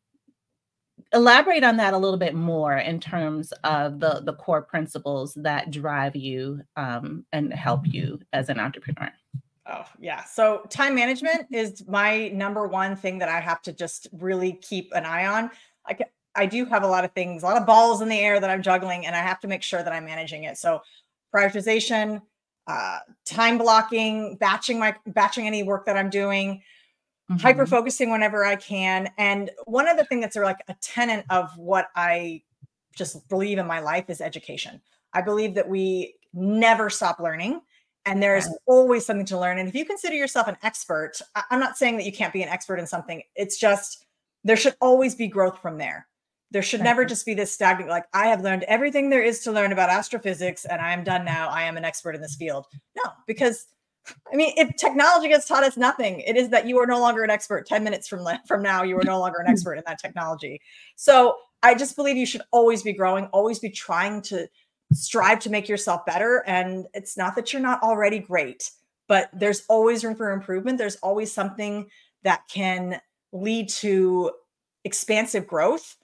elaborate 1.13 1.63
on 1.63 1.77
that 1.77 1.93
a 1.93 1.97
little 1.97 2.17
bit 2.17 2.35
more 2.35 2.77
in 2.77 2.99
terms 2.99 3.51
of 3.63 3.99
the 3.99 4.21
the 4.23 4.33
core 4.33 4.61
principles 4.61 5.33
that 5.35 5.71
drive 5.71 6.15
you 6.15 6.61
um, 6.75 7.25
and 7.31 7.53
help 7.53 7.81
you 7.85 8.19
as 8.33 8.49
an 8.49 8.59
entrepreneur? 8.59 9.11
Oh 9.65 9.85
yeah. 9.99 10.23
So 10.23 10.63
time 10.69 10.95
management 10.95 11.47
is 11.51 11.85
my 11.87 12.29
number 12.29 12.67
one 12.67 12.95
thing 12.95 13.19
that 13.19 13.29
i 13.29 13.39
have 13.39 13.61
to 13.63 13.73
just 13.73 14.07
really 14.11 14.53
keep 14.53 14.91
an 14.93 15.05
eye 15.05 15.27
on. 15.27 15.51
I 15.85 15.93
can, 15.93 16.07
i 16.35 16.45
do 16.45 16.65
have 16.65 16.83
a 16.83 16.87
lot 16.87 17.03
of 17.03 17.11
things 17.13 17.43
a 17.43 17.45
lot 17.45 17.57
of 17.57 17.65
balls 17.65 18.01
in 18.01 18.09
the 18.09 18.19
air 18.19 18.39
that 18.39 18.49
i'm 18.49 18.61
juggling 18.61 19.05
and 19.05 19.15
i 19.15 19.19
have 19.19 19.39
to 19.39 19.47
make 19.47 19.63
sure 19.63 19.83
that 19.83 19.93
i'm 19.93 20.05
managing 20.05 20.43
it. 20.43 20.57
So 20.57 20.81
prioritization 21.33 22.21
uh, 22.67 22.99
time 23.25 23.57
blocking 23.57 24.37
batching 24.37 24.79
my 24.79 24.95
batching 25.07 25.47
any 25.47 25.63
work 25.63 25.85
that 25.85 25.97
i'm 25.97 26.09
doing 26.09 26.61
mm-hmm. 27.29 27.39
hyper 27.39 27.65
focusing 27.65 28.09
whenever 28.09 28.45
I 28.45 28.55
can. 28.55 29.09
And 29.17 29.51
one 29.65 29.87
other 29.87 30.03
thing 30.03 30.19
that's 30.19 30.35
like 30.35 30.63
a 30.67 30.75
tenet 30.81 31.25
of 31.29 31.51
what 31.57 31.89
I 31.95 32.41
just 32.95 33.27
believe 33.29 33.57
in 33.57 33.67
my 33.67 33.79
life 33.79 34.09
is 34.09 34.21
education. 34.21 34.81
I 35.13 35.21
believe 35.21 35.55
that 35.55 35.67
we 35.67 36.15
never 36.33 36.89
stop 36.89 37.19
learning 37.19 37.61
and 38.05 38.21
there's 38.23 38.47
always 38.65 39.05
something 39.05 39.25
to 39.27 39.39
learn. 39.39 39.59
And 39.59 39.67
if 39.67 39.75
you 39.75 39.85
consider 39.85 40.15
yourself 40.15 40.47
an 40.47 40.57
expert, 40.63 41.21
I'm 41.51 41.59
not 41.59 41.77
saying 41.77 41.97
that 41.97 42.05
you 42.05 42.11
can't 42.11 42.33
be 42.33 42.41
an 42.41 42.49
expert 42.49 42.79
in 42.79 42.87
something. 42.87 43.21
It's 43.35 43.59
just 43.59 44.05
there 44.43 44.55
should 44.55 44.75
always 44.81 45.15
be 45.15 45.27
growth 45.27 45.59
from 45.59 45.77
there. 45.77 46.07
There 46.51 46.63
should 46.63 46.81
never 46.81 47.05
just 47.05 47.27
be 47.27 47.35
this 47.35 47.51
stagnant, 47.51 47.91
like, 47.91 48.05
I 48.11 48.25
have 48.27 48.41
learned 48.41 48.63
everything 48.63 49.09
there 49.11 49.21
is 49.21 49.41
to 49.41 49.51
learn 49.51 49.71
about 49.71 49.91
astrophysics 49.91 50.65
and 50.65 50.81
I 50.81 50.93
am 50.93 51.03
done 51.03 51.23
now. 51.23 51.47
I 51.49 51.63
am 51.63 51.77
an 51.77 51.85
expert 51.85 52.15
in 52.15 52.21
this 52.21 52.35
field. 52.35 52.65
No, 52.95 53.11
because 53.27 53.67
I 54.31 54.35
mean, 54.35 54.53
if 54.57 54.75
technology 54.75 55.31
has 55.31 55.45
taught 55.45 55.63
us 55.63 55.77
nothing, 55.77 56.21
it 56.21 56.35
is 56.35 56.49
that 56.49 56.67
you 56.67 56.79
are 56.79 56.85
no 56.85 56.99
longer 56.99 57.23
an 57.23 57.29
expert. 57.29 57.65
10 57.65 57.83
minutes 57.83 58.07
from, 58.07 58.27
from 58.47 58.61
now, 58.61 58.83
you 58.83 58.97
are 58.97 59.03
no 59.03 59.19
longer 59.19 59.39
an 59.39 59.49
expert 59.49 59.75
in 59.75 59.83
that 59.87 59.99
technology. 59.99 60.61
So 60.95 61.35
I 61.63 61.75
just 61.75 61.95
believe 61.95 62.17
you 62.17 62.25
should 62.25 62.41
always 62.51 62.83
be 62.83 62.93
growing, 62.93 63.25
always 63.27 63.59
be 63.59 63.69
trying 63.69 64.21
to 64.23 64.47
strive 64.93 65.39
to 65.39 65.49
make 65.49 65.67
yourself 65.67 66.05
better. 66.05 66.43
And 66.47 66.87
it's 66.93 67.17
not 67.17 67.35
that 67.35 67.53
you're 67.53 67.61
not 67.61 67.81
already 67.83 68.19
great, 68.19 68.69
but 69.07 69.29
there's 69.33 69.63
always 69.69 70.03
room 70.03 70.15
for 70.15 70.31
improvement. 70.31 70.77
There's 70.77 70.97
always 70.97 71.31
something 71.31 71.89
that 72.23 72.43
can 72.49 72.99
lead 73.31 73.69
to 73.69 74.31
expansive 74.83 75.47
growth 75.47 75.97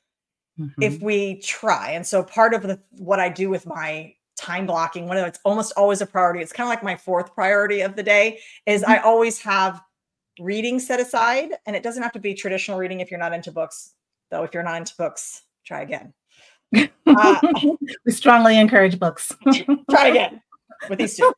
mm-hmm. 0.60 0.82
if 0.82 1.02
we 1.02 1.40
try. 1.40 1.92
And 1.92 2.06
so 2.06 2.24
part 2.24 2.54
of 2.54 2.64
the, 2.64 2.80
what 2.98 3.20
I 3.20 3.30
do 3.30 3.50
with 3.50 3.66
my 3.66 4.14
time 4.36 4.66
blocking 4.66 5.08
one 5.08 5.18
of 5.18 5.26
it's 5.26 5.40
almost 5.46 5.74
always 5.78 6.02
a 6.02 6.06
priority. 6.06 6.42
It's 6.42 6.54
kind 6.54 6.68
of 6.68 6.70
like 6.70 6.84
my 6.84 6.96
fourth 6.96 7.34
priority 7.34 7.82
of 7.82 7.96
the 7.96 8.04
day 8.04 8.40
is 8.66 8.82
mm-hmm. 8.82 8.92
i 8.92 9.00
always 9.00 9.40
have 9.42 9.82
reading 10.40 10.80
set 10.80 11.00
aside 11.00 11.52
and 11.66 11.76
it 11.76 11.84
doesn't 11.84 12.04
have 12.04 12.12
to 12.12 12.20
be 12.20 12.34
traditional 12.34 12.78
reading 12.78 13.00
if 13.00 13.10
you're 13.10 13.20
not 13.20 13.34
into 13.34 13.52
books 13.52 13.94
though. 14.32 14.44
If 14.44 14.54
you're 14.54 14.64
not 14.64 14.78
into 14.78 14.94
books 14.98 15.44
try 15.66 15.82
again. 15.82 16.14
Uh, 17.06 17.40
we 18.06 18.12
strongly 18.12 18.60
encourage 18.60 19.00
books. 19.00 19.32
Try 19.90 20.08
again 20.08 20.42
with 20.90 21.00
these 21.00 21.16
two. 21.16 21.32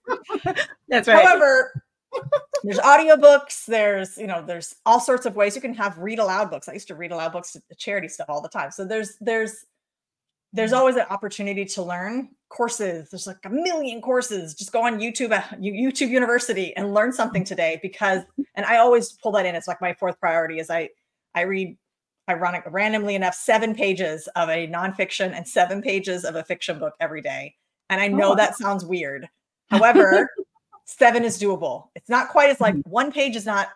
That's 0.88 1.08
right. 1.08 1.26
However 1.26 1.84
there's 2.64 2.80
audiobooks 2.80 3.66
there's 3.66 4.18
you 4.18 4.26
know 4.26 4.42
there's 4.42 4.76
all 4.86 5.00
sorts 5.00 5.26
of 5.26 5.36
ways 5.36 5.56
you 5.56 5.62
can 5.62 5.74
have 5.74 5.98
read 5.98 6.20
aloud 6.20 6.50
books. 6.50 6.68
I 6.68 6.74
used 6.74 6.88
to 6.88 6.96
read 6.96 7.12
aloud 7.12 7.34
books 7.34 7.52
to 7.54 7.62
charity 7.78 8.08
stuff 8.08 8.30
all 8.30 8.42
the 8.42 8.50
time. 8.50 8.72
So 8.72 8.86
there's 8.86 9.18
there's 9.20 9.66
there's 10.54 10.74
always 10.74 10.96
an 10.96 11.06
opportunity 11.10 11.66
to 11.66 11.84
learn 11.84 12.30
courses 12.50 13.10
there's 13.10 13.28
like 13.28 13.38
a 13.46 13.50
million 13.50 14.02
courses 14.02 14.54
just 14.54 14.72
go 14.72 14.82
on 14.82 15.00
youtube 15.00 15.32
uh, 15.32 15.42
youtube 15.58 16.10
university 16.10 16.76
and 16.78 16.94
learn 16.94 17.12
something 17.12 17.44
today 17.44 17.78
because 17.82 18.24
and 18.56 18.66
i 18.66 18.78
always 18.78 19.14
pull 19.14 19.32
that 19.32 19.46
in 19.46 19.54
it's 19.54 19.68
like 19.68 19.82
my 19.82 19.94
fourth 19.94 20.20
priority 20.20 20.60
is 20.60 20.70
i 20.70 20.88
i 21.36 21.42
read 21.42 21.78
ironic 22.30 22.64
randomly 22.68 23.16
enough 23.16 23.34
seven 23.34 23.76
pages 23.76 24.28
of 24.36 24.50
a 24.50 24.68
nonfiction 24.68 25.36
and 25.36 25.48
seven 25.48 25.82
pages 25.82 26.24
of 26.24 26.36
a 26.36 26.44
fiction 26.44 26.80
book 26.80 26.94
every 27.02 27.22
day 27.22 27.54
and 27.90 28.00
i 28.00 28.08
know 28.08 28.32
oh. 28.32 28.36
that 28.36 28.56
sounds 28.56 28.86
weird 28.86 29.28
however 29.70 30.30
seven 30.86 31.26
is 31.26 31.38
doable 31.38 31.90
it's 31.96 32.10
not 32.10 32.30
quite 32.30 32.50
as 32.50 32.62
like 32.62 32.76
mm-hmm. 32.76 32.90
one 32.90 33.12
page 33.12 33.36
is 33.36 33.46
not 33.46 33.70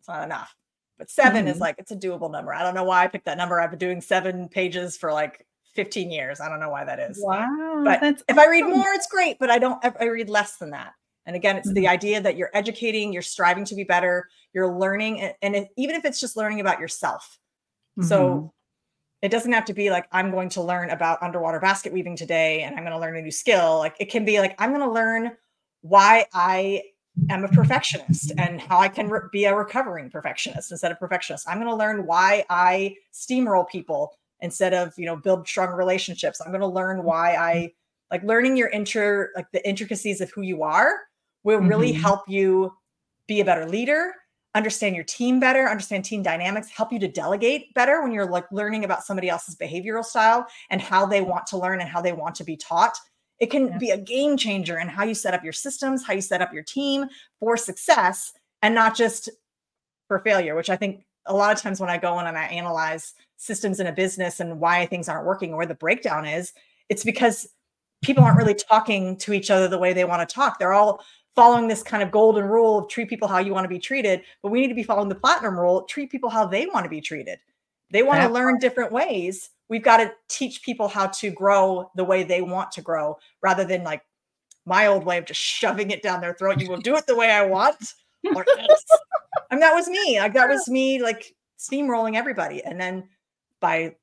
it's 0.00 0.08
not 0.08 0.24
enough 0.24 0.56
but 0.98 1.08
7 1.08 1.40
mm-hmm. 1.40 1.48
is 1.48 1.58
like 1.58 1.76
it's 1.78 1.92
a 1.92 1.96
doable 1.96 2.30
number 2.30 2.52
i 2.52 2.62
don't 2.62 2.74
know 2.74 2.84
why 2.84 3.04
i 3.04 3.06
picked 3.06 3.26
that 3.26 3.38
number 3.38 3.60
i've 3.60 3.70
been 3.70 3.78
doing 3.78 4.00
seven 4.00 4.48
pages 4.48 4.96
for 4.96 5.12
like 5.12 5.46
15 5.74 6.10
years. 6.10 6.40
I 6.40 6.48
don't 6.48 6.60
know 6.60 6.70
why 6.70 6.84
that 6.84 6.98
is. 6.98 7.18
Wow. 7.20 7.82
But 7.84 8.02
if 8.02 8.22
awesome. 8.28 8.38
I 8.38 8.46
read 8.46 8.64
more, 8.64 8.86
it's 8.92 9.06
great, 9.06 9.38
but 9.38 9.50
I 9.50 9.58
don't, 9.58 9.82
I 9.98 10.04
read 10.04 10.28
less 10.28 10.56
than 10.56 10.70
that. 10.70 10.92
And 11.26 11.36
again, 11.36 11.56
it's 11.56 11.68
mm-hmm. 11.68 11.74
the 11.74 11.88
idea 11.88 12.20
that 12.20 12.36
you're 12.36 12.50
educating, 12.52 13.12
you're 13.12 13.22
striving 13.22 13.64
to 13.66 13.74
be 13.74 13.84
better, 13.84 14.28
you're 14.52 14.76
learning, 14.76 15.20
and, 15.20 15.34
and 15.40 15.56
it, 15.56 15.68
even 15.76 15.94
if 15.94 16.04
it's 16.04 16.20
just 16.20 16.36
learning 16.36 16.60
about 16.60 16.80
yourself. 16.80 17.38
Mm-hmm. 17.98 18.08
So 18.08 18.52
it 19.22 19.30
doesn't 19.30 19.52
have 19.52 19.64
to 19.66 19.74
be 19.74 19.90
like, 19.90 20.06
I'm 20.10 20.30
going 20.30 20.48
to 20.50 20.62
learn 20.62 20.90
about 20.90 21.22
underwater 21.22 21.60
basket 21.60 21.92
weaving 21.92 22.16
today 22.16 22.62
and 22.62 22.74
I'm 22.74 22.82
going 22.82 22.92
to 22.92 22.98
learn 22.98 23.16
a 23.16 23.22
new 23.22 23.30
skill. 23.30 23.78
Like 23.78 23.94
it 24.00 24.10
can 24.10 24.24
be 24.24 24.40
like, 24.40 24.56
I'm 24.58 24.70
going 24.70 24.82
to 24.82 24.90
learn 24.90 25.32
why 25.82 26.26
I 26.34 26.82
am 27.30 27.44
a 27.44 27.48
perfectionist 27.48 28.32
and 28.36 28.60
how 28.60 28.80
I 28.80 28.88
can 28.88 29.08
re- 29.08 29.20
be 29.30 29.44
a 29.44 29.54
recovering 29.54 30.10
perfectionist 30.10 30.72
instead 30.72 30.90
of 30.90 30.98
perfectionist. 30.98 31.48
I'm 31.48 31.58
going 31.58 31.68
to 31.68 31.76
learn 31.76 32.04
why 32.04 32.44
I 32.50 32.96
steamroll 33.12 33.68
people 33.68 34.12
instead 34.42 34.74
of 34.74 34.92
you 34.98 35.06
know 35.06 35.16
build 35.16 35.48
strong 35.48 35.70
relationships 35.72 36.40
i'm 36.40 36.50
going 36.52 36.60
to 36.60 36.66
learn 36.66 37.02
why 37.04 37.34
i 37.36 37.72
like 38.10 38.22
learning 38.24 38.56
your 38.56 38.68
inter 38.68 39.30
like 39.34 39.46
the 39.52 39.66
intricacies 39.66 40.20
of 40.20 40.30
who 40.32 40.42
you 40.42 40.62
are 40.62 41.00
will 41.44 41.58
really 41.60 41.92
Mhm. 41.92 42.00
help 42.00 42.28
you 42.28 42.72
be 43.26 43.40
a 43.40 43.44
better 43.44 43.66
leader 43.66 44.14
understand 44.54 44.94
your 44.94 45.04
team 45.04 45.40
better 45.40 45.66
understand 45.68 46.04
team 46.04 46.22
dynamics 46.22 46.68
help 46.68 46.92
you 46.92 46.98
to 46.98 47.08
delegate 47.08 47.72
better 47.74 48.02
when 48.02 48.12
you're 48.12 48.26
like 48.26 48.44
learning 48.52 48.84
about 48.84 49.02
somebody 49.02 49.28
else's 49.30 49.56
behavioral 49.56 50.04
style 50.04 50.46
and 50.70 50.82
how 50.82 51.06
they 51.06 51.22
want 51.22 51.46
to 51.46 51.56
learn 51.56 51.80
and 51.80 51.88
how 51.88 52.02
they 52.02 52.12
want 52.12 52.34
to 52.34 52.44
be 52.44 52.56
taught 52.56 52.96
it 53.38 53.50
can 53.50 53.68
Yeah. 53.68 53.78
be 53.78 53.90
a 53.90 53.96
game 53.96 54.36
changer 54.36 54.78
in 54.78 54.88
how 54.88 55.04
you 55.04 55.14
set 55.14 55.32
up 55.34 55.42
your 55.42 55.54
systems 55.54 56.04
how 56.04 56.12
you 56.12 56.20
set 56.20 56.42
up 56.42 56.52
your 56.52 56.62
team 56.64 57.06
for 57.40 57.56
success 57.56 58.32
and 58.60 58.74
not 58.74 58.94
just 58.94 59.30
for 60.08 60.18
failure 60.18 60.54
which 60.54 60.68
i 60.68 60.76
think 60.76 61.04
a 61.26 61.34
lot 61.34 61.52
of 61.52 61.60
times 61.60 61.80
when 61.80 61.90
i 61.90 61.98
go 61.98 62.18
in 62.18 62.26
and 62.26 62.38
i 62.38 62.44
analyze 62.44 63.14
systems 63.36 63.80
in 63.80 63.86
a 63.86 63.92
business 63.92 64.40
and 64.40 64.60
why 64.60 64.86
things 64.86 65.08
aren't 65.08 65.26
working 65.26 65.52
or 65.52 65.56
where 65.56 65.66
the 65.66 65.74
breakdown 65.74 66.24
is 66.24 66.52
it's 66.88 67.04
because 67.04 67.48
people 68.02 68.22
aren't 68.24 68.36
really 68.36 68.54
talking 68.54 69.16
to 69.16 69.32
each 69.32 69.50
other 69.50 69.68
the 69.68 69.78
way 69.78 69.92
they 69.92 70.04
want 70.04 70.28
to 70.28 70.34
talk. 70.34 70.58
They're 70.58 70.74
all 70.74 71.02
following 71.34 71.68
this 71.68 71.82
kind 71.82 72.02
of 72.02 72.10
golden 72.10 72.44
rule 72.44 72.80
of 72.80 72.88
treat 72.88 73.08
people 73.08 73.26
how 73.26 73.38
you 73.38 73.54
want 73.54 73.64
to 73.64 73.68
be 73.68 73.78
treated 73.78 74.20
but 74.42 74.50
we 74.50 74.60
need 74.60 74.68
to 74.68 74.74
be 74.74 74.82
following 74.82 75.08
the 75.08 75.14
platinum 75.14 75.58
rule 75.58 75.84
treat 75.84 76.10
people 76.10 76.28
how 76.28 76.46
they 76.46 76.66
want 76.66 76.84
to 76.84 76.90
be 76.90 77.00
treated. 77.00 77.38
They 77.90 78.02
want 78.02 78.20
to 78.22 78.28
learn 78.28 78.58
different 78.58 78.92
ways. 78.92 79.50
We've 79.68 79.82
got 79.82 79.98
to 79.98 80.12
teach 80.28 80.62
people 80.62 80.88
how 80.88 81.06
to 81.06 81.30
grow 81.30 81.90
the 81.94 82.04
way 82.04 82.22
they 82.22 82.42
want 82.42 82.72
to 82.72 82.82
grow 82.82 83.18
rather 83.42 83.64
than 83.64 83.84
like 83.84 84.02
my 84.66 84.86
old 84.86 85.04
way 85.04 85.16
of 85.16 85.24
just 85.24 85.40
shoving 85.40 85.90
it 85.90 86.02
down 86.02 86.20
their 86.20 86.34
throat 86.34 86.60
you 86.60 86.68
will 86.68 86.76
do 86.76 86.94
it 86.94 87.06
the 87.06 87.16
way 87.16 87.30
i 87.30 87.44
want 87.44 87.94
or 88.34 88.44
else. 88.58 88.84
I 89.52 89.54
mean, 89.54 89.60
that 89.60 89.74
was 89.74 89.86
me. 89.86 90.18
Like 90.18 90.32
that 90.32 90.48
was 90.48 90.66
me, 90.66 91.02
like 91.02 91.34
steamrolling 91.58 92.16
everybody. 92.16 92.64
And 92.64 92.80
then 92.80 93.04
by 93.60 93.94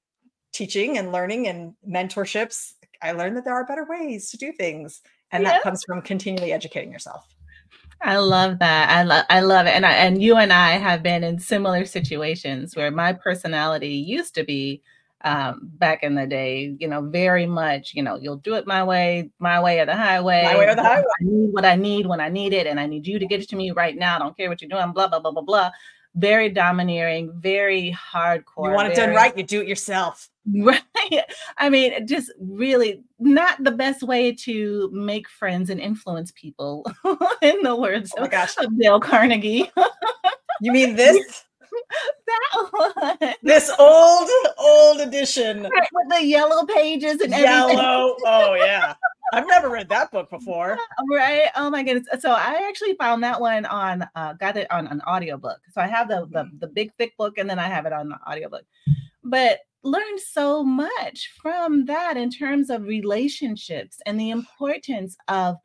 teaching 0.54 1.00
and 1.00 1.12
learning 1.12 1.48
and 1.48 1.74
mentorships, 1.88 2.74
I 3.02 3.14
learned 3.14 3.36
that 3.36 3.46
there 3.46 3.56
are 3.56 3.66
better 3.66 3.86
ways 3.90 4.30
to 4.30 4.38
do 4.38 4.54
things, 4.54 5.02
and 5.32 5.44
Yeah. 5.44 5.54
that 5.54 5.64
comes 5.64 5.84
from 5.84 6.04
continually 6.04 6.54
educating 6.54 6.92
yourself. 6.92 7.26
I 8.02 8.18
love 8.18 8.60
that. 8.60 8.90
I 8.90 9.04
love 9.04 9.26
I 9.30 9.40
love 9.42 9.66
it. 9.66 9.72
And 9.72 9.86
I, 9.86 9.92
and 9.94 10.22
you 10.22 10.38
and 10.38 10.54
I 10.54 10.78
have 10.78 11.02
been 11.04 11.24
in 11.24 11.40
similar 11.40 11.84
situations 11.84 12.76
where 12.76 12.92
my 12.92 13.12
personality 13.14 13.96
used 13.96 14.36
to 14.36 14.44
be 14.44 14.82
um 15.24 15.60
back 15.64 16.02
in 16.04 16.16
the 16.16 16.26
day, 16.26 16.76
you 16.80 16.88
know, 16.88 17.02
very 17.02 17.46
much, 17.46 17.94
you 17.94 18.02
know, 18.02 18.16
you'll 18.16 18.38
do 18.38 18.56
it 18.56 18.66
my 18.66 18.84
way, 18.84 19.30
my 19.40 19.60
way 19.60 19.80
or 19.80 19.86
the 19.86 19.96
highway. 19.96 20.44
My 20.44 20.58
way 20.58 20.68
or 20.68 20.76
the 20.76 20.84
highway. 20.84 21.04
I 21.22 21.24
need 21.24 21.54
what 21.54 21.66
I 21.66 21.76
need 21.76 22.06
when 22.06 22.22
I 22.22 22.30
need 22.30 22.54
it, 22.54 22.68
and 22.68 22.80
I 22.80 22.86
need 22.86 23.06
you 23.06 23.20
to 23.20 23.26
get 23.26 23.42
it 23.42 23.50
to 23.50 23.56
me 23.56 23.72
right 23.72 23.98
now. 23.98 24.16
I 24.16 24.20
don't 24.20 24.38
care 24.38 24.50
what 24.50 24.62
you're 24.62 24.70
doing, 24.70 24.92
blah, 24.94 25.08
blah, 25.08 25.20
blah, 25.20 25.32
blah, 25.32 25.42
blah. 25.42 25.72
Very 26.16 26.50
domineering, 26.50 27.32
very 27.40 27.96
hardcore. 27.96 28.70
you 28.70 28.72
want 28.72 28.88
it 28.92 28.96
done 28.96 29.14
right, 29.14 29.38
you 29.38 29.44
do 29.44 29.62
it 29.62 29.68
yourself. 29.68 30.30
Right. 30.52 30.82
I 31.60 31.70
mean, 31.70 32.08
just 32.08 32.32
really 32.40 33.04
not 33.20 33.64
the 33.64 33.70
best 33.70 34.02
way 34.02 34.34
to 34.34 34.90
make 34.92 35.30
friends 35.30 35.70
and 35.70 35.80
influence 35.80 36.32
people, 36.32 36.92
in 37.44 37.62
the 37.62 37.76
words 37.76 38.12
Oh 38.18 38.24
of, 38.24 38.32
gosh. 38.32 38.58
of 38.58 38.76
Dale 38.80 39.00
Carnegie. 39.00 39.70
You 40.62 40.72
mean 40.72 40.96
this? 40.96 41.46
that 42.28 43.18
one. 43.20 43.34
this 43.44 43.72
old, 43.80 44.30
old 44.58 45.02
edition. 45.02 45.64
With 45.64 46.10
the 46.10 46.26
yellow 46.26 46.66
pages 46.66 47.22
and 47.22 47.34
everything. 47.34 47.78
Yellow. 47.78 48.16
Oh, 48.26 48.54
yeah. 48.56 48.96
I've 49.34 49.48
never 49.48 49.70
read 49.70 49.90
that 49.90 50.12
book 50.12 50.30
before. 50.30 50.78
Right. 51.10 51.50
Oh 51.56 51.70
my 51.70 51.84
goodness. 51.84 52.22
So 52.22 52.32
I 52.32 52.66
actually 52.68 52.96
found 52.96 53.24
that 53.24 53.40
one 53.40 53.66
on 53.66 54.08
uh 54.16 54.34
got 54.34 54.58
it 54.58 54.70
on 54.72 54.88
an 54.88 55.02
audiobook. 55.08 55.60
So 55.72 55.82
I 55.82 55.88
have 55.88 56.08
the 56.08 56.28
the, 56.32 56.50
the 56.60 56.68
big 56.68 56.94
thick 56.98 57.16
book 57.18 57.38
and 57.38 57.50
then 57.50 57.60
I 57.60 57.68
have 57.68 57.86
it 57.86 57.94
on 57.94 58.10
the 58.10 58.18
audiobook. 58.28 58.64
But 59.24 59.60
learned 59.84 60.20
so 60.20 60.64
much 60.64 61.32
from 61.42 61.86
that 61.86 62.18
in 62.18 62.30
terms 62.30 62.70
of 62.70 62.84
relationships 62.84 64.00
and 64.06 64.20
the 64.20 64.30
importance 64.30 65.16
of 65.28 65.56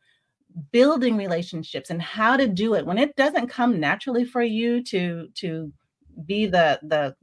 building 0.71 1.17
relationships 1.17 1.91
and 1.91 2.01
how 2.01 2.37
to 2.37 2.47
do 2.47 2.75
it 2.75 2.87
when 2.87 2.99
it 2.99 3.17
doesn't 3.17 3.49
come 3.49 3.81
naturally 3.81 4.25
for 4.25 4.43
you 4.43 4.83
to 4.85 5.29
to 5.35 5.73
be 6.27 6.47
the 6.47 6.79
the 6.83 7.15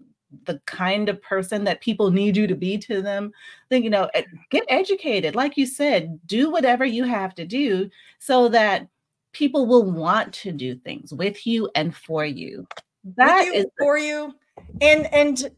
the 0.45 0.59
kind 0.65 1.09
of 1.09 1.21
person 1.21 1.63
that 1.65 1.81
people 1.81 2.09
need 2.09 2.37
you 2.37 2.47
to 2.47 2.55
be 2.55 2.77
to 2.77 3.01
them 3.01 3.31
then 3.69 3.83
you 3.83 3.89
know 3.89 4.09
eh, 4.13 4.23
get 4.49 4.63
educated. 4.69 5.35
Like 5.35 5.57
you 5.57 5.65
said 5.65 6.19
do 6.25 6.49
whatever 6.49 6.85
you 6.85 7.03
have 7.03 7.35
to 7.35 7.45
do 7.45 7.89
so 8.19 8.47
that 8.49 8.87
people 9.33 9.65
will 9.65 9.89
want 9.89 10.33
to 10.33 10.51
do 10.51 10.75
things 10.75 11.13
with 11.13 11.47
you 11.47 11.69
and 11.75 11.95
for 11.95 12.25
you. 12.25 12.67
That 13.17 13.45
with 13.45 13.55
is 13.55 13.63
you, 13.65 13.71
for 13.79 13.97
you. 13.97 14.33
And 14.81 15.13
and 15.13 15.51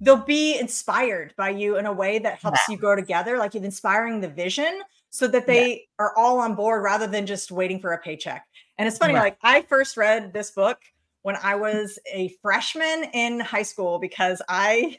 they'll 0.00 0.16
be 0.16 0.58
inspired 0.58 1.34
by 1.36 1.50
you 1.50 1.76
in 1.76 1.86
a 1.86 1.92
way 1.92 2.18
that 2.18 2.40
helps 2.40 2.68
you 2.68 2.76
grow 2.76 2.96
together 2.96 3.38
like 3.38 3.54
you're 3.54 3.64
inspiring 3.64 4.20
the 4.20 4.28
vision 4.28 4.80
so 5.10 5.26
that 5.28 5.46
they 5.46 5.86
are 5.98 6.16
all 6.16 6.38
on 6.38 6.54
board 6.54 6.82
rather 6.82 7.06
than 7.06 7.26
just 7.26 7.50
waiting 7.50 7.80
for 7.80 7.92
a 7.92 7.98
paycheck. 7.98 8.46
And 8.78 8.88
it's 8.88 8.98
funny 8.98 9.14
Right. 9.14 9.20
like 9.20 9.38
i 9.42 9.62
first 9.62 9.96
read 9.96 10.32
this 10.32 10.50
book 10.50 10.78
when 11.22 11.36
i 11.42 11.54
was 11.54 11.98
a 12.12 12.28
freshman 12.42 13.04
in 13.12 13.40
high 13.40 13.62
school 13.62 13.98
because 13.98 14.42
i 14.48 14.98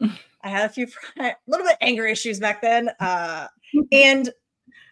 i 0.42 0.48
had 0.48 0.66
a 0.66 0.68
few 0.68 0.86
a 1.18 1.34
little 1.46 1.66
bit 1.66 1.76
anger 1.80 2.06
issues 2.06 2.38
back 2.40 2.60
then 2.62 2.90
uh 3.00 3.46
and 3.92 4.30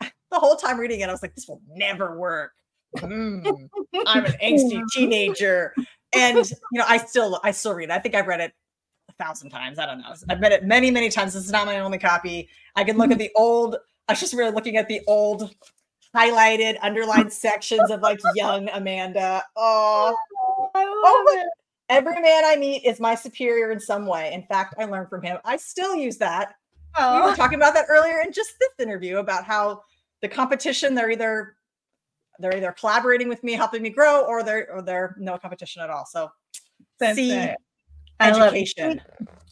the 0.00 0.38
whole 0.38 0.56
time 0.56 0.78
reading 0.78 1.00
it 1.00 1.08
i 1.08 1.12
was 1.12 1.22
like 1.22 1.34
this 1.34 1.46
will 1.48 1.62
never 1.68 2.18
work 2.18 2.52
Hmm. 3.00 3.40
I'm 4.06 4.24
an 4.24 4.32
angsty 4.42 4.82
teenager. 4.92 5.74
And 6.14 6.38
you 6.72 6.78
know, 6.78 6.84
I 6.86 6.98
still 6.98 7.40
I 7.42 7.50
still 7.50 7.74
read. 7.74 7.90
it. 7.90 7.92
I 7.92 7.98
think 7.98 8.14
I've 8.14 8.26
read 8.26 8.40
it 8.40 8.52
a 9.08 9.12
thousand 9.24 9.50
times. 9.50 9.78
I 9.78 9.86
don't 9.86 9.98
know. 9.98 10.14
I've 10.28 10.40
read 10.40 10.52
it 10.52 10.64
many, 10.64 10.90
many 10.90 11.08
times. 11.08 11.34
This 11.34 11.44
is 11.44 11.52
not 11.52 11.66
my 11.66 11.80
only 11.80 11.98
copy. 11.98 12.48
I 12.76 12.84
can 12.84 12.96
look 12.96 13.10
at 13.10 13.18
the 13.18 13.30
old, 13.36 13.76
I 14.08 14.12
was 14.12 14.20
just 14.20 14.34
really 14.34 14.52
looking 14.52 14.76
at 14.76 14.88
the 14.88 15.00
old 15.06 15.54
highlighted, 16.14 16.76
underlined 16.82 17.32
sections 17.46 17.90
of 17.90 18.00
like 18.00 18.20
young 18.34 18.68
Amanda. 18.70 19.42
Oh, 19.56 20.16
I 20.74 20.84
love 20.84 20.94
Oh, 21.06 21.38
it. 21.38 21.46
every 21.88 22.20
man 22.20 22.44
I 22.44 22.56
meet 22.56 22.84
is 22.84 23.00
my 23.00 23.14
superior 23.14 23.70
in 23.72 23.80
some 23.80 24.06
way. 24.06 24.32
In 24.32 24.42
fact, 24.44 24.74
I 24.78 24.84
learned 24.84 25.08
from 25.10 25.22
him. 25.22 25.38
I 25.44 25.56
still 25.56 25.94
use 25.94 26.16
that. 26.18 26.54
We 26.98 27.02
were 27.20 27.30
Oh, 27.30 27.34
talking 27.34 27.56
about 27.58 27.74
that 27.74 27.86
earlier 27.88 28.20
in 28.20 28.32
just 28.32 28.52
this 28.60 28.70
interview 28.86 29.18
about 29.18 29.44
how 29.44 29.82
the 30.22 30.28
competition, 30.28 30.94
they're 30.94 31.10
either 31.10 31.56
they're 32.40 32.56
either 32.56 32.72
collaborating 32.72 33.28
with 33.28 33.44
me, 33.44 33.52
helping 33.52 33.82
me 33.82 33.90
grow, 33.90 34.22
or 34.24 34.42
they're 34.42 34.68
or 34.72 34.82
they're 34.82 35.14
no 35.18 35.38
competition 35.38 35.82
at 35.82 35.90
all. 35.90 36.04
So 36.06 36.30
that's 36.98 37.16
see 37.16 37.32
it. 37.32 37.56
I 38.20 38.30
love 38.30 38.54
it. 38.54 38.60
education. 38.62 39.00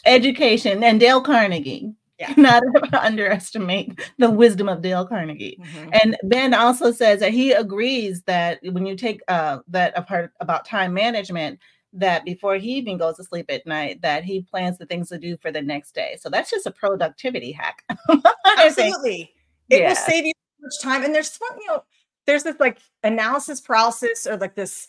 education 0.04 0.82
and 0.84 0.98
Dale 1.00 1.20
Carnegie. 1.20 1.92
Yeah. 2.22 2.34
Not 2.36 2.62
underestimate 2.94 4.00
the 4.18 4.30
wisdom 4.30 4.68
of 4.68 4.80
Dale 4.82 5.06
Carnegie. 5.06 5.58
Mhm. 5.60 5.98
And 6.02 6.16
Ben 6.24 6.54
also 6.54 6.92
says 6.92 7.20
that 7.20 7.32
he 7.32 7.52
agrees 7.52 8.22
that 8.22 8.60
when 8.62 8.86
you 8.86 8.96
take 8.96 9.20
uh, 9.28 9.58
that 9.68 9.92
apart 9.96 10.32
about 10.40 10.64
time 10.64 10.94
management, 10.94 11.58
that 11.92 12.24
before 12.24 12.56
he 12.56 12.70
even 12.78 12.96
goes 12.96 13.16
to 13.16 13.24
sleep 13.24 13.46
at 13.50 13.66
night, 13.66 14.00
that 14.02 14.24
he 14.24 14.40
plans 14.42 14.78
the 14.78 14.86
things 14.86 15.08
to 15.10 15.18
do 15.18 15.36
for 15.42 15.50
the 15.52 15.60
next 15.60 15.94
day. 15.94 16.16
So 16.20 16.30
that's 16.30 16.50
just 16.50 16.66
a 16.66 16.70
productivity 16.70 17.52
hack. 17.52 17.82
Absolutely. 18.58 19.32
It 19.68 19.80
Yeah. 19.80 19.88
will 19.90 19.96
save 19.96 20.24
you 20.24 20.32
so 20.60 20.62
much 20.66 20.80
time. 20.82 21.04
And 21.04 21.14
there's 21.14 21.38
you 21.60 21.66
know, 21.68 21.82
there's 22.26 22.44
this 22.44 22.56
like 22.60 22.78
analysis 23.02 23.60
paralysis 23.60 24.26
or 24.26 24.36
like 24.36 24.54
this 24.54 24.86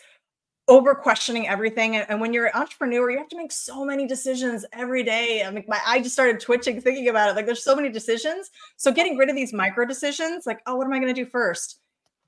over 0.68 0.95
questioning 0.95 1.47
everything. 1.47 1.97
And, 1.97 2.09
and 2.09 2.22
when 2.22 2.34
you're 2.34 2.45
an 2.45 2.53
entrepreneur, 2.55 3.09
you 3.11 3.18
have 3.18 3.28
to 3.30 3.38
make 3.38 3.51
so 3.51 3.84
many 3.84 4.07
decisions 4.07 4.66
every 4.72 5.03
day. 5.03 5.43
I 5.43 5.51
mean, 5.51 5.66
my 5.68 5.80
I 5.86 5.99
just 5.99 6.14
started 6.14 6.39
twitching 6.39 6.80
thinking 6.82 7.09
about 7.09 7.30
it. 7.30 7.36
Like 7.36 7.45
there's 7.45 7.64
so 7.64 7.76
many 7.76 7.89
decisions. 7.89 8.51
So 8.78 8.91
getting 8.91 9.18
rid 9.18 9.30
of 9.30 9.36
these 9.36 9.53
micro 9.53 9.86
decisions, 9.86 10.45
like, 10.45 10.61
oh, 10.66 10.76
what 10.76 10.86
am 10.86 10.93
I 10.93 10.99
going 10.99 11.14
to 11.14 11.24
do 11.24 11.30
first? 11.30 11.80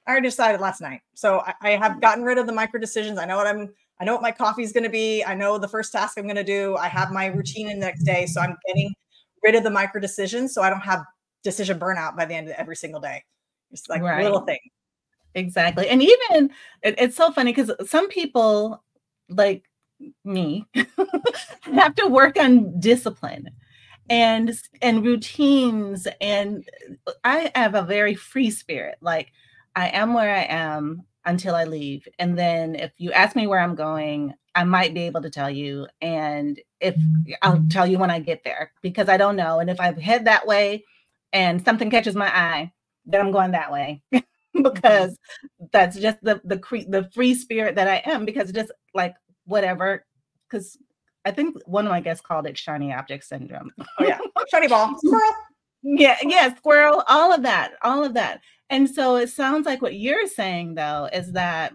I 0.08 0.12
already 0.12 0.28
decided 0.28 0.62
last 0.62 0.82
night. 0.82 1.02
So 1.16 1.40
I, 1.40 1.54
I 1.62 1.70
have 1.72 2.02
gotten 2.02 2.24
rid 2.24 2.38
of 2.38 2.46
the 2.46 2.54
micro 2.54 2.80
decisions. 2.80 3.18
I 3.18 3.26
know 3.26 3.38
what 3.38 3.48
I'm 3.48 3.74
I 4.00 4.04
know 4.04 4.14
what 4.14 4.22
my 4.22 4.32
coffee 4.32 4.64
is 4.64 4.74
going 4.74 4.84
to 4.84 4.90
be. 4.90 5.24
I 5.24 5.34
know 5.34 5.58
the 5.58 5.70
first 5.70 5.94
task 5.94 6.18
I'm 6.18 6.26
going 6.26 6.36
to 6.36 6.44
do. 6.44 6.76
I 6.76 6.90
have 6.90 7.12
my 7.12 7.28
routine 7.28 7.70
in 7.70 7.80
the 7.80 7.86
next 7.86 8.04
day. 8.04 8.26
So 8.26 8.42
I'm 8.42 8.58
getting 8.68 8.94
rid 9.44 9.56
of 9.56 9.64
the 9.64 9.70
micro 9.70 10.02
decisions 10.02 10.54
so 10.54 10.62
I 10.62 10.70
don't 10.70 10.82
have 10.82 11.02
decision 11.44 11.80
burnout 11.80 12.18
by 12.18 12.26
the 12.26 12.34
end 12.36 12.50
of 12.50 12.56
every 12.58 12.76
single 12.76 13.00
day. 13.00 13.24
Just 13.72 13.90
like 13.90 14.02
Right. 14.02 14.24
little 14.24 14.42
thing. 14.42 14.60
Exactly. 15.36 15.90
And 15.90 16.02
even 16.02 16.52
it, 16.84 16.96
it's 16.98 17.18
so 17.18 17.32
funny 17.32 17.54
because 17.54 17.72
some 17.90 18.10
people 18.10 18.84
like 19.30 19.66
me 20.26 20.68
have 21.64 21.96
to 21.96 22.08
work 22.08 22.38
on 22.40 22.80
discipline 22.80 23.50
and 24.10 24.54
and 24.82 25.06
routines 25.06 26.08
and 26.22 26.66
I 27.24 27.52
have 27.56 27.76
a 27.76 27.84
very 27.84 28.16
free 28.16 28.52
spirit. 28.52 28.98
Like 29.02 29.32
I 29.76 29.90
am 29.90 30.14
where 30.14 30.34
I 30.36 30.44
am 30.44 31.04
until 31.26 31.56
I 31.56 31.66
leave. 31.66 32.08
And 32.20 32.38
then 32.38 32.76
if 32.76 32.92
you 32.98 33.12
ask 33.14 33.36
me 33.36 33.48
where 33.48 33.60
I'm 33.60 33.76
going, 33.76 34.34
I 34.56 34.64
might 34.66 34.94
be 34.94 35.02
able 35.04 35.22
to 35.24 35.30
tell 35.32 35.50
you. 35.52 35.88
And 36.02 36.60
if 36.82 36.98
I'll 37.42 37.66
tell 37.70 37.88
you 37.88 38.00
when 38.00 38.12
I 38.12 38.20
get 38.20 38.44
there 38.46 38.72
because 38.82 39.10
I 39.10 39.18
don't 39.18 39.36
know. 39.38 39.60
And 39.60 39.70
if 39.70 39.80
I 39.82 40.00
head 40.00 40.26
that 40.26 40.48
way 40.48 40.86
and 41.34 41.64
something 41.66 41.90
catches 41.92 42.16
my 42.16 42.28
eye, 42.36 42.74
then 43.06 43.22
I'm 43.22 43.32
going 43.32 43.52
that 43.52 43.72
way. 43.72 44.04
Mm-hmm. 44.66 44.74
because 44.74 45.18
that's 45.74 45.98
just 45.98 46.18
the 46.22 46.40
the 46.46 46.58
cre- 46.58 46.88
the 46.88 47.10
free 47.14 47.34
spirit 47.34 47.76
that 47.76 47.90
I 47.90 48.02
am 48.10 48.24
because 48.24 48.54
just 48.54 48.72
like 48.94 49.16
whatever 49.46 50.06
because 50.50 50.78
I 51.26 51.32
think 51.32 51.58
one 51.66 51.86
of 51.86 51.90
my 51.92 52.00
guests 52.00 52.26
called 52.26 52.48
it 52.48 52.58
shiny 52.58 52.94
object 52.94 53.26
syndrome. 53.26 53.72
Oh 54.00 54.06
yeah, 54.06 54.20
shiny 54.50 54.68
ball, 54.70 54.98
squirrel. 55.06 55.34
Yeah, 55.84 56.18
yeah, 56.24 56.56
squirrel, 56.56 57.04
all 57.10 57.34
of 57.34 57.44
that, 57.44 57.74
all 57.84 58.04
of 58.04 58.14
that. 58.14 58.42
And 58.70 58.90
so 58.90 59.18
it 59.18 59.30
sounds 59.30 59.66
like 59.66 59.82
what 59.82 59.96
you're 59.96 60.28
saying 60.28 60.76
though 60.76 61.10
is 61.12 61.34
that 61.34 61.74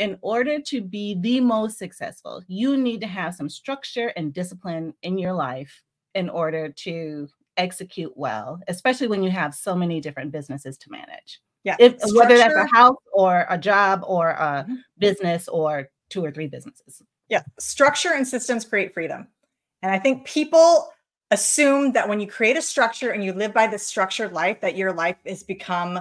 in 0.00 0.18
order 0.22 0.58
to 0.62 0.80
be 0.80 1.14
the 1.20 1.40
most 1.40 1.78
successful, 1.78 2.42
you 2.48 2.76
need 2.76 3.00
to 3.02 3.06
have 3.06 3.34
some 3.36 3.48
structure 3.48 4.08
and 4.16 4.34
discipline 4.34 4.94
in 5.02 5.16
your 5.16 5.32
life 5.34 5.82
in 6.14 6.28
order 6.28 6.70
to 6.70 7.28
execute 7.56 8.12
well, 8.16 8.58
especially 8.66 9.06
when 9.06 9.22
you 9.22 9.30
have 9.30 9.54
so 9.54 9.76
many 9.76 10.00
different 10.00 10.32
businesses 10.32 10.76
to 10.78 10.90
manage. 10.90 11.40
Yeah. 11.64 11.76
If, 11.78 11.96
whether 12.14 12.36
that's 12.38 12.54
a 12.54 12.66
house 12.66 12.96
or 13.12 13.46
a 13.50 13.58
job 13.58 14.02
or 14.06 14.30
a 14.30 14.64
mm-hmm. 14.64 14.74
business 14.98 15.48
or 15.48 15.88
two 16.08 16.24
or 16.24 16.30
three 16.30 16.46
businesses. 16.46 17.02
Yeah. 17.28 17.42
Structure 17.58 18.12
and 18.14 18.26
systems 18.26 18.64
create 18.64 18.94
freedom. 18.94 19.28
And 19.82 19.92
I 19.92 19.98
think 19.98 20.24
people 20.24 20.90
assume 21.30 21.92
that 21.92 22.08
when 22.08 22.18
you 22.18 22.26
create 22.26 22.56
a 22.56 22.62
structure 22.62 23.10
and 23.10 23.22
you 23.22 23.32
live 23.32 23.54
by 23.54 23.66
this 23.66 23.86
structured 23.86 24.32
life, 24.32 24.60
that 24.60 24.76
your 24.76 24.92
life 24.92 25.16
has 25.26 25.42
become, 25.42 26.00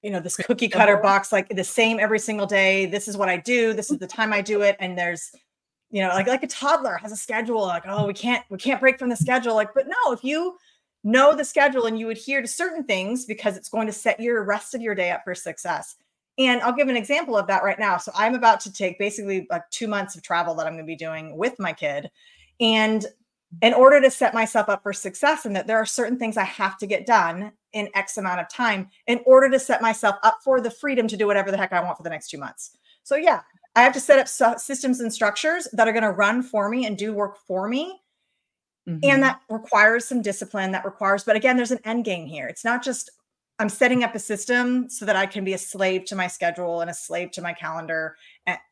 you 0.00 0.10
know, 0.10 0.20
this 0.20 0.36
cookie 0.36 0.68
cutter 0.68 0.96
box, 0.96 1.32
like 1.32 1.48
the 1.48 1.62
same 1.62 2.00
every 2.00 2.18
single 2.18 2.46
day. 2.46 2.86
This 2.86 3.08
is 3.08 3.16
what 3.16 3.28
I 3.28 3.36
do. 3.36 3.72
This 3.74 3.90
is 3.90 3.98
the 3.98 4.06
time 4.06 4.32
I 4.32 4.40
do 4.40 4.62
it. 4.62 4.76
And 4.80 4.96
there's, 4.96 5.32
you 5.90 6.00
know, 6.00 6.08
like 6.08 6.26
like 6.26 6.42
a 6.42 6.46
toddler 6.46 6.96
has 6.96 7.12
a 7.12 7.16
schedule, 7.16 7.60
like, 7.66 7.84
oh, 7.86 8.06
we 8.06 8.14
can't, 8.14 8.42
we 8.48 8.56
can't 8.56 8.80
break 8.80 8.98
from 8.98 9.10
the 9.10 9.16
schedule. 9.16 9.54
Like, 9.54 9.74
but 9.74 9.86
no, 9.86 10.12
if 10.12 10.24
you 10.24 10.56
know 11.04 11.34
the 11.34 11.44
schedule 11.44 11.86
and 11.86 11.98
you 11.98 12.10
adhere 12.10 12.40
to 12.40 12.48
certain 12.48 12.84
things 12.84 13.24
because 13.24 13.56
it's 13.56 13.68
going 13.68 13.86
to 13.86 13.92
set 13.92 14.20
your 14.20 14.44
rest 14.44 14.74
of 14.74 14.80
your 14.80 14.94
day 14.94 15.10
up 15.10 15.22
for 15.24 15.34
success. 15.34 15.96
And 16.38 16.62
I'll 16.62 16.74
give 16.74 16.88
an 16.88 16.96
example 16.96 17.36
of 17.36 17.46
that 17.48 17.62
right 17.62 17.78
now. 17.78 17.98
So 17.98 18.12
I'm 18.14 18.34
about 18.34 18.60
to 18.60 18.72
take 18.72 18.98
basically 18.98 19.46
like 19.50 19.68
two 19.70 19.86
months 19.86 20.16
of 20.16 20.22
travel 20.22 20.54
that 20.54 20.66
I'm 20.66 20.74
going 20.74 20.84
to 20.84 20.90
be 20.90 20.96
doing 20.96 21.36
with 21.36 21.58
my 21.58 21.72
kid. 21.72 22.10
And 22.60 23.04
in 23.60 23.74
order 23.74 24.00
to 24.00 24.10
set 24.10 24.32
myself 24.32 24.68
up 24.70 24.82
for 24.82 24.94
success, 24.94 25.44
and 25.44 25.54
that 25.54 25.66
there 25.66 25.76
are 25.76 25.84
certain 25.84 26.18
things 26.18 26.38
I 26.38 26.44
have 26.44 26.78
to 26.78 26.86
get 26.86 27.04
done 27.04 27.52
in 27.74 27.90
X 27.94 28.16
amount 28.16 28.40
of 28.40 28.48
time 28.48 28.88
in 29.06 29.20
order 29.26 29.50
to 29.50 29.58
set 29.58 29.82
myself 29.82 30.16
up 30.22 30.38
for 30.42 30.60
the 30.60 30.70
freedom 30.70 31.06
to 31.08 31.16
do 31.16 31.26
whatever 31.26 31.50
the 31.50 31.58
heck 31.58 31.72
I 31.72 31.82
want 31.82 31.98
for 31.98 32.02
the 32.02 32.10
next 32.10 32.30
two 32.30 32.38
months. 32.38 32.78
So, 33.02 33.16
yeah, 33.16 33.42
I 33.74 33.82
have 33.82 33.92
to 33.92 34.00
set 34.00 34.18
up 34.18 34.58
systems 34.58 35.00
and 35.00 35.12
structures 35.12 35.68
that 35.72 35.86
are 35.86 35.92
going 35.92 36.02
to 36.02 36.12
run 36.12 36.42
for 36.42 36.68
me 36.68 36.86
and 36.86 36.96
do 36.96 37.12
work 37.12 37.36
for 37.46 37.68
me. 37.68 38.01
Mm-hmm. 38.88 39.08
And 39.08 39.22
that 39.22 39.40
requires 39.48 40.04
some 40.06 40.22
discipline, 40.22 40.72
that 40.72 40.84
requires, 40.84 41.24
but 41.24 41.36
again, 41.36 41.56
there's 41.56 41.70
an 41.70 41.78
end 41.84 42.04
game 42.04 42.26
here. 42.26 42.46
It's 42.48 42.64
not 42.64 42.82
just 42.82 43.10
I'm 43.58 43.68
setting 43.68 44.02
up 44.02 44.14
a 44.14 44.18
system 44.18 44.88
so 44.88 45.04
that 45.04 45.14
I 45.14 45.24
can 45.24 45.44
be 45.44 45.52
a 45.52 45.58
slave 45.58 46.04
to 46.06 46.16
my 46.16 46.26
schedule 46.26 46.80
and 46.80 46.90
a 46.90 46.94
slave 46.94 47.30
to 47.32 47.42
my 47.42 47.52
calendar. 47.52 48.16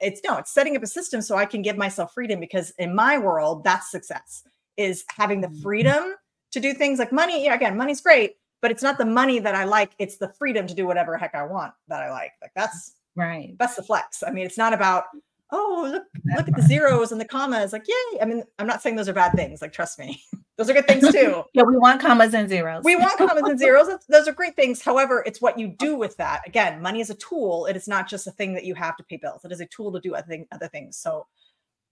It's 0.00 0.20
no, 0.26 0.38
it's 0.38 0.52
setting 0.52 0.76
up 0.76 0.82
a 0.82 0.86
system 0.86 1.22
so 1.22 1.36
I 1.36 1.44
can 1.44 1.62
give 1.62 1.76
myself 1.76 2.12
freedom 2.12 2.40
because 2.40 2.72
in 2.78 2.94
my 2.94 3.18
world, 3.18 3.62
that's 3.62 3.90
success 3.90 4.42
is 4.76 5.04
having 5.16 5.42
the 5.42 5.48
mm-hmm. 5.48 5.62
freedom 5.62 6.14
to 6.52 6.60
do 6.60 6.74
things 6.74 6.98
like 6.98 7.12
money. 7.12 7.44
Yeah, 7.44 7.54
again, 7.54 7.76
money's 7.76 8.00
great, 8.00 8.36
but 8.62 8.72
it's 8.72 8.82
not 8.82 8.98
the 8.98 9.04
money 9.04 9.38
that 9.38 9.54
I 9.54 9.62
like. 9.62 9.92
It's 10.00 10.16
the 10.16 10.32
freedom 10.36 10.66
to 10.66 10.74
do 10.74 10.86
whatever 10.86 11.16
heck 11.16 11.36
I 11.36 11.44
want 11.44 11.72
that 11.86 12.02
I 12.02 12.10
like. 12.10 12.32
Like 12.42 12.52
that's 12.56 12.94
right. 13.14 13.54
That's 13.60 13.76
the 13.76 13.84
flex. 13.84 14.24
I 14.26 14.32
mean, 14.32 14.44
it's 14.44 14.58
not 14.58 14.72
about 14.72 15.04
oh 15.52 15.88
look 15.90 16.04
look 16.36 16.48
at 16.48 16.54
the 16.54 16.62
zeros 16.62 17.12
and 17.12 17.20
the 17.20 17.24
commas. 17.24 17.72
Like 17.72 17.86
yay. 17.88 18.20
I 18.20 18.24
mean 18.24 18.42
i'm 18.58 18.66
not 18.66 18.82
saying 18.82 18.96
those 18.96 19.08
are 19.08 19.12
bad 19.12 19.32
things. 19.32 19.62
Like 19.62 19.72
trust 19.72 19.98
me. 19.98 20.22
Those 20.56 20.68
are 20.68 20.74
good 20.74 20.86
things 20.86 21.10
too. 21.10 21.42
Yeah 21.54 21.62
we 21.62 21.78
want 21.78 22.02
commas 22.02 22.34
and 22.34 22.46
zeros. 22.46 22.84
We 22.84 22.94
want 22.94 23.16
commas 23.16 23.44
and 23.48 23.58
zeros. 23.58 23.88
Those 24.10 24.28
are 24.28 24.32
great 24.32 24.56
things. 24.56 24.82
However 24.82 25.22
it's 25.26 25.40
what 25.40 25.58
you 25.58 25.68
do 25.68 25.96
with 25.96 26.16
that. 26.18 26.46
Again 26.46 26.82
money 26.82 27.00
is 27.00 27.08
a 27.08 27.14
tool. 27.14 27.64
It 27.66 27.76
is 27.76 27.88
not 27.88 28.08
just 28.08 28.26
a 28.26 28.30
thing 28.30 28.52
that 28.54 28.64
you 28.64 28.74
have 28.74 28.96
to 28.98 29.04
pay 29.04 29.16
bills. 29.16 29.44
It 29.44 29.52
is 29.52 29.60
a 29.60 29.66
tool 29.66 29.90
to 29.92 30.00
do 30.00 30.14
other, 30.14 30.26
thing, 30.26 30.46
other 30.52 30.68
things. 30.68 30.98
So 30.98 31.26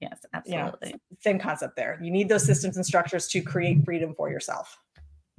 yes 0.00 0.18
absolutely. 0.34 0.94
same 1.20 1.38
concept 1.38 1.76
there. 1.76 1.98
You 2.02 2.10
need 2.10 2.28
those 2.28 2.44
systems 2.44 2.76
and 2.76 2.84
structures 2.84 3.26
to 3.28 3.40
create 3.40 3.84
freedom 3.84 4.14
for 4.14 4.30
yourself. 4.30 4.78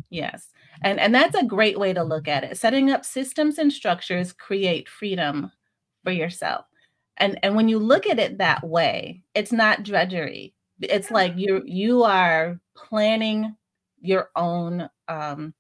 Yes. 0.10 0.48
And 0.82 1.00
and 1.00 1.14
that's 1.14 1.36
a 1.36 1.46
great 1.46 1.80
way 1.80 1.94
to 1.94 2.04
look 2.04 2.28
at 2.28 2.44
it. 2.44 2.58
Setting 2.58 2.90
up 2.90 3.06
systems 3.06 3.60
and 3.60 3.72
structures 3.72 4.34
create 4.34 4.90
freedom 4.90 5.52
for 6.04 6.12
yourself 6.12 6.66
and 7.20 7.40
and 7.44 7.56
when 7.56 7.68
you 7.68 7.80
look 7.80 8.08
at 8.08 8.20
it 8.20 8.38
that 8.38 8.64
way 8.64 9.22
it's 9.36 9.52
not 9.52 9.84
drudgery. 9.84 10.54
It's 10.82 11.12
like 11.12 11.34
you 11.36 11.62
you 11.66 12.04
are 12.04 12.60
planning 12.76 13.56
your 14.02 14.30
own 14.36 14.90
um 15.08 15.54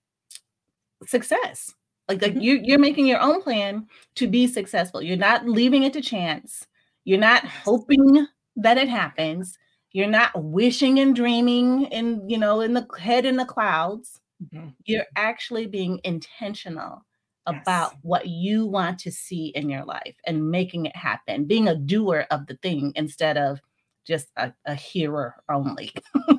success. 1.05 1.73
Like, 2.07 2.21
like 2.21 2.31
mm-hmm. 2.31 2.41
you 2.41 2.61
you're 2.63 2.79
making 2.79 3.07
your 3.07 3.19
own 3.19 3.41
plan 3.41 3.87
to 4.15 4.27
be 4.27 4.47
successful. 4.47 5.01
You're 5.01 5.17
not 5.17 5.47
leaving 5.47 5.83
it 5.83 5.93
to 5.93 6.01
chance. 6.01 6.67
You're 7.03 7.19
not 7.19 7.45
hoping 7.45 8.27
that 8.55 8.77
it 8.77 8.89
happens. 8.89 9.57
You're 9.91 10.07
not 10.07 10.31
wishing 10.35 10.99
and 10.99 11.15
dreaming 11.15 11.87
and 11.93 12.29
you 12.29 12.37
know 12.37 12.61
in 12.61 12.73
the 12.73 12.87
head 12.97 13.25
in 13.25 13.35
the 13.37 13.45
clouds. 13.45 14.19
Mm-hmm. 14.41 14.69
you're 14.85 15.05
actually 15.17 15.65
being 15.65 15.99
intentional 16.05 17.03
about 17.45 17.91
yes. 17.91 17.99
what 18.03 18.27
you 18.27 18.65
want 18.65 18.99
to 18.99 19.11
see 19.11 19.47
in 19.47 19.69
your 19.69 19.85
life 19.85 20.15
and 20.25 20.51
making 20.51 20.85
it 20.85 20.95
happen, 20.95 21.45
being 21.45 21.67
a 21.67 21.75
doer 21.75 22.25
of 22.31 22.47
the 22.47 22.55
thing 22.57 22.91
instead 22.95 23.37
of 23.37 23.59
just 24.05 24.27
a, 24.37 24.53
a 24.65 24.75
hearer 24.75 25.35
only. 25.49 25.91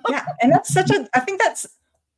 yeah. 0.09 0.27
And 0.43 0.53
that's 0.53 0.73
such 0.73 0.91
a, 0.91 1.09
I 1.15 1.21
think 1.21 1.41
that's 1.41 1.67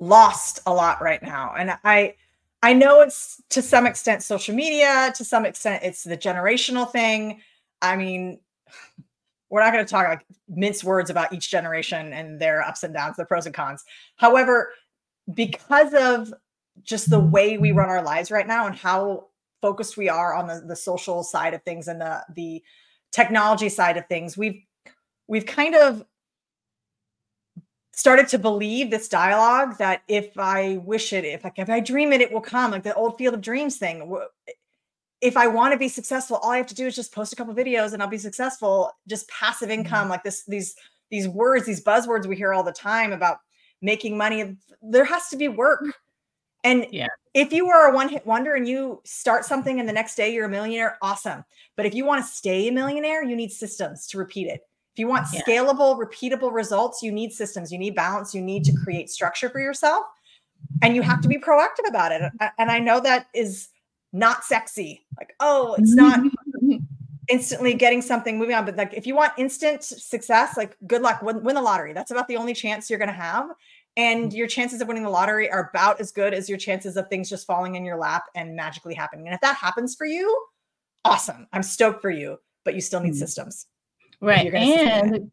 lost 0.00 0.60
a 0.66 0.72
lot 0.72 1.02
right 1.02 1.22
now. 1.22 1.54
And 1.56 1.76
I, 1.84 2.14
I 2.62 2.72
know 2.72 3.00
it's 3.00 3.42
to 3.50 3.62
some 3.62 3.86
extent 3.86 4.22
social 4.22 4.54
media, 4.54 5.12
to 5.16 5.24
some 5.24 5.44
extent 5.44 5.82
it's 5.82 6.04
the 6.04 6.16
generational 6.16 6.90
thing. 6.90 7.40
I 7.80 7.96
mean, 7.96 8.40
we're 9.50 9.60
not 9.60 9.72
going 9.72 9.84
to 9.84 9.90
talk 9.90 10.08
like 10.08 10.24
mince 10.48 10.82
words 10.82 11.10
about 11.10 11.32
each 11.32 11.50
generation 11.50 12.14
and 12.14 12.40
their 12.40 12.62
ups 12.62 12.84
and 12.84 12.94
downs, 12.94 13.16
the 13.16 13.26
pros 13.26 13.44
and 13.44 13.54
cons. 13.54 13.84
However, 14.16 14.72
because 15.34 15.92
of 15.92 16.32
just 16.82 17.10
the 17.10 17.20
way 17.20 17.58
we 17.58 17.72
run 17.72 17.88
our 17.88 18.02
lives 18.02 18.30
right 18.30 18.46
now 18.46 18.66
and 18.66 18.74
how 18.74 19.26
focused 19.60 19.96
we 19.96 20.08
are 20.08 20.34
on 20.34 20.46
the, 20.46 20.62
the 20.66 20.76
social 20.76 21.22
side 21.22 21.54
of 21.54 21.62
things 21.62 21.88
and 21.88 22.00
the 22.00 22.24
the 22.34 22.62
technology 23.12 23.68
side 23.68 23.96
of 23.96 24.06
things 24.06 24.36
we've 24.36 24.62
we've 25.28 25.46
kind 25.46 25.74
of 25.74 26.04
started 27.94 28.26
to 28.26 28.38
believe 28.38 28.90
this 28.90 29.08
dialogue 29.08 29.76
that 29.78 30.02
if 30.08 30.36
i 30.38 30.78
wish 30.78 31.12
it 31.12 31.24
if 31.24 31.44
I, 31.44 31.52
if 31.56 31.70
I 31.70 31.80
dream 31.80 32.12
it 32.12 32.20
it 32.20 32.32
will 32.32 32.40
come 32.40 32.70
like 32.70 32.82
the 32.82 32.94
old 32.94 33.18
field 33.18 33.34
of 33.34 33.40
dreams 33.40 33.76
thing. 33.76 34.16
If 35.20 35.36
i 35.36 35.46
want 35.46 35.72
to 35.72 35.78
be 35.78 35.88
successful 35.88 36.38
all 36.38 36.50
i 36.50 36.56
have 36.56 36.66
to 36.66 36.74
do 36.74 36.86
is 36.86 36.96
just 36.96 37.14
post 37.14 37.32
a 37.32 37.36
couple 37.36 37.54
videos 37.54 37.92
and 37.92 38.02
i'll 38.02 38.08
be 38.08 38.18
successful. 38.18 38.90
Just 39.06 39.28
passive 39.28 39.70
income 39.70 40.02
mm-hmm. 40.02 40.10
like 40.10 40.24
this 40.24 40.44
these 40.44 40.74
these 41.10 41.28
words 41.28 41.66
these 41.66 41.84
buzzwords 41.84 42.26
we 42.26 42.34
hear 42.34 42.52
all 42.52 42.64
the 42.64 42.72
time 42.72 43.12
about 43.12 43.38
making 43.82 44.16
money 44.16 44.56
there 44.80 45.04
has 45.04 45.28
to 45.28 45.36
be 45.36 45.48
work 45.48 45.84
and 46.64 46.86
yeah. 46.90 47.08
if 47.34 47.52
you 47.52 47.68
are 47.68 47.90
a 47.90 47.94
one 47.94 48.08
hit 48.08 48.26
wonder 48.26 48.54
and 48.54 48.68
you 48.68 49.00
start 49.04 49.44
something 49.44 49.80
and 49.80 49.88
the 49.88 49.92
next 49.92 50.14
day 50.14 50.32
you're 50.32 50.46
a 50.46 50.48
millionaire, 50.48 50.96
awesome. 51.02 51.44
But 51.76 51.86
if 51.86 51.94
you 51.94 52.04
want 52.04 52.24
to 52.24 52.30
stay 52.30 52.68
a 52.68 52.72
millionaire, 52.72 53.24
you 53.24 53.34
need 53.34 53.50
systems 53.50 54.06
to 54.08 54.18
repeat 54.18 54.46
it. 54.46 54.66
If 54.92 54.98
you 54.98 55.08
want 55.08 55.26
yeah. 55.32 55.40
scalable, 55.42 55.98
repeatable 55.98 56.52
results, 56.52 57.02
you 57.02 57.10
need 57.10 57.32
systems, 57.32 57.72
you 57.72 57.78
need 57.78 57.94
balance, 57.94 58.34
you 58.34 58.42
need 58.42 58.64
to 58.64 58.72
create 58.84 59.10
structure 59.10 59.48
for 59.48 59.58
yourself. 59.58 60.04
And 60.82 60.94
you 60.94 61.02
have 61.02 61.20
to 61.22 61.28
be 61.28 61.38
proactive 61.38 61.88
about 61.88 62.12
it. 62.12 62.22
And 62.58 62.70
I 62.70 62.78
know 62.78 63.00
that 63.00 63.26
is 63.34 63.68
not 64.12 64.44
sexy. 64.44 65.04
Like, 65.18 65.34
oh, 65.40 65.74
it's 65.78 65.94
not 65.94 66.20
instantly 67.28 67.74
getting 67.74 68.02
something 68.02 68.38
moving 68.38 68.54
on. 68.54 68.64
But 68.64 68.76
like, 68.76 68.92
if 68.94 69.06
you 69.06 69.16
want 69.16 69.32
instant 69.38 69.82
success, 69.82 70.56
like, 70.56 70.76
good 70.86 71.02
luck, 71.02 71.22
win, 71.22 71.42
win 71.42 71.56
the 71.56 71.62
lottery. 71.62 71.94
That's 71.94 72.10
about 72.10 72.28
the 72.28 72.36
only 72.36 72.54
chance 72.54 72.88
you're 72.88 72.98
going 72.98 73.08
to 73.08 73.14
have 73.14 73.50
and 73.96 74.30
mm. 74.30 74.36
your 74.36 74.46
chances 74.46 74.80
of 74.80 74.88
winning 74.88 75.02
the 75.02 75.10
lottery 75.10 75.50
are 75.50 75.70
about 75.72 76.00
as 76.00 76.12
good 76.12 76.34
as 76.34 76.48
your 76.48 76.58
chances 76.58 76.96
of 76.96 77.08
things 77.08 77.28
just 77.28 77.46
falling 77.46 77.74
in 77.74 77.84
your 77.84 77.96
lap 77.96 78.24
and 78.34 78.56
magically 78.56 78.94
happening. 78.94 79.26
And 79.26 79.34
if 79.34 79.40
that 79.40 79.56
happens 79.56 79.94
for 79.94 80.06
you, 80.06 80.46
awesome. 81.04 81.46
I'm 81.52 81.62
stoked 81.62 82.00
for 82.00 82.10
you, 82.10 82.38
but 82.64 82.74
you 82.74 82.80
still 82.80 83.00
need 83.00 83.14
mm. 83.14 83.18
systems. 83.18 83.66
Right. 84.20 84.52
And 84.54 85.30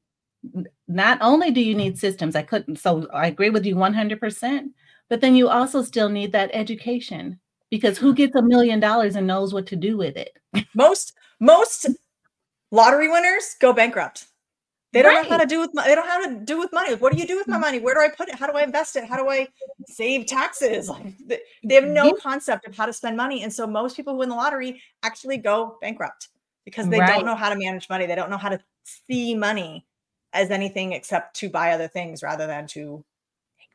not 0.87 1.19
only 1.21 1.51
do 1.51 1.61
you 1.61 1.75
need 1.75 1.97
systems, 1.97 2.35
I 2.35 2.41
couldn't, 2.41 2.77
so 2.77 3.07
I 3.13 3.27
agree 3.27 3.49
with 3.49 3.65
you 3.65 3.75
100%, 3.75 4.65
but 5.09 5.21
then 5.21 5.35
you 5.35 5.49
also 5.49 5.83
still 5.83 6.09
need 6.09 6.31
that 6.31 6.51
education 6.53 7.39
because 7.69 7.97
who 7.97 8.13
gets 8.13 8.35
a 8.35 8.41
million 8.41 8.79
dollars 8.79 9.15
and 9.15 9.27
knows 9.27 9.53
what 9.53 9.67
to 9.67 9.75
do 9.75 9.95
with 9.97 10.17
it? 10.17 10.37
most, 10.75 11.13
most 11.39 11.87
lottery 12.71 13.09
winners 13.09 13.55
go 13.59 13.73
bankrupt. 13.73 14.25
They 14.91 15.03
don't 15.03 15.13
right. 15.13 15.23
know 15.23 15.29
how 15.29 15.37
to 15.37 15.45
do 15.45 15.59
with 15.59 15.71
they 15.73 15.93
don't 15.93 16.07
know 16.07 16.11
how 16.11 16.27
to 16.27 16.45
do 16.45 16.57
with 16.57 16.73
money. 16.73 16.95
What 16.95 17.13
do 17.13 17.19
you 17.19 17.27
do 17.27 17.37
with 17.37 17.47
my 17.47 17.57
mm. 17.57 17.61
money? 17.61 17.79
Where 17.79 17.93
do 17.93 18.01
I 18.01 18.09
put 18.09 18.27
it? 18.27 18.35
How 18.35 18.47
do 18.47 18.57
I 18.57 18.63
invest 18.63 18.95
it? 18.95 19.05
How 19.05 19.17
do 19.17 19.29
I 19.29 19.47
save 19.87 20.25
taxes? 20.25 20.89
Like 20.99 21.43
they 21.63 21.75
have 21.75 21.83
no 21.83 22.13
concept 22.13 22.65
of 22.65 22.75
how 22.75 22.87
to 22.87 22.93
spend 22.93 23.15
money. 23.15 23.43
And 23.43 23.53
so 23.53 23.67
most 23.67 23.95
people 23.95 24.13
who 24.13 24.19
win 24.19 24.29
the 24.29 24.35
lottery 24.35 24.81
actually 25.03 25.37
go 25.37 25.77
bankrupt 25.79 26.29
because 26.65 26.89
they 26.89 26.99
right. 26.99 27.07
don't 27.07 27.25
know 27.25 27.35
how 27.35 27.49
to 27.49 27.55
manage 27.55 27.87
money. 27.89 28.07
They 28.07 28.15
don't 28.15 28.31
know 28.31 28.37
how 28.37 28.49
to 28.49 28.59
see 28.83 29.35
money 29.35 29.85
as 30.33 30.51
anything 30.51 30.93
except 30.93 31.35
to 31.37 31.49
buy 31.49 31.71
other 31.71 31.87
things 31.87 32.23
rather 32.23 32.47
than 32.47 32.67
to 32.67 33.03
make 33.57 33.69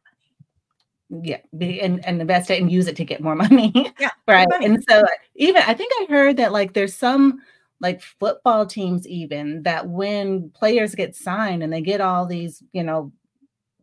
money. 1.11 1.29
yeah 1.29 1.81
and, 1.85 2.05
and 2.05 2.21
invest 2.21 2.51
it 2.51 2.61
and 2.61 2.71
use 2.71 2.87
it 2.87 2.97
to 2.97 3.05
get 3.05 3.21
more 3.21 3.35
money 3.45 3.73
yeah 3.99 4.11
right 4.29 4.49
money. 4.49 4.67
and 4.67 4.85
so 4.89 5.05
even 5.35 5.62
i 5.67 5.75
think 5.75 5.93
i 6.01 6.07
heard 6.09 6.37
that 6.37 6.53
like 6.53 6.73
there's 6.73 6.95
some 6.95 7.41
like 7.85 8.01
football 8.01 8.64
teams 8.64 9.07
even 9.07 9.62
that 9.62 9.87
when 9.89 10.49
players 10.51 10.95
get 10.95 11.14
signed 11.14 11.62
and 11.62 11.70
they 11.72 11.82
get 11.82 12.01
all 12.01 12.24
these 12.26 12.62
you 12.72 12.82
know 12.82 13.12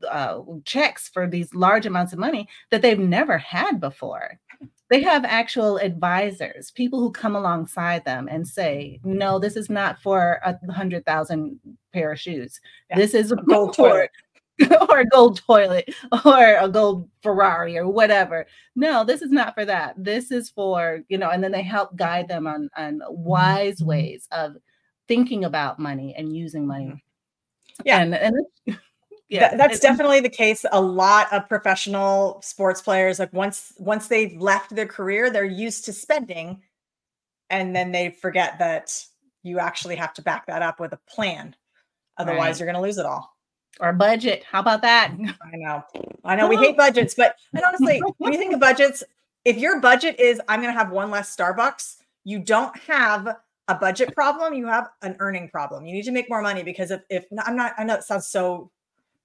uh, 0.10 0.39
checks 0.66 1.08
for 1.08 1.28
these 1.28 1.54
large 1.54 1.86
amounts 1.86 2.12
of 2.12 2.18
money 2.18 2.47
that 2.72 2.82
they've 2.82 2.97
never 3.20 3.38
had 3.38 3.80
before 3.80 4.39
they 4.89 5.02
have 5.04 5.24
actual 5.24 5.78
advisors 5.78 6.72
people 6.72 6.99
who 6.99 7.12
come 7.12 7.36
alongside 7.36 8.04
them 8.04 8.28
and 8.28 8.47
say 8.47 8.99
no 9.04 9.38
this 9.38 9.56
is 9.56 9.70
not 9.70 10.02
for 10.02 10.41
a 10.43 10.58
hundred 10.74 11.06
thousand 11.06 11.60
pair 11.93 12.12
of 12.12 12.20
shoes 12.20 12.60
Yeah. 12.89 12.95
this 12.97 13.14
is 13.14 13.32
a 13.32 13.36
Gold 13.36 13.76
for-. 13.76 14.10
or 14.89 14.99
a 14.99 15.05
gold 15.05 15.41
toilet 15.45 15.93
or 16.26 16.55
a 16.57 16.70
gold 16.70 17.09
Ferrari 17.22 17.78
or 17.78 17.88
whatever. 17.88 18.45
No, 18.76 19.03
this 19.03 19.22
is 19.22 19.32
not 19.32 19.53
for 19.53 19.66
that. 19.66 19.95
This 19.97 20.32
is 20.32 20.49
for, 20.49 21.01
you 21.09 21.18
know, 21.18 21.30
and 21.30 21.43
then 21.43 21.51
they 21.51 21.64
help 21.64 21.95
guide 21.95 22.28
them 22.28 22.47
on 22.47 22.70
on 22.76 23.01
wise 23.09 23.78
mm-hmm. 23.78 23.88
ways 23.88 24.28
of 24.32 24.55
thinking 25.07 25.43
about 25.45 25.80
money 25.80 26.14
and 26.18 26.36
using 26.36 26.66
money. 26.66 26.86
Mm-hmm. 26.86 27.82
Yeah. 27.86 28.01
And 28.01 28.16
and 28.16 28.36
Th- 28.66 28.78
yeah, 29.30 29.55
that's 29.55 29.80
definitely 29.80 30.20
the 30.20 30.30
case. 30.30 30.66
A 30.72 30.82
lot 30.82 31.32
of 31.32 31.47
professional 31.47 32.41
sports 32.43 32.82
players, 32.82 33.20
like 33.20 33.32
once 33.34 33.74
once 33.78 34.07
they've 34.07 34.39
left 34.39 34.76
their 34.76 34.86
career, 34.86 35.30
they're 35.30 35.45
used 35.45 35.86
to 35.86 35.93
spending, 35.93 36.62
and 37.49 37.76
then 37.76 37.91
they 37.91 38.09
forget 38.09 38.59
that 38.59 38.93
you 39.43 39.59
actually 39.59 39.95
have 39.95 40.14
to 40.14 40.22
back 40.22 40.45
that 40.47 40.62
up 40.62 40.80
with 40.80 40.93
a 40.93 40.99
plan. 41.09 41.55
Otherwise, 42.18 42.39
Right. 42.39 42.59
you're 42.59 42.72
going 42.72 42.76
to 42.76 42.88
lose 42.88 42.97
it 42.97 43.05
all. 43.05 43.36
Or 43.80 43.94
budget. 43.94 44.44
How 44.44 44.60
about 44.60 44.82
that? 44.82 45.12
I 45.12 45.50
know, 45.58 45.84
I 46.24 46.36
know. 46.36 46.48
We 46.48 46.58
hate 46.58 46.78
budgets, 46.78 47.16
but 47.16 47.36
and 47.54 47.64
honestly, 47.66 48.02
when 48.18 48.34
you 48.34 48.40
think 48.40 48.54
of 48.54 48.60
budgets, 48.60 49.04
if 49.46 49.58
your 49.58 49.80
budget 49.80 50.20
is 50.20 50.42
I'm 50.48 50.62
going 50.62 50.74
to 50.74 50.78
have 50.78 50.92
one 50.92 51.10
less 51.10 51.36
Starbucks, 51.36 51.98
you 52.24 52.40
don't 52.40 52.78
have 52.82 53.38
a 53.68 53.76
budget 53.76 54.14
problem. 54.14 54.54
You 54.54 54.68
have 54.68 54.90
an 55.02 55.16
earning 55.20 55.50
problem. 55.50 55.86
You 55.86 55.94
need 55.94 56.04
to 56.04 56.12
make 56.12 56.30
more 56.30 56.42
money 56.42 56.64
because 56.64 56.92
if 56.92 57.02
if 57.10 57.26
I'm 57.46 57.56
not, 57.56 57.74
I 57.78 57.84
know 57.84 57.96
it 57.96 58.04
sounds 58.04 58.28
so 58.28 58.72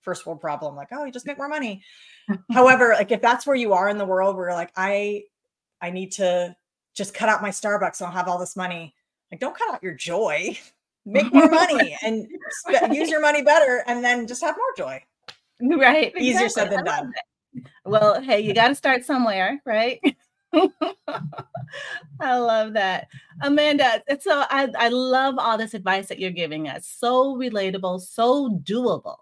first 0.03 0.25
world 0.25 0.41
problem, 0.41 0.77
like 0.77 0.89
oh, 0.93 1.05
you 1.05 1.13
just 1.13 1.27
make 1.27 1.39
more 1.39 1.49
money. 1.49 1.83
However, 2.53 2.95
like 2.97 3.11
if 3.11 3.21
that's 3.21 3.47
where 3.47 3.57
you 3.57 3.73
are 3.73 3.89
in 3.89 3.99
the 3.99 4.07
world, 4.07 4.37
where 4.37 4.49
you're 4.49 4.55
like 4.55 4.73
I, 4.77 5.25
I 5.81 5.91
need 5.91 6.13
to 6.13 6.57
just 6.95 7.13
cut 7.13 7.29
out 7.29 7.43
my 7.43 7.51
Starbucks. 7.51 8.01
and 8.01 8.07
I'll 8.07 8.13
have 8.13 8.29
all 8.29 8.39
this 8.39 8.57
money. 8.57 8.95
Like 9.31 9.41
don't 9.41 9.57
cut 9.57 9.75
out 9.75 9.83
your 9.83 9.95
joy. 9.95 10.57
Make 11.07 11.33
more 11.33 11.49
money 11.49 11.97
and 12.03 12.27
spe- 12.51 12.93
use 12.93 13.09
your 13.09 13.21
money 13.21 13.43
better, 13.43 13.85
and 13.87 14.05
then 14.05 14.27
just 14.27 14.43
have 14.43 14.57
more 14.57 14.75
joy. 14.77 15.03
right. 15.79 16.13
Easier 16.19 16.49
said 16.49 16.71
than 16.71 16.85
done. 16.85 17.13
Well, 17.85 18.21
hey, 18.21 18.41
you 18.41 18.53
got 18.53 18.69
to 18.69 18.75
start 18.75 19.05
somewhere, 19.05 19.63
right? 19.65 20.01
I 22.21 22.37
love 22.39 22.73
that. 22.75 23.09
Amanda, 23.43 24.03
so 24.21 24.45
I, 24.51 24.69
I 24.79 24.89
love 24.89 25.37
all 25.39 25.57
this 25.57 25.75
advice 25.75 26.09
that 26.09 26.19
you're 26.19 26.31
giving 26.31 26.69
us. 26.69 26.87
So 26.87 27.37
relatable, 27.37 28.01
so 28.01 28.61
doable. 28.63 29.17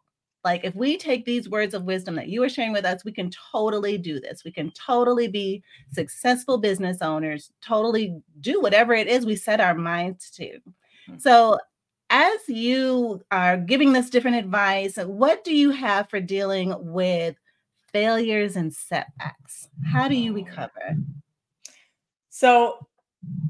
Like 0.44 0.64
if 0.64 0.74
we 0.74 0.98
take 0.98 1.24
these 1.24 1.48
words 1.48 1.72
of 1.72 1.84
wisdom 1.84 2.14
that 2.16 2.28
you 2.28 2.42
are 2.42 2.48
sharing 2.48 2.72
with 2.72 2.84
us, 2.84 3.04
we 3.04 3.12
can 3.12 3.30
totally 3.30 3.96
do 3.96 4.20
this. 4.20 4.44
We 4.44 4.52
can 4.52 4.70
totally 4.72 5.26
be 5.26 5.62
successful 5.92 6.58
business 6.58 6.98
owners, 7.00 7.50
totally 7.62 8.20
do 8.40 8.60
whatever 8.60 8.92
it 8.92 9.06
is 9.06 9.24
we 9.24 9.36
set 9.36 9.60
our 9.60 9.74
minds 9.74 10.30
to. 10.32 10.58
Mm. 11.10 11.20
So 11.20 11.58
as 12.14 12.48
you 12.48 13.20
are 13.32 13.56
giving 13.56 13.92
this 13.92 14.08
different 14.08 14.36
advice, 14.36 14.96
what 14.98 15.42
do 15.42 15.52
you 15.52 15.70
have 15.70 16.08
for 16.08 16.20
dealing 16.20 16.72
with 16.78 17.34
failures 17.92 18.54
and 18.54 18.72
setbacks? 18.72 19.66
How 19.84 20.06
do 20.06 20.14
you 20.14 20.32
recover? 20.32 20.96
So, 22.30 22.86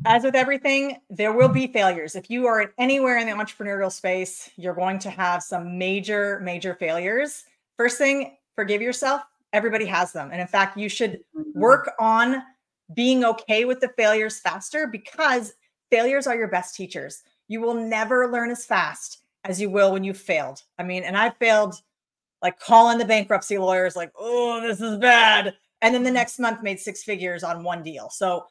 as 0.07 0.25
with 0.25 0.35
everything, 0.35 0.97
there 1.11 1.35
will 1.35 1.51
be 1.51 1.67
failures. 1.67 2.15
If 2.15 2.31
you 2.31 2.47
are 2.47 2.73
anywhere 2.79 3.19
in 3.19 3.27
the 3.27 3.35
entrepreneurial 3.35 3.93
space, 3.93 4.49
you're 4.57 4.75
going 4.75 4.99
to 5.01 5.11
have 5.11 5.43
some 5.43 5.77
major, 5.77 6.41
major 6.41 6.75
failures. 6.75 7.45
First 7.77 7.99
thing, 7.99 8.39
forgive 8.57 8.81
yourself. 8.81 9.21
Everybody 9.53 9.85
has 9.85 10.13
them. 10.13 10.31
And 10.33 10.41
in 10.41 10.47
fact, 10.47 10.79
you 10.79 10.89
should 10.89 11.21
mm-hmm. 11.37 11.61
work 11.61 11.91
on 11.99 12.43
being 12.95 13.27
okay 13.27 13.67
with 13.67 13.81
the 13.81 13.89
failures 13.89 14.39
faster 14.39 14.87
because 14.87 15.53
failures 15.91 16.27
are 16.27 16.37
your 16.37 16.49
best 16.49 16.75
teachers. 16.75 17.25
You 17.49 17.61
will 17.61 17.75
never 17.75 18.31
learn 18.31 18.51
as 18.51 18.65
fast 18.65 19.25
as 19.45 19.61
you 19.61 19.71
will 19.71 19.93
when 19.93 20.05
you've 20.05 20.19
failed. 20.19 20.63
I 20.79 20.83
mean, 20.83 21.03
and 21.03 21.17
I 21.17 21.31
failed 21.31 21.75
like 22.43 22.59
calling 22.59 22.99
the 22.99 23.05
bankruptcy 23.05 23.59
lawyers, 23.59 23.97
like, 23.97 24.13
oh, 24.19 24.61
this 24.61 24.81
is 24.81 24.99
bad. 24.99 25.55
And 25.83 25.95
then 25.95 26.03
the 26.03 26.09
mm-hmm. 26.09 26.15
next 26.15 26.39
month 26.39 26.63
made 26.63 26.81
six 26.81 27.03
figures 27.03 27.43
on 27.43 27.65
one 27.65 27.83
deal. 27.83 28.11
So 28.11 28.45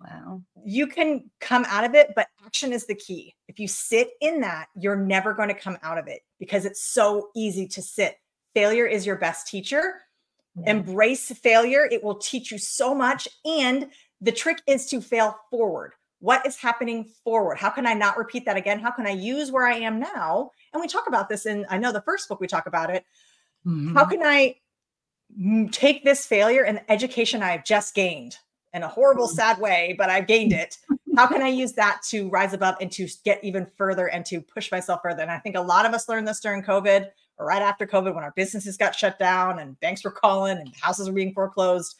Wow. 0.00 0.40
you 0.64 0.86
can 0.86 1.30
come 1.40 1.66
out 1.68 1.84
of 1.84 1.94
it, 1.94 2.12
but 2.16 2.28
action 2.44 2.72
is 2.72 2.86
the 2.86 2.94
key. 2.94 3.34
If 3.48 3.58
you 3.58 3.68
sit 3.68 4.12
in 4.22 4.40
that, 4.40 4.68
you're 4.74 4.96
never 4.96 5.34
going 5.34 5.48
to 5.48 5.54
come 5.54 5.76
out 5.82 5.98
of 5.98 6.08
it 6.08 6.22
because 6.38 6.64
it's 6.64 6.82
so 6.82 7.28
easy 7.36 7.66
to 7.68 7.82
sit. 7.82 8.16
Failure 8.54 8.86
is 8.86 9.04
your 9.04 9.16
best 9.16 9.46
teacher. 9.46 10.00
Embrace 10.66 11.30
failure, 11.30 11.86
it 11.90 12.02
will 12.02 12.16
teach 12.16 12.50
you 12.50 12.58
so 12.58 12.94
much. 12.94 13.28
And 13.44 13.90
the 14.20 14.32
trick 14.32 14.60
is 14.66 14.86
to 14.86 15.00
fail 15.00 15.38
forward. 15.50 15.92
What 16.20 16.46
is 16.46 16.56
happening 16.56 17.04
forward? 17.24 17.56
How 17.58 17.70
can 17.70 17.86
I 17.86 17.94
not 17.94 18.18
repeat 18.18 18.44
that 18.44 18.56
again? 18.56 18.78
How 18.78 18.90
can 18.90 19.06
I 19.06 19.10
use 19.10 19.50
where 19.50 19.66
I 19.66 19.74
am 19.76 19.98
now? 19.98 20.50
And 20.72 20.80
we 20.80 20.86
talk 20.86 21.08
about 21.08 21.28
this 21.28 21.46
in, 21.46 21.66
I 21.70 21.78
know 21.78 21.92
the 21.92 22.02
first 22.02 22.28
book 22.28 22.40
we 22.40 22.46
talk 22.46 22.66
about 22.66 22.90
it. 22.90 23.04
How 23.64 23.70
Mhm. 24.04 24.10
can 24.10 24.22
I 24.22 24.56
take 25.72 26.04
this 26.04 26.26
failure 26.26 26.64
and 26.64 26.78
the 26.78 26.90
education 26.92 27.42
I've 27.42 27.64
just 27.64 27.94
gained 27.94 28.36
in 28.74 28.82
a 28.82 28.88
horrible, 28.88 29.28
Mm. 29.28 29.34
sad 29.34 29.58
way, 29.58 29.94
but 29.98 30.10
I've 30.10 30.26
gained 30.26 30.52
it? 30.52 30.76
How 31.16 31.26
can 31.26 31.42
I 31.42 31.48
use 31.48 31.72
that 31.72 32.02
to 32.10 32.28
rise 32.28 32.52
above 32.52 32.76
and 32.80 32.92
to 32.92 33.08
get 33.24 33.42
even 33.42 33.66
further 33.76 34.08
and 34.08 34.24
to 34.26 34.40
push 34.40 34.70
myself 34.70 35.00
further? 35.02 35.22
And 35.22 35.30
I 35.30 35.38
think 35.38 35.56
a 35.56 35.60
lot 35.60 35.86
of 35.86 35.92
us 35.94 36.08
learned 36.08 36.28
this 36.28 36.40
during 36.40 36.62
COVID 36.62 37.10
or 37.38 37.46
right 37.46 37.62
after 37.62 37.86
COVID 37.86 38.14
when 38.14 38.24
our 38.24 38.32
businesses 38.36 38.76
got 38.76 38.94
shut 38.94 39.18
down 39.18 39.58
and 39.58 39.78
banks 39.80 40.04
were 40.04 40.10
calling 40.10 40.58
and 40.58 40.72
houses 40.80 41.08
were 41.08 41.14
being 41.14 41.32
foreclosed. 41.32 41.96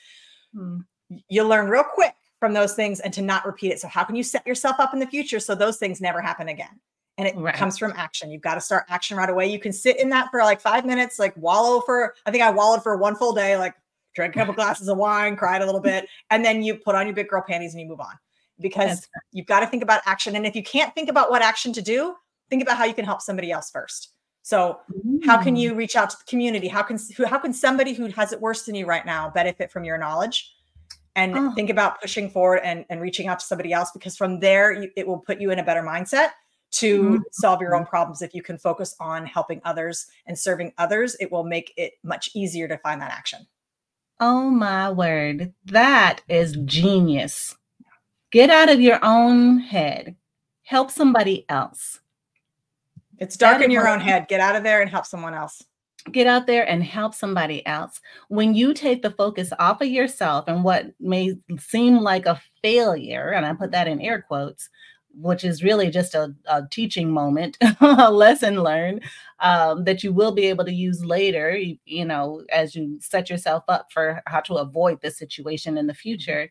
Mm. 0.55 0.85
You 1.29 1.45
learn 1.45 1.69
real 1.69 1.85
quick 1.85 2.15
from 2.41 2.55
those 2.55 2.75
things 2.75 2.99
and 3.01 3.13
to 3.15 3.23
not 3.23 3.47
repeat 3.47 3.71
it. 3.71 3.81
So, 3.81 3.87
how 3.87 4.03
can 4.03 4.17
you 4.17 4.23
set 4.23 4.47
yourself 4.47 4.77
up 4.81 4.93
in 4.93 4.99
the 4.99 5.07
future 5.07 5.39
so 5.39 5.55
those 5.55 5.77
things 5.77 6.01
never 6.01 6.21
happen 6.21 6.49
again? 6.49 6.81
And 7.19 7.29
it 7.29 7.37
Right. 7.37 7.55
comes 7.55 7.77
from 7.79 7.93
action. 7.97 8.31
You've 8.31 8.41
got 8.41 8.55
to 8.55 8.61
start 8.61 8.85
action 8.89 9.17
right 9.17 9.29
away. 9.29 9.47
You 9.47 9.59
can 9.59 9.73
sit 9.73 10.01
in 10.01 10.09
that 10.09 10.31
for 10.31 10.41
like 10.41 10.61
five 10.61 10.87
minutes, 10.87 11.19
like 11.19 11.37
wallow 11.37 11.81
for, 11.83 12.15
I 12.25 12.31
think 12.31 12.43
I 12.43 12.51
wallowed 12.51 12.83
for 12.83 12.97
one 12.97 13.15
full 13.15 13.35
day, 13.35 13.59
like 13.59 13.75
drank 14.15 14.35
a 14.35 14.39
couple 14.39 14.55
glasses 14.55 14.89
of 14.89 14.97
wine, 14.97 15.37
cried 15.37 15.61
a 15.61 15.67
little 15.67 15.83
bit, 15.83 16.09
and 16.31 16.43
then 16.45 16.63
you 16.63 16.75
put 16.77 16.95
on 16.95 17.07
your 17.07 17.15
big 17.15 17.29
girl 17.29 17.45
panties 17.47 17.75
and 17.75 17.81
you 17.83 17.87
move 17.87 18.01
on 18.01 18.19
because 18.59 19.07
you've 19.33 19.47
got 19.47 19.61
to 19.61 19.67
think 19.67 19.83
about 19.83 20.01
action. 20.07 20.35
And 20.35 20.47
if 20.47 20.57
you 20.57 20.63
can't 20.63 20.95
think 20.95 21.11
about 21.11 21.31
what 21.31 21.43
action 21.43 21.73
to 21.75 21.83
do, 21.83 22.15
think 22.49 22.63
about 22.63 22.79
how 22.79 22.85
you 22.85 22.95
can 22.95 23.05
help 23.05 23.21
somebody 23.21 23.53
else 23.53 23.71
first. 23.71 24.15
So, 24.43 24.81
how 25.27 25.37
can 25.37 25.55
Mm. 25.55 25.61
you 25.61 25.75
reach 25.75 25.97
out 25.97 26.09
to 26.11 26.17
the 26.17 26.25
community? 26.25 26.67
How 26.67 26.83
can 26.83 26.99
who, 27.17 27.27
how 27.27 27.39
can 27.39 27.53
somebody 27.53 27.93
who 27.93 28.07
has 28.07 28.33
it 28.33 28.41
worse 28.41 28.65
than 28.65 28.75
you 28.75 28.87
right 28.87 29.05
now 29.05 29.29
benefit 29.29 29.71
from 29.71 29.85
your 29.85 29.99
knowledge? 29.99 30.55
And 31.21 31.37
Oh. 31.37 31.53
think 31.55 31.69
about 31.69 32.01
pushing 32.01 32.31
forward 32.31 32.61
and, 32.65 32.87
and 32.89 33.01
reaching 33.01 33.29
out 33.29 33.41
to 33.41 33.45
somebody 33.47 33.73
else 33.75 33.91
because 33.93 34.17
from 34.17 34.41
there 34.41 34.73
you, 34.73 34.91
it 34.97 35.07
will 35.07 35.19
put 35.19 35.39
you 35.39 35.51
in 35.51 35.59
a 35.59 35.63
better 35.63 35.83
mindset 35.83 36.31
to 36.73 37.03
Mhm. 37.03 37.23
solve 37.33 37.61
your 37.61 37.75
own 37.75 37.85
problems. 37.85 38.23
If 38.23 38.35
you 38.35 38.43
can 38.43 38.57
focus 38.57 38.95
on 39.01 39.27
helping 39.27 39.61
others 39.65 40.07
and 40.27 40.39
serving 40.39 40.73
others, 40.79 41.17
it 41.21 41.31
will 41.31 41.45
make 41.45 41.75
it 41.77 41.95
much 42.03 42.31
easier 42.35 42.69
to 42.69 42.79
find 42.79 43.03
that 43.03 43.11
action. 43.13 43.47
Oh 44.19 44.51
my 44.51 44.91
word. 44.91 45.53
That 45.67 46.23
is 46.29 46.57
genius. 46.65 47.57
Get 48.31 48.49
out 48.49 48.71
of 48.71 48.81
your 48.81 48.99
own 49.05 49.59
head. 49.59 50.17
Help 50.63 50.91
somebody 50.91 51.45
else. 51.51 52.01
It's 53.19 53.37
dark 53.37 53.61
in 53.61 53.71
your 53.71 53.89
own 53.89 54.01
head. 54.01 54.29
Get 54.29 54.41
out 54.41 54.57
of 54.57 54.63
there 54.63 54.81
and 54.81 54.89
help 54.91 55.05
someone 55.05 55.35
else. 55.35 55.63
Get 56.13 56.27
out 56.27 56.47
there 56.47 56.69
and 56.69 56.83
help 56.83 57.15
somebody 57.15 57.65
else. 57.67 58.01
When 58.29 58.55
you 58.55 58.75
take 58.75 59.03
the 59.03 59.11
focus 59.11 59.53
off 59.59 59.81
of 59.81 59.89
yourself 59.89 60.47
and 60.49 60.65
what 60.65 60.87
may 60.99 61.35
seem 61.59 61.99
like 61.99 62.27
a 62.27 62.41
failure, 62.63 63.31
and 63.31 63.45
I 63.45 63.53
put 63.53 63.71
that 63.73 63.89
in 63.89 64.01
air 64.01 64.23
quotes, 64.23 64.69
which 65.15 65.45
is 65.45 65.63
really 65.63 65.91
just 65.91 66.15
a, 66.15 66.35
a 66.47 66.63
teaching 66.71 67.11
moment, 67.11 67.59
a 67.81 68.11
lesson 68.11 68.63
learned 68.63 69.03
um, 69.41 69.85
that 69.85 70.03
you 70.03 70.13
will 70.13 70.33
be 70.33 70.47
able 70.47 70.65
to 70.65 70.73
use 70.73 71.05
later, 71.05 71.57
you, 71.57 71.77
you 71.85 72.05
know, 72.05 72.43
as 72.53 72.75
you 72.75 72.99
set 73.01 73.29
yourself 73.29 73.65
up 73.69 73.89
for 73.93 74.23
how 74.27 74.41
to 74.41 74.55
avoid 74.55 75.01
this 75.01 75.19
situation 75.19 75.77
in 75.77 75.87
the 75.87 75.95
future. 75.95 76.51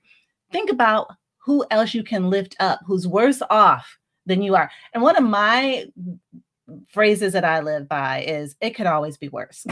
Think 0.51 0.69
about 0.69 1.07
who 1.37 1.65
else 1.71 1.93
you 1.93 2.03
can 2.03 2.29
lift 2.29 2.55
up 2.59 2.79
who's 2.85 3.07
worse 3.07 3.41
off 3.49 3.97
than 4.25 4.41
you 4.41 4.55
are. 4.55 4.69
And 4.93 5.01
one 5.01 5.15
of 5.15 5.23
my 5.23 5.85
phrases 6.91 7.33
that 7.33 7.45
I 7.45 7.59
live 7.61 7.87
by 7.87 8.23
is 8.23 8.55
it 8.61 8.71
could 8.71 8.85
always 8.87 9.17
be 9.17 9.29
worse. 9.29 9.65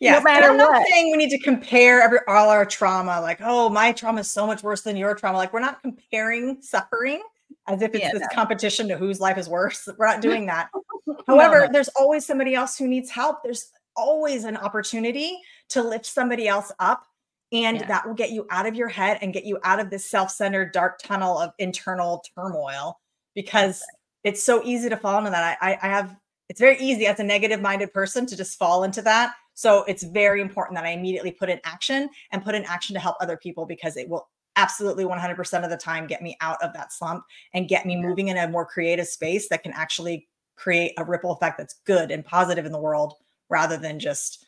Yeah, 0.00 0.12
no 0.18 0.22
matter 0.22 0.50
I'm 0.50 0.56
not 0.56 0.72
what. 0.72 0.86
saying 0.90 1.10
we 1.10 1.16
need 1.16 1.30
to 1.30 1.38
compare 1.38 2.00
every 2.02 2.18
all 2.28 2.48
our 2.50 2.66
trauma, 2.66 3.20
like, 3.20 3.38
oh, 3.42 3.68
my 3.68 3.92
trauma 3.92 4.20
is 4.20 4.30
so 4.30 4.46
much 4.46 4.62
worse 4.62 4.82
than 4.82 4.96
your 4.96 5.14
trauma. 5.14 5.38
Like, 5.38 5.52
we're 5.52 5.60
not 5.60 5.80
comparing 5.82 6.60
suffering 6.62 7.22
as 7.68 7.82
if 7.82 7.94
it's 7.94 8.04
Yeah, 8.04 8.12
this 8.12 8.20
no. 8.22 8.28
competition 8.32 8.88
to 8.88 8.96
whose 8.96 9.20
life 9.20 9.38
is 9.38 9.48
worse. 9.48 9.88
We're 9.98 10.06
not 10.06 10.20
doing 10.20 10.46
that. 10.52 10.68
No, 11.06 11.16
However, 11.26 11.66
no. 11.66 11.72
there's 11.72 11.88
always 11.98 12.24
somebody 12.26 12.54
else 12.54 12.76
who 12.76 12.86
needs 12.86 13.10
help. 13.10 13.38
There's 13.42 13.70
always 13.96 14.44
an 14.44 14.56
opportunity 14.56 15.38
to 15.70 15.82
lift 15.82 16.06
somebody 16.06 16.48
else 16.48 16.70
up. 16.78 17.04
And 17.52 17.78
Yeah. 17.78 17.86
that 17.86 18.06
will 18.06 18.14
get 18.14 18.32
you 18.32 18.44
out 18.50 18.66
of 18.66 18.74
your 18.74 18.88
head 18.88 19.18
and 19.22 19.32
get 19.32 19.44
you 19.44 19.58
out 19.62 19.78
of 19.80 19.88
this 19.88 20.04
self 20.04 20.30
centered 20.32 20.72
dark 20.72 20.98
tunnel 20.98 21.38
of 21.38 21.52
internal 21.58 22.22
turmoil 22.36 22.98
because 23.36 23.82
it's 24.26 24.42
so 24.42 24.60
easy 24.64 24.88
to 24.88 24.96
fall 24.96 25.18
into 25.18 25.30
that. 25.30 25.56
I, 25.60 25.78
I 25.80 25.88
have 25.88 26.16
it's 26.48 26.60
very 26.60 26.78
easy 26.78 27.06
as 27.06 27.18
a 27.18 27.24
negative 27.24 27.60
minded 27.60 27.92
person 27.92 28.26
to 28.26 28.36
just 28.36 28.58
fall 28.58 28.84
into 28.84 29.02
that. 29.02 29.34
So 29.54 29.84
it's 29.84 30.02
very 30.04 30.40
important 30.40 30.76
that 30.76 30.84
I 30.84 30.90
immediately 30.90 31.32
put 31.32 31.48
in 31.48 31.60
action 31.64 32.08
and 32.30 32.44
put 32.44 32.54
in 32.54 32.64
action 32.64 32.94
to 32.94 33.00
help 33.00 33.16
other 33.20 33.36
people 33.36 33.66
because 33.66 33.96
it 33.96 34.08
will 34.08 34.28
absolutely 34.54 35.04
100% 35.04 35.64
of 35.64 35.70
the 35.70 35.76
time 35.76 36.06
get 36.06 36.22
me 36.22 36.36
out 36.40 36.62
of 36.62 36.72
that 36.74 36.92
slump 36.92 37.24
and 37.52 37.68
get 37.68 37.84
me 37.84 37.96
moving 37.96 38.28
in 38.28 38.36
a 38.36 38.48
more 38.48 38.64
creative 38.64 39.06
space 39.06 39.48
that 39.48 39.62
can 39.62 39.72
actually 39.72 40.28
create 40.56 40.92
a 40.98 41.04
ripple 41.04 41.32
effect 41.32 41.58
that's 41.58 41.80
good 41.84 42.10
and 42.10 42.24
positive 42.24 42.64
in 42.64 42.72
the 42.72 42.80
world 42.80 43.14
rather 43.48 43.76
than 43.76 43.98
just 43.98 44.46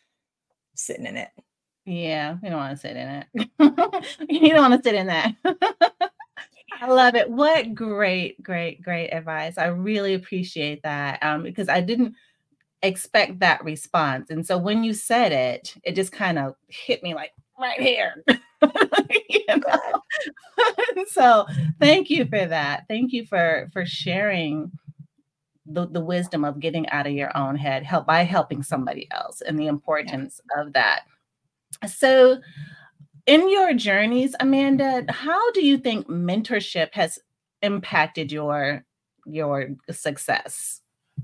sitting 0.74 1.06
in 1.06 1.16
it. 1.16 1.30
Yeah, 1.84 2.36
you 2.42 2.50
don't 2.50 2.58
want 2.58 2.78
to 2.78 2.80
sit 2.80 2.96
in 2.96 3.08
it. 3.08 3.26
you 4.28 4.50
don't 4.50 4.70
want 4.70 4.82
to 4.82 4.88
sit 4.88 4.94
in 4.94 5.06
that. 5.06 5.34
I 6.72 6.86
love 6.88 7.14
it. 7.14 7.30
What 7.30 7.74
great, 7.74 8.42
great, 8.42 8.82
great 8.82 9.10
advice. 9.10 9.58
I 9.58 9.66
really 9.66 10.14
appreciate 10.14 10.82
that 10.82 11.22
um, 11.22 11.42
because 11.42 11.68
I 11.68 11.80
didn't 11.80 12.14
expect 12.82 13.40
that 13.40 13.64
response. 13.64 14.30
And 14.30 14.46
so 14.46 14.56
when 14.58 14.84
you 14.84 14.94
said 14.94 15.32
it, 15.32 15.74
it 15.82 15.94
just 15.94 16.12
kind 16.12 16.38
of 16.38 16.54
hit 16.68 17.02
me 17.02 17.14
like 17.14 17.32
right 17.58 17.80
here. 17.80 18.24
so 21.08 21.46
thank 21.80 22.10
you 22.10 22.26
for 22.26 22.46
that. 22.46 22.84
Thank 22.88 23.12
you 23.12 23.26
for 23.26 23.68
for 23.72 23.84
sharing 23.84 24.70
the, 25.66 25.86
the 25.86 26.00
wisdom 26.00 26.44
of 26.44 26.60
getting 26.60 26.88
out 26.90 27.06
of 27.06 27.12
your 27.12 27.36
own 27.36 27.56
head 27.56 27.82
help 27.82 28.06
by 28.06 28.22
helping 28.22 28.62
somebody 28.62 29.06
else 29.10 29.40
and 29.42 29.58
the 29.58 29.66
importance 29.66 30.40
of 30.56 30.72
that. 30.72 31.02
So 31.86 32.38
in 33.28 33.50
your 33.50 33.74
journeys, 33.74 34.34
Amanda, 34.40 35.04
how 35.10 35.50
do 35.52 35.64
you 35.64 35.76
think 35.76 36.08
mentorship 36.08 36.94
has 36.94 37.18
impacted 37.62 38.32
your 38.32 38.84
your 39.26 39.68
success? 39.90 40.80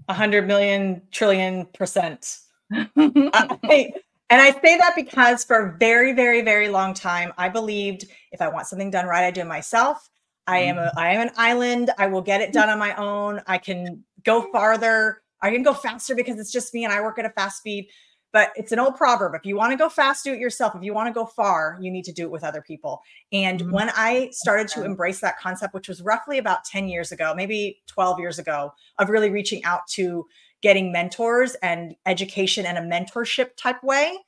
A 0.08 0.14
hundred 0.14 0.46
million 0.46 1.00
trillion 1.10 1.64
percent. 1.66 2.38
I, 2.72 3.90
and 4.30 4.42
I 4.42 4.52
say 4.52 4.76
that 4.76 4.92
because 4.94 5.44
for 5.44 5.68
a 5.68 5.78
very, 5.78 6.12
very, 6.12 6.42
very 6.42 6.68
long 6.68 6.92
time, 6.92 7.32
I 7.38 7.48
believed 7.48 8.04
if 8.32 8.42
I 8.42 8.48
want 8.48 8.66
something 8.66 8.90
done 8.90 9.06
right, 9.06 9.24
I 9.24 9.30
do 9.30 9.40
it 9.40 9.46
myself. 9.46 10.10
I 10.46 10.58
am 10.58 10.76
a. 10.76 10.92
I 10.98 11.14
am 11.14 11.26
an 11.26 11.32
island. 11.38 11.90
I 11.96 12.06
will 12.06 12.20
get 12.20 12.42
it 12.42 12.52
done 12.52 12.68
on 12.68 12.78
my 12.78 12.94
own. 12.96 13.40
I 13.46 13.56
can 13.56 14.04
go 14.24 14.52
farther. 14.52 15.22
I 15.40 15.50
can 15.50 15.62
go 15.62 15.72
faster 15.72 16.14
because 16.14 16.38
it's 16.38 16.52
just 16.52 16.74
me 16.74 16.84
and 16.84 16.92
I 16.92 17.00
work 17.00 17.18
at 17.18 17.24
a 17.24 17.30
fast 17.30 17.58
speed. 17.58 17.88
But 18.34 18.50
it's 18.56 18.72
an 18.72 18.80
old 18.80 18.96
proverb. 18.96 19.36
If 19.36 19.46
you 19.46 19.56
want 19.56 19.70
to 19.70 19.76
go 19.78 19.88
fast, 19.88 20.24
do 20.24 20.32
it 20.32 20.40
yourself. 20.40 20.74
If 20.74 20.82
you 20.82 20.92
want 20.92 21.06
to 21.06 21.14
go 21.14 21.24
far, 21.24 21.78
you 21.80 21.88
need 21.88 22.04
to 22.06 22.12
do 22.12 22.24
it 22.24 22.32
with 22.32 22.42
other 22.42 22.60
people. 22.60 23.00
And 23.32 23.60
mm-hmm. 23.60 23.70
when 23.70 23.90
I 23.94 24.30
started 24.32 24.66
to 24.70 24.84
embrace 24.84 25.20
that 25.20 25.38
concept, 25.38 25.72
which 25.72 25.88
was 25.88 26.02
roughly 26.02 26.38
about 26.38 26.64
10 26.64 26.88
years 26.88 27.12
ago, 27.12 27.32
maybe 27.36 27.80
12 27.86 28.18
years 28.18 28.40
ago, 28.40 28.72
of 28.98 29.08
really 29.08 29.30
reaching 29.30 29.62
out 29.62 29.86
to 29.90 30.26
getting 30.62 30.90
mentors 30.90 31.54
and 31.62 31.94
education 32.06 32.66
and 32.66 32.76
a 32.76 32.80
mentorship 32.80 33.50
type 33.56 33.80
way, 33.84 34.18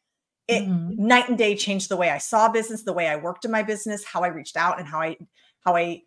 it 0.46 0.62
mm-hmm. 0.62 1.04
night 1.04 1.28
and 1.28 1.36
day 1.36 1.56
changed 1.56 1.88
the 1.88 1.96
way 1.96 2.10
I 2.10 2.18
saw 2.18 2.48
business, 2.48 2.84
the 2.84 2.92
way 2.92 3.08
I 3.08 3.16
worked 3.16 3.44
in 3.44 3.50
my 3.50 3.64
business, 3.64 4.04
how 4.04 4.22
I 4.22 4.28
reached 4.28 4.56
out 4.56 4.78
and 4.78 4.86
how 4.86 5.00
I 5.00 5.16
how 5.64 5.74
I 5.74 6.02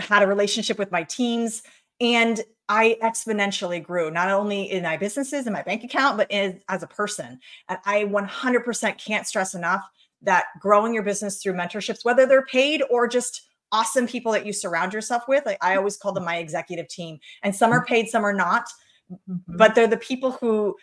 had 0.00 0.24
a 0.24 0.26
relationship 0.26 0.78
with 0.78 0.90
my 0.90 1.04
teams. 1.04 1.62
And 2.00 2.40
I 2.68 2.98
exponentially 3.02 3.82
grew, 3.82 4.10
not 4.10 4.28
only 4.28 4.70
in 4.70 4.82
my 4.82 4.96
businesses 4.96 5.46
and 5.46 5.54
my 5.54 5.62
bank 5.62 5.84
account, 5.84 6.16
but 6.16 6.30
as, 6.30 6.54
as 6.68 6.82
a 6.82 6.88
person. 6.88 7.38
And 7.68 7.78
I 7.84 8.04
100% 8.04 8.98
can't 8.98 9.26
stress 9.26 9.54
enough 9.54 9.88
that 10.22 10.46
growing 10.60 10.92
your 10.92 11.04
business 11.04 11.42
through 11.42 11.54
mentorships, 11.54 12.04
whether 12.04 12.26
they're 12.26 12.46
paid 12.46 12.82
or 12.90 13.06
just 13.06 13.42
awesome 13.72 14.06
people 14.06 14.32
that 14.32 14.46
you 14.46 14.52
surround 14.52 14.92
yourself 14.92 15.24
with, 15.28 15.46
like 15.46 15.58
I 15.60 15.76
always 15.76 15.96
call 15.96 16.12
them 16.12 16.24
my 16.24 16.38
executive 16.38 16.88
team. 16.88 17.18
And 17.42 17.54
some 17.54 17.72
are 17.72 17.84
paid, 17.84 18.08
some 18.08 18.24
are 18.24 18.32
not, 18.32 18.68
mm-hmm. 19.10 19.56
but 19.56 19.74
they're 19.74 19.86
the 19.86 19.96
people 19.96 20.32
who 20.32 20.76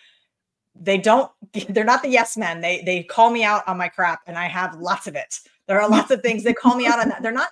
they 0.79 0.97
don't 0.97 1.31
they're 1.69 1.83
not 1.83 2.01
the 2.01 2.09
yes 2.09 2.35
men 2.35 2.61
they 2.61 2.81
they 2.81 3.03
call 3.03 3.29
me 3.29 3.43
out 3.43 3.67
on 3.67 3.77
my 3.77 3.87
crap 3.87 4.21
and 4.27 4.37
i 4.37 4.47
have 4.47 4.75
lots 4.79 5.07
of 5.07 5.15
it 5.15 5.39
there 5.67 5.79
are 5.79 5.89
lots 5.89 6.11
of 6.11 6.21
things 6.21 6.43
they 6.43 6.53
call 6.53 6.75
me 6.75 6.87
out 6.87 6.99
on 6.99 7.09
that 7.09 7.21
they're 7.21 7.31
not 7.31 7.49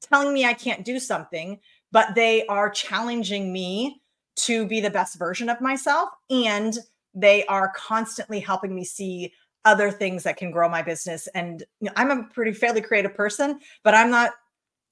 telling 0.00 0.32
me 0.32 0.44
i 0.44 0.54
can't 0.54 0.84
do 0.84 0.98
something 0.98 1.58
but 1.94 2.16
they 2.16 2.44
are 2.46 2.68
challenging 2.68 3.52
me 3.52 4.02
to 4.34 4.66
be 4.66 4.80
the 4.80 4.90
best 4.90 5.16
version 5.16 5.48
of 5.48 5.60
myself. 5.60 6.10
And 6.28 6.76
they 7.14 7.46
are 7.46 7.72
constantly 7.76 8.40
helping 8.40 8.74
me 8.74 8.84
see 8.84 9.32
other 9.64 9.92
things 9.92 10.24
that 10.24 10.36
can 10.36 10.50
grow 10.50 10.68
my 10.68 10.82
business. 10.82 11.28
And 11.28 11.62
you 11.80 11.86
know, 11.86 11.92
I'm 11.96 12.10
a 12.10 12.24
pretty 12.24 12.52
fairly 12.52 12.80
creative 12.80 13.14
person, 13.14 13.60
but 13.84 13.94
I'm 13.94 14.10
not 14.10 14.32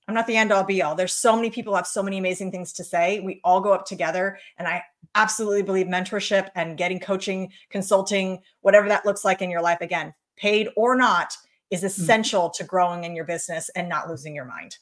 I'm 0.09 0.14
not 0.14 0.26
the 0.26 0.36
end 0.36 0.50
all 0.50 0.64
be 0.64 0.82
all. 0.82 0.94
There's 0.94 1.12
so 1.12 1.36
many 1.36 1.48
people 1.48 1.76
have 1.76 1.86
so 1.86 2.03
many 2.03 2.18
amazing 2.18 2.50
things 2.50 2.72
to 2.74 2.84
say. 2.84 3.20
We 3.20 3.40
all 3.44 3.61
go 3.61 3.72
up 3.72 3.86
together. 3.86 4.38
And 4.59 4.66
I 4.66 4.82
absolutely 5.14 5.62
believe 5.62 5.86
mentorship 5.86 6.48
and 6.57 6.76
getting 6.76 6.98
coaching, 6.98 7.53
consulting, 7.70 8.40
whatever 8.62 8.88
that 8.88 9.07
looks 9.07 9.24
like 9.24 9.42
in 9.42 9.50
your 9.50 9.62
life, 9.62 9.80
again, 9.80 10.12
paid 10.36 10.68
or 10.76 10.96
not, 10.96 11.36
is 11.70 11.80
hmm. 11.80 11.86
essential 11.86 12.48
mm-hmm. 12.48 12.62
to 12.62 12.68
growing 12.68 13.05
in 13.05 13.14
your 13.14 13.24
business 13.24 13.70
and 13.76 13.88
not 13.88 14.09
losing 14.09 14.34
your 14.34 14.44
mind. 14.44 14.76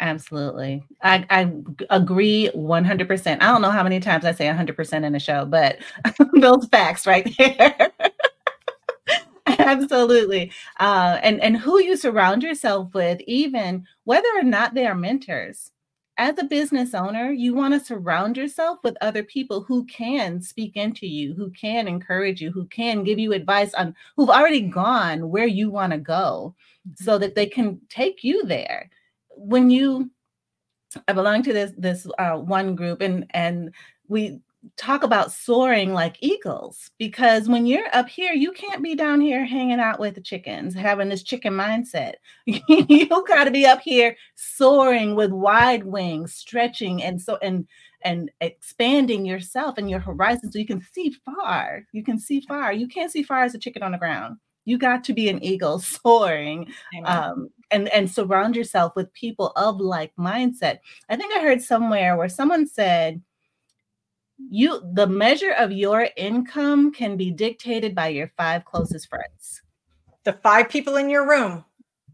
Absolutely. 0.00 0.82
I, 1.02 1.26
I 1.28 1.52
agree 1.90 2.50
100%. 2.54 3.42
I 3.42 3.46
don't 3.52 3.60
know 3.60 3.70
how 3.70 3.82
many 3.82 4.00
times 4.00 4.24
I 4.24 4.32
say 4.32 4.46
100% 4.46 5.04
in 5.04 5.14
a 5.14 5.20
show, 5.20 5.44
but 5.44 5.78
those 6.40 6.66
facts 6.68 7.06
right 7.06 7.28
there. 7.36 7.90
Absolutely. 9.46 10.52
Uh, 10.78 11.18
and, 11.22 11.40
and 11.42 11.56
who 11.56 11.80
you 11.80 11.96
surround 11.96 12.42
yourself 12.42 12.94
with, 12.94 13.20
even 13.26 13.84
whether 14.04 14.28
or 14.36 14.42
not 14.42 14.74
they 14.74 14.86
are 14.86 14.94
mentors. 14.94 15.72
As 16.18 16.38
a 16.38 16.44
business 16.44 16.92
owner, 16.94 17.30
you 17.32 17.54
want 17.54 17.72
to 17.72 17.80
surround 17.80 18.36
yourself 18.36 18.78
with 18.84 18.96
other 19.00 19.22
people 19.22 19.62
who 19.62 19.84
can 19.86 20.42
speak 20.42 20.76
into 20.76 21.06
you, 21.06 21.32
who 21.34 21.50
can 21.50 21.88
encourage 21.88 22.42
you, 22.42 22.50
who 22.52 22.66
can 22.66 23.04
give 23.04 23.18
you 23.18 23.32
advice 23.32 23.72
on 23.72 23.94
who've 24.16 24.28
already 24.28 24.60
gone 24.60 25.30
where 25.30 25.46
you 25.46 25.70
want 25.70 25.92
to 25.92 25.98
go 25.98 26.54
so 26.94 27.16
that 27.16 27.34
they 27.34 27.46
can 27.46 27.80
take 27.88 28.22
you 28.22 28.44
there 28.44 28.90
when 29.40 29.70
you 29.70 30.10
I 31.08 31.12
belong 31.12 31.42
to 31.44 31.52
this 31.52 31.72
this 31.76 32.06
uh, 32.18 32.36
one 32.36 32.74
group 32.74 33.00
and 33.00 33.26
and 33.30 33.74
we 34.08 34.40
talk 34.76 35.02
about 35.04 35.32
soaring 35.32 35.94
like 35.94 36.18
eagles 36.20 36.90
because 36.98 37.48
when 37.48 37.64
you're 37.64 37.88
up 37.94 38.08
here 38.08 38.34
you 38.34 38.52
can't 38.52 38.82
be 38.82 38.94
down 38.94 39.18
here 39.18 39.42
hanging 39.42 39.80
out 39.80 39.98
with 39.98 40.14
the 40.14 40.20
chickens 40.20 40.74
having 40.74 41.08
this 41.08 41.22
chicken 41.22 41.54
mindset. 41.54 42.14
You 42.46 43.08
got 43.26 43.44
to 43.44 43.50
be 43.50 43.66
up 43.66 43.80
here 43.80 44.16
soaring 44.34 45.14
with 45.14 45.30
wide 45.30 45.84
wings 45.84 46.34
stretching 46.34 47.02
and 47.02 47.20
so 47.20 47.38
and 47.40 47.66
and 48.02 48.30
expanding 48.40 49.24
yourself 49.24 49.78
and 49.78 49.88
your 49.88 50.00
horizon 50.00 50.50
so 50.50 50.58
you 50.58 50.66
can 50.66 50.82
see 50.92 51.14
far. 51.24 51.86
You 51.92 52.02
can 52.02 52.18
see 52.18 52.40
far. 52.40 52.72
You 52.72 52.88
can't 52.88 53.12
see 53.12 53.22
far 53.22 53.44
as 53.44 53.54
a 53.54 53.58
chicken 53.58 53.82
on 53.82 53.92
the 53.92 53.98
ground. 53.98 54.38
You 54.64 54.78
got 54.78 55.04
to 55.04 55.12
be 55.12 55.28
an 55.28 55.42
eagle 55.42 55.78
soaring 56.04 56.72
um, 57.04 57.50
and 57.70 57.88
and 57.88 58.10
surround 58.10 58.56
yourself 58.56 58.94
with 58.96 59.12
people 59.12 59.52
of 59.56 59.80
like 59.80 60.12
mindset 60.16 60.78
i 61.08 61.16
think 61.16 61.34
i 61.34 61.40
heard 61.40 61.62
somewhere 61.62 62.16
where 62.16 62.28
someone 62.28 62.66
said 62.66 63.20
you 64.50 64.80
the 64.94 65.06
measure 65.06 65.52
of 65.52 65.70
your 65.72 66.08
income 66.16 66.92
can 66.92 67.16
be 67.16 67.30
dictated 67.30 67.94
by 67.94 68.08
your 68.08 68.28
five 68.36 68.64
closest 68.64 69.08
friends 69.08 69.62
the 70.24 70.32
five 70.32 70.68
people 70.68 70.96
in 70.96 71.08
your 71.08 71.28
room 71.28 71.64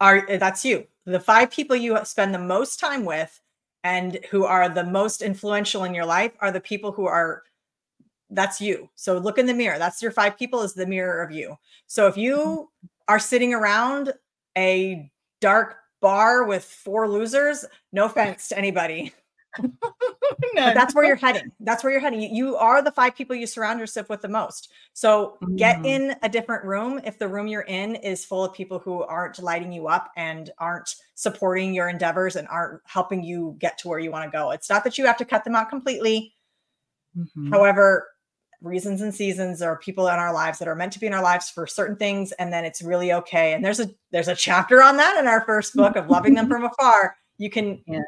are 0.00 0.26
eh, 0.28 0.36
that's 0.36 0.64
you 0.64 0.86
the 1.04 1.20
five 1.20 1.50
people 1.50 1.76
you 1.76 1.98
spend 2.04 2.34
the 2.34 2.38
most 2.38 2.80
time 2.80 3.04
with 3.04 3.40
and 3.84 4.18
who 4.30 4.44
are 4.44 4.68
the 4.68 4.82
most 4.82 5.22
influential 5.22 5.84
in 5.84 5.94
your 5.94 6.04
life 6.04 6.32
are 6.40 6.50
the 6.50 6.60
people 6.60 6.90
who 6.90 7.06
are 7.06 7.44
that's 8.30 8.60
you. 8.60 8.90
So 8.96 9.18
look 9.18 9.38
in 9.38 9.46
the 9.46 9.54
mirror. 9.54 9.78
That's 9.78 10.02
your 10.02 10.10
five 10.10 10.36
people 10.38 10.62
is 10.62 10.74
the 10.74 10.86
mirror 10.86 11.22
of 11.22 11.30
you. 11.30 11.56
So 11.86 12.06
if 12.06 12.16
you 12.16 12.36
mm-hmm. 12.36 12.86
are 13.08 13.18
sitting 13.18 13.54
around 13.54 14.12
a 14.56 15.10
dark 15.46 15.76
bar 16.00 16.42
with 16.42 16.64
four 16.64 17.08
losers, 17.08 17.64
no 17.92 18.06
offense 18.06 18.48
to 18.48 18.58
anybody. 18.58 19.12
no, 19.62 20.74
that's 20.74 20.92
where 20.92 21.04
you're 21.04 21.14
heading. 21.14 21.52
That's 21.60 21.84
where 21.84 21.92
you're 21.92 22.00
heading. 22.00 22.20
You, 22.34 22.56
are 22.56 22.82
the 22.82 22.90
five 22.90 23.14
people 23.14 23.36
you 23.36 23.46
surround 23.46 23.78
yourself 23.78 24.08
with 24.08 24.22
the 24.22 24.28
most. 24.28 24.72
So 24.92 25.38
mm-hmm. 25.40 25.54
get 25.54 25.86
in 25.86 26.16
a 26.24 26.28
different 26.28 26.64
room 26.64 27.00
if 27.04 27.20
the 27.20 27.28
room 27.28 27.46
you're 27.46 27.60
in 27.60 27.94
is 27.94 28.24
full 28.24 28.44
of 28.44 28.54
people 28.54 28.80
who 28.80 29.04
aren't 29.04 29.38
lighting 29.38 29.70
you 29.70 29.86
up 29.86 30.10
and 30.16 30.50
aren't 30.58 30.96
supporting 31.14 31.72
your 31.72 31.88
endeavors 31.88 32.34
and 32.34 32.48
aren't 32.48 32.80
helping 32.84 33.22
you 33.22 33.54
get 33.60 33.78
to 33.78 33.88
where 33.88 34.00
you 34.00 34.10
want 34.10 34.24
to 34.24 34.36
go. 34.36 34.50
It's 34.50 34.68
not 34.68 34.82
that 34.82 34.98
you 34.98 35.06
have 35.06 35.18
to 35.18 35.24
cut 35.24 35.44
them 35.44 35.54
out 35.54 35.70
completely. 35.70 36.34
Mm-hmm. 37.16 37.52
However, 37.52 38.08
reasons 38.66 39.00
and 39.00 39.14
seasons 39.14 39.62
or 39.62 39.76
people 39.78 40.08
in 40.08 40.14
our 40.14 40.32
lives 40.32 40.58
that 40.58 40.68
are 40.68 40.74
meant 40.74 40.92
to 40.92 41.00
be 41.00 41.06
in 41.06 41.14
our 41.14 41.22
lives 41.22 41.48
for 41.50 41.66
certain 41.66 41.96
things 41.96 42.32
and 42.32 42.52
then 42.52 42.64
it's 42.64 42.82
really 42.82 43.12
okay 43.12 43.52
and 43.52 43.64
there's 43.64 43.80
a 43.80 43.88
there's 44.10 44.28
a 44.28 44.34
chapter 44.34 44.82
on 44.82 44.96
that 44.96 45.18
in 45.18 45.26
our 45.26 45.44
first 45.44 45.74
book 45.74 45.96
of 45.96 46.08
loving 46.08 46.34
them 46.34 46.48
from 46.48 46.64
afar 46.64 47.16
you 47.38 47.48
can 47.48 47.80
yeah. 47.86 48.00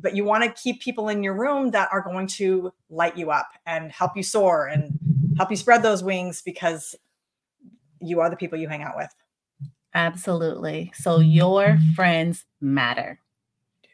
but 0.00 0.14
you 0.14 0.24
want 0.24 0.42
to 0.42 0.62
keep 0.62 0.80
people 0.80 1.08
in 1.08 1.22
your 1.22 1.34
room 1.34 1.70
that 1.70 1.88
are 1.92 2.00
going 2.00 2.26
to 2.26 2.72
light 2.90 3.16
you 3.16 3.30
up 3.30 3.48
and 3.66 3.90
help 3.92 4.16
you 4.16 4.22
soar 4.22 4.66
and 4.66 4.98
help 5.36 5.50
you 5.50 5.56
spread 5.56 5.82
those 5.82 6.02
wings 6.02 6.42
because 6.42 6.94
you 8.00 8.20
are 8.20 8.30
the 8.30 8.36
people 8.36 8.58
you 8.58 8.68
hang 8.68 8.82
out 8.82 8.96
with 8.96 9.14
absolutely 9.94 10.92
so 10.94 11.20
your 11.20 11.78
friends 11.94 12.44
matter 12.60 13.18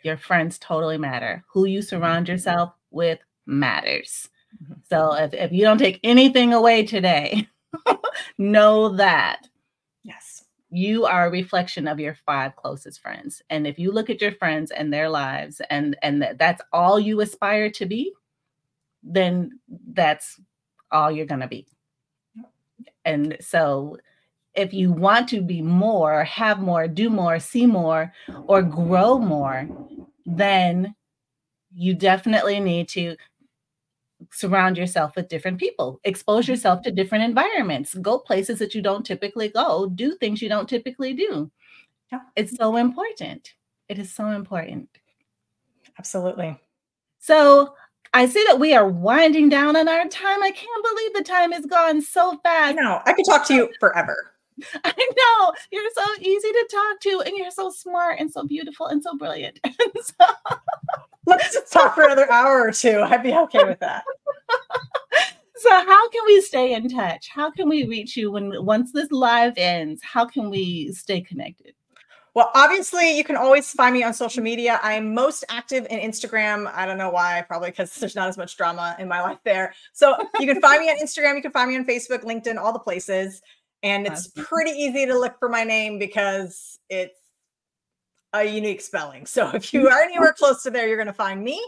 Your 0.02 0.16
friends 0.16 0.58
totally 0.58 0.98
matter. 0.98 1.44
Who 1.52 1.66
you 1.66 1.80
surround 1.80 2.28
yourself 2.28 2.72
with 2.90 3.20
matters. 3.46 4.28
Mm-hmm. 4.62 4.74
So 4.88 5.14
if, 5.14 5.34
if 5.34 5.52
you 5.52 5.62
don't 5.62 5.78
take 5.78 6.00
anything 6.02 6.52
away 6.52 6.84
today, 6.84 7.48
know 8.38 8.90
that 8.96 9.48
yes, 10.02 10.44
you 10.70 11.04
are 11.04 11.26
a 11.26 11.30
reflection 11.30 11.86
of 11.86 12.00
your 12.00 12.14
five 12.26 12.56
closest 12.56 13.00
friends. 13.00 13.42
And 13.50 13.66
if 13.66 13.78
you 13.78 13.92
look 13.92 14.10
at 14.10 14.20
your 14.20 14.32
friends 14.32 14.70
and 14.70 14.92
their 14.92 15.08
lives 15.08 15.60
and 15.70 15.96
and 16.02 16.36
that's 16.38 16.62
all 16.72 16.98
you 16.98 17.20
aspire 17.20 17.70
to 17.70 17.86
be, 17.86 18.12
then 19.02 19.58
that's 19.92 20.40
all 20.90 21.10
you're 21.10 21.26
going 21.26 21.40
to 21.40 21.48
be. 21.48 21.66
And 23.04 23.36
so 23.40 23.98
if 24.54 24.72
you 24.72 24.92
want 24.92 25.28
to 25.30 25.40
be 25.40 25.62
more, 25.62 26.24
have 26.24 26.60
more, 26.60 26.86
do 26.86 27.08
more, 27.08 27.38
see 27.38 27.66
more, 27.66 28.12
or 28.46 28.62
grow 28.62 29.18
more, 29.18 29.66
then 30.26 30.94
you 31.74 31.94
definitely 31.94 32.60
need 32.60 32.88
to 32.90 33.16
surround 34.30 34.76
yourself 34.76 35.16
with 35.16 35.28
different 35.28 35.58
people, 35.58 36.00
expose 36.04 36.44
mm-hmm. 36.44 36.52
yourself 36.52 36.82
to 36.82 36.90
different 36.90 37.24
environments, 37.24 37.94
go 37.94 38.18
places 38.18 38.58
that 38.58 38.74
you 38.74 38.82
don't 38.82 39.04
typically 39.04 39.48
go, 39.48 39.86
do 39.94 40.14
things 40.16 40.42
you 40.42 40.48
don't 40.48 40.68
typically 40.68 41.14
do. 41.14 41.50
Yeah. 42.10 42.20
It's 42.36 42.56
so 42.56 42.76
important. 42.76 43.54
It 43.88 43.98
is 43.98 44.12
so 44.12 44.26
important. 44.28 44.88
Absolutely. 45.98 46.58
So 47.18 47.74
I 48.14 48.26
see 48.26 48.44
that 48.46 48.60
we 48.60 48.74
are 48.74 48.88
winding 48.88 49.48
down 49.48 49.76
on 49.76 49.88
our 49.88 50.06
time. 50.08 50.42
I 50.42 50.50
can't 50.50 50.84
believe 50.84 51.14
the 51.14 51.24
time 51.24 51.52
has 51.52 51.64
gone 51.64 52.02
so 52.02 52.38
fast. 52.42 52.76
No, 52.76 53.00
I 53.06 53.12
could 53.14 53.24
talk 53.24 53.46
to 53.46 53.54
you 53.54 53.68
forever. 53.80 54.32
I 54.84 54.92
know 54.96 55.52
you're 55.70 55.90
so 55.94 56.04
easy 56.20 56.52
to 56.52 56.68
talk 56.70 57.00
to, 57.00 57.22
and 57.26 57.36
you're 57.36 57.50
so 57.50 57.70
smart 57.70 58.20
and 58.20 58.30
so 58.30 58.44
beautiful 58.44 58.86
and 58.86 59.02
so 59.02 59.16
brilliant. 59.16 59.58
so, 60.02 60.26
Let's 61.26 61.52
just 61.52 61.72
talk 61.72 61.94
for 61.94 62.02
another 62.04 62.30
hour 62.30 62.62
or 62.62 62.72
two. 62.72 63.00
I'd 63.00 63.22
be 63.22 63.34
okay 63.34 63.64
with 63.64 63.80
that. 63.80 64.04
so, 65.56 65.70
how 65.70 66.08
can 66.08 66.22
we 66.26 66.40
stay 66.40 66.74
in 66.74 66.88
touch? 66.88 67.28
How 67.28 67.50
can 67.50 67.68
we 67.68 67.86
reach 67.86 68.16
you 68.16 68.32
when 68.32 68.64
once 68.64 68.92
this 68.92 69.10
live 69.10 69.54
ends? 69.56 70.02
How 70.02 70.26
can 70.26 70.50
we 70.50 70.92
stay 70.92 71.20
connected? 71.20 71.74
Well, 72.34 72.50
obviously, 72.54 73.16
you 73.16 73.24
can 73.24 73.36
always 73.36 73.70
find 73.70 73.94
me 73.94 74.02
on 74.02 74.14
social 74.14 74.42
media. 74.42 74.80
I'm 74.82 75.12
most 75.12 75.44
active 75.50 75.86
in 75.90 75.98
Instagram. 75.98 76.70
I 76.74 76.86
don't 76.86 76.96
know 76.96 77.10
why, 77.10 77.44
probably 77.46 77.70
because 77.70 77.94
there's 78.00 78.16
not 78.16 78.28
as 78.28 78.38
much 78.38 78.56
drama 78.56 78.96
in 78.98 79.06
my 79.06 79.20
life 79.20 79.38
there. 79.44 79.74
So 79.92 80.16
you 80.40 80.46
can 80.46 80.60
find 80.60 80.80
me 80.80 80.90
on 80.90 80.96
Instagram. 80.98 81.36
You 81.36 81.42
can 81.42 81.52
find 81.52 81.70
me 81.70 81.76
on 81.76 81.84
Facebook, 81.84 82.24
LinkedIn, 82.24 82.56
all 82.56 82.72
the 82.72 82.78
places. 82.78 83.42
And 83.82 84.06
it's 84.06 84.28
pretty 84.28 84.70
easy 84.70 85.06
to 85.06 85.18
look 85.18 85.38
for 85.40 85.48
my 85.48 85.64
name 85.64 85.98
because 85.98 86.78
it's 86.88 87.18
a 88.32 88.44
unique 88.44 88.80
spelling. 88.80 89.26
So 89.26 89.50
if 89.50 89.72
you 89.72 89.88
are 89.88 90.00
anywhere 90.02 90.32
close 90.32 90.62
to 90.62 90.70
there, 90.70 90.86
you're 90.86 90.96
going 90.96 91.06
to 91.06 91.12
find 91.12 91.42
me 91.42 91.62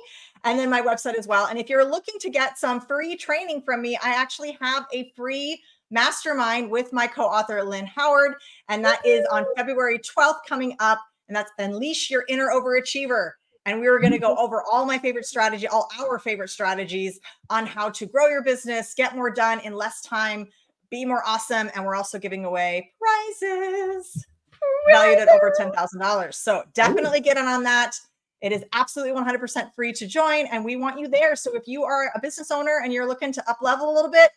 and 0.45 0.59
then 0.59 0.71
my 0.71 0.81
website 0.81 1.15
as 1.15 1.27
well. 1.27 1.47
And 1.47 1.59
if 1.59 1.69
you're 1.69 1.89
looking 1.89 2.19
to 2.21 2.31
get 2.31 2.59
some 2.59 2.81
free 2.81 3.17
training 3.17 3.63
from 3.63 3.83
me, 3.83 3.97
I 4.03 4.11
actually 4.11 4.57
have 4.61 4.87
a 4.93 5.13
free 5.17 5.63
mastermind 5.91 6.71
with 6.71 6.93
my 6.93 7.07
co-author 7.07 7.63
Lynn 7.63 7.87
Howard 7.87 8.35
and 8.69 8.85
that 8.85 9.05
is 9.05 9.27
on 9.31 9.45
February 9.57 9.99
12th 9.99 10.39
coming 10.47 10.77
up 10.81 11.01
and 11.29 11.37
that's 11.37 11.53
unleash 11.59 12.11
your 12.11 12.25
inner 12.29 12.49
overachiever. 12.49 13.33
And 13.67 13.81
we 13.81 13.89
were 13.89 13.99
going 13.99 14.13
to 14.13 14.19
go 14.19 14.37
over 14.37 14.63
all 14.71 14.85
my 14.85 14.99
favorite 14.99 15.25
strategy, 15.25 15.67
all 15.67 15.89
our 15.99 16.19
favorite 16.19 16.51
strategies 16.51 17.19
on 17.49 17.67
how 17.67 17.89
to 17.91 18.05
grow 18.05 18.29
your 18.29 18.43
business, 18.43 18.93
get 18.95 19.17
more 19.17 19.31
done 19.31 19.61
in 19.61 19.73
less 19.73 20.03
time, 20.03 20.49
be 20.91 21.07
more 21.07 21.23
awesome. 21.27 21.71
And 21.75 21.87
we're 21.87 21.95
also 21.95 22.19
giving 22.19 22.45
away 22.45 22.93
prizes 23.41 24.27
valued 24.89 25.19
at 25.19 25.29
over 25.29 25.53
$10,000. 25.59 26.35
So 26.35 26.63
definitely 26.75 27.21
get 27.21 27.37
in 27.37 27.47
on 27.47 27.63
that. 27.65 27.99
It 28.41 28.53
is 28.53 28.65
absolutely 28.73 29.19
100% 29.19 29.75
free 29.75 29.93
to 29.95 30.07
join 30.07 30.47
and 30.47 30.65
we 30.65 30.77
want 30.77 30.99
you 30.99 31.09
there. 31.09 31.35
So 31.35 31.55
if 31.57 31.67
you 31.67 31.85
are 31.85 32.11
a 32.15 32.21
business 32.21 32.51
owner 32.51 32.81
and 32.83 32.93
you're 32.93 33.07
looking 33.07 33.33
to 33.33 33.51
up 33.51 33.59
level 33.63 33.91
a 33.91 33.95
little 33.95 34.11
bit, 34.11 34.31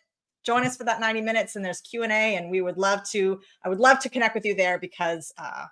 join 0.44 0.64
us 0.64 0.76
for 0.76 0.84
that 0.84 1.00
90 1.00 1.20
minutes 1.20 1.56
and 1.56 1.64
there's 1.64 1.80
Q&A 1.82 2.08
and 2.08 2.50
we 2.50 2.62
would 2.62 2.78
love 2.78 3.04
to 3.10 3.40
I 3.64 3.68
would 3.68 3.80
love 3.80 3.98
to 4.00 4.08
connect 4.08 4.34
with 4.34 4.46
you 4.46 4.54
there 4.54 4.78
because 4.78 5.32
uh, 5.36 5.66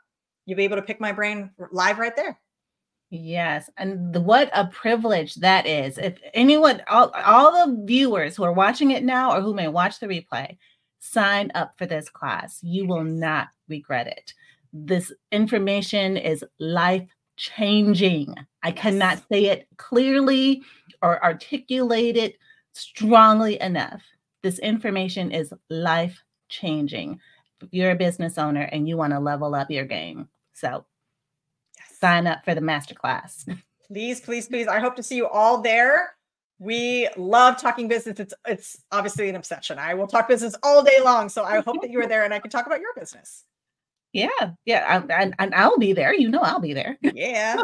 you'll 0.45 0.59
be 0.59 0.65
able 0.65 0.77
to 0.77 0.83
pick 0.83 1.01
my 1.01 1.13
brain 1.13 1.51
live 1.71 1.99
right 1.99 2.15
there. 2.15 2.39
Yes, 3.09 3.71
and 3.77 4.13
the, 4.13 4.21
what 4.21 4.51
a 4.53 4.67
privilege 4.67 5.37
that 5.37 5.65
is. 5.65 5.97
If 5.97 6.19
anyone 6.35 6.83
all, 6.89 7.11
all 7.11 7.53
the 7.67 7.85
viewers 7.85 8.35
who 8.35 8.43
are 8.43 8.53
watching 8.53 8.91
it 8.91 9.05
now 9.05 9.33
or 9.33 9.41
who 9.41 9.55
may 9.55 9.69
watch 9.69 10.01
the 10.01 10.09
replay, 10.09 10.57
sign 10.99 11.53
up 11.55 11.79
for 11.79 11.87
this 11.87 12.09
class. 12.09 12.59
You 12.63 12.87
will 12.87 13.05
not 13.05 13.49
regret 13.69 14.09
it. 14.09 14.35
This 14.85 15.13
information 15.33 16.17
is 16.17 16.45
life 16.59 17.09
changing. 17.37 18.35
I 18.63 18.69
yes. 18.69 18.79
cannot 18.79 19.23
say 19.31 19.47
it 19.47 19.69
clearly 19.77 20.63
or 21.03 21.23
articulate 21.25 22.17
it 22.17 22.37
strongly 22.73 23.61
enough. 23.61 24.03
This 24.43 24.59
information 24.59 25.31
is 25.31 25.53
life 25.71 26.23
changing. 26.49 27.21
You're 27.71 27.93
a 27.93 27.97
business 27.97 28.39
owner 28.39 28.63
and 28.63 28.89
you 28.89 28.97
want 28.97 29.13
to 29.13 29.21
level 29.21 29.55
up 29.55 29.71
your 29.71 29.85
game. 29.85 30.29
So 30.53 30.85
yes. 31.79 31.99
sign 31.99 32.27
up 32.27 32.45
for 32.45 32.55
the 32.55 32.61
masterclass. 32.61 33.45
Please, 33.87 34.21
please, 34.21 34.49
please. 34.49 34.67
I 34.67 34.81
hope 34.81 34.97
to 34.97 35.03
see 35.05 35.15
you 35.15 35.29
all 35.29 35.63
there. 35.63 36.17
We 36.59 37.09
love 37.17 37.57
talking 37.57 37.87
business. 37.87 38.19
It's 38.19 38.35
it's 38.45 38.83
obviously 38.91 39.29
an 39.29 39.37
obsession. 39.37 39.79
I 39.79 39.95
will 39.95 40.09
talk 40.09 40.27
business 40.27 40.57
all 40.65 40.83
day 40.83 40.99
long. 41.05 41.29
So 41.29 41.45
I 41.45 41.61
hope 41.61 41.83
that 41.83 41.91
you 41.91 42.01
are 42.01 42.09
there 42.09 42.25
and 42.25 42.35
I 42.35 42.41
can 42.41 42.51
talk 42.51 42.67
about 42.67 42.81
your 42.81 42.93
business. 42.97 43.45
Yeah, 44.17 44.51
yeah, 44.65 45.03
I, 45.11 45.33
and 45.39 45.55
I'll 45.55 45.79
be 45.79 45.93
there. 45.93 46.15
You 46.15 46.31
know, 46.31 46.41
I'll 46.41 46.61
be 46.61 46.73
there. 46.73 46.99
Yeah. 47.15 47.57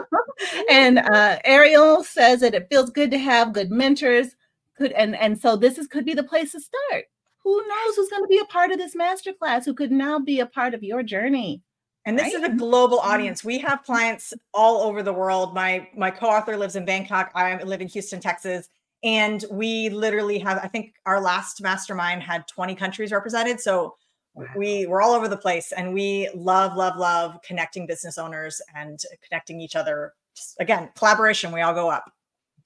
and 0.71 0.99
uh, 0.99 1.39
Ariel 1.45 2.05
says 2.05 2.41
that 2.41 2.55
it 2.55 2.69
feels 2.71 2.91
good 2.91 3.11
to 3.11 3.19
have 3.19 3.53
good 3.53 3.71
mentors. 3.71 4.37
Could 4.77 4.93
and 4.93 5.17
and 5.17 5.41
so 5.41 5.57
this 5.57 5.79
is 5.79 5.87
could 5.87 6.05
be 6.05 6.15
the 6.15 6.23
place 6.23 6.53
to 6.53 6.61
start. 6.61 7.05
Who 7.45 7.57
knows 7.57 7.97
who's 7.97 8.09
going 8.09 8.23
to 8.23 8.29
be 8.29 8.39
a 8.39 8.45
part 8.47 8.71
of 8.71 8.79
this 8.79 8.95
masterclass? 8.95 9.65
Who 9.65 9.75
could 9.75 9.93
now 9.93 10.19
be 10.19 10.41
a 10.41 10.47
part 10.47 10.75
of 10.75 10.83
your 10.83 11.03
journey? 11.03 11.63
And 12.05 12.19
this 12.19 12.35
right? 12.35 12.43
is 12.43 12.49
a 12.49 12.57
global 12.57 12.99
mm-hmm. 12.99 13.11
audience. 13.13 13.45
We 13.45 13.59
have 13.59 13.83
clients 13.85 14.35
all 14.53 14.83
over 14.83 15.03
the 15.03 15.13
world. 15.13 15.55
My 15.55 15.89
my 15.97 16.11
co-author 16.11 16.57
lives 16.57 16.77
in 16.77 16.85
Bangkok. 16.85 17.31
I 17.35 17.63
live 17.63 17.81
in 17.81 17.89
Houston, 17.89 18.21
Texas 18.21 18.69
and 19.05 19.45
we 19.51 19.89
literally 19.89 20.39
have 20.39 20.59
i 20.59 20.69
think 20.69 20.95
our 21.07 21.21
last 21.21 21.61
mastermind 21.63 22.23
had 22.23 22.47
20 22.49 22.75
countries 22.75 23.13
represented 23.13 23.61
so 23.61 23.95
wow. 24.35 24.47
we 24.57 24.87
we're 24.87 25.03
all 25.03 25.13
over 25.13 25.29
the 25.29 25.37
place 25.37 25.73
and 25.73 25.93
we 25.93 26.29
love 26.35 26.77
love 26.77 26.97
love 26.97 27.39
connecting 27.43 27.87
business 27.87 28.19
owners 28.19 28.61
and 28.75 29.01
connecting 29.27 29.61
each 29.61 29.77
other. 29.77 30.15
Just, 30.35 30.57
again 30.61 30.91
collaboration 30.97 31.53
we 31.53 31.61
all 31.61 31.75
go 31.75 31.91
up. 31.91 32.11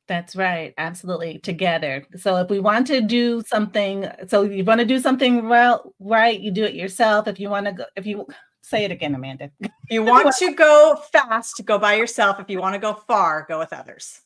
That's 0.09 0.37
right 0.37 0.73
absolutely 0.79 1.39
together. 1.41 2.07
So 2.17 2.37
if 2.37 2.49
we 2.49 2.61
want 2.61 2.87
to 2.89 3.01
do 3.01 3.43
something 3.47 4.09
so 4.29 4.43
you 4.43 4.64
want 4.64 4.81
to 4.81 4.87
do 4.87 5.01
something 5.01 5.49
well 5.49 5.95
right 5.99 6.39
you 6.39 6.51
do 6.51 6.64
it 6.64 6.75
yourself. 6.75 7.27
If 7.29 7.41
you 7.41 7.51
want 7.51 7.67
to 7.67 7.73
go 7.73 7.85
if 7.97 8.07
you 8.07 8.27
say 8.62 8.85
it 8.85 8.91
again 8.91 9.14
amanda. 9.14 9.51
If 9.61 9.71
you 9.91 10.03
want 10.05 10.35
to 10.39 10.53
go 10.53 11.01
fast 11.12 11.61
go 11.64 11.79
by 11.79 11.95
yourself. 11.95 12.41
If 12.41 12.49
you 12.51 12.61
want 12.61 12.75
to 12.75 12.81
go 12.81 12.95
far 12.95 13.47
go 13.49 13.59
with 13.59 13.73
others. 13.73 14.21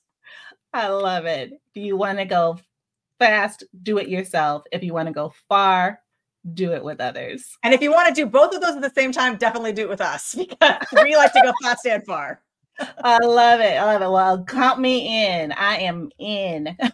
I 0.73 0.89
love 0.89 1.27
it. 1.27 1.53
If 1.53 1.83
you 1.83 1.97
want 1.97 2.19
to 2.19 2.25
go 2.25 2.59
fast, 3.19 3.65
do 3.83 3.99
it 3.99 4.09
yourself. 4.09 4.65
If 4.73 4.83
you 4.83 4.93
want 4.93 5.07
to 5.07 5.13
go 5.13 5.33
far, 5.49 6.01
do 6.55 6.73
it 6.73 6.83
with 6.83 7.01
others. 7.01 7.57
And 7.63 7.75
if 7.75 7.83
you 7.83 7.93
want 7.93 8.09
to 8.09 8.15
do 8.15 8.27
both 8.27 8.55
of 8.55 8.61
those 8.61 8.77
at 8.77 8.83
the 8.83 8.91
same 8.91 9.13
time, 9.13 9.37
definitely 9.37 9.73
do 9.73 9.83
it 9.83 9.89
with 9.89 10.01
us 10.01 10.35
because 10.39 10.87
we 11.03 11.17
like 11.17 11.33
to 11.33 11.41
go 11.43 11.53
fast 11.63 11.87
and 11.87 12.05
far. 12.05 12.41
I 13.05 13.19
love 13.19 13.61
it. 13.61 13.77
I 13.77 13.85
love 13.85 14.03
it. 14.03 14.11
Well, 14.11 14.45
count 14.45 14.81
me 14.81 15.27
in. 15.27 15.53
I 15.53 15.79
am 15.79 16.11
in. 16.19 16.77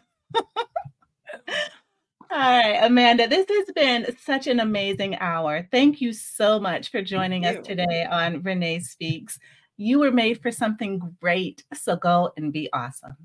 All 2.28 2.38
right, 2.38 2.80
Amanda, 2.82 3.28
this 3.28 3.46
has 3.48 3.72
been 3.74 4.16
such 4.20 4.48
an 4.48 4.58
amazing 4.58 5.16
hour. 5.20 5.68
Thank 5.70 6.00
you 6.00 6.12
so 6.12 6.58
much 6.58 6.90
for 6.90 7.00
joining 7.00 7.46
us 7.46 7.64
today 7.64 8.04
on 8.04 8.42
Renee 8.42 8.80
Speaks. 8.80 9.38
You 9.76 10.00
were 10.00 10.10
made 10.10 10.42
for 10.42 10.50
something 10.50 11.16
great. 11.20 11.62
So 11.72 11.94
go 11.94 12.32
and 12.36 12.52
be 12.52 12.68
awesome. 12.72 13.16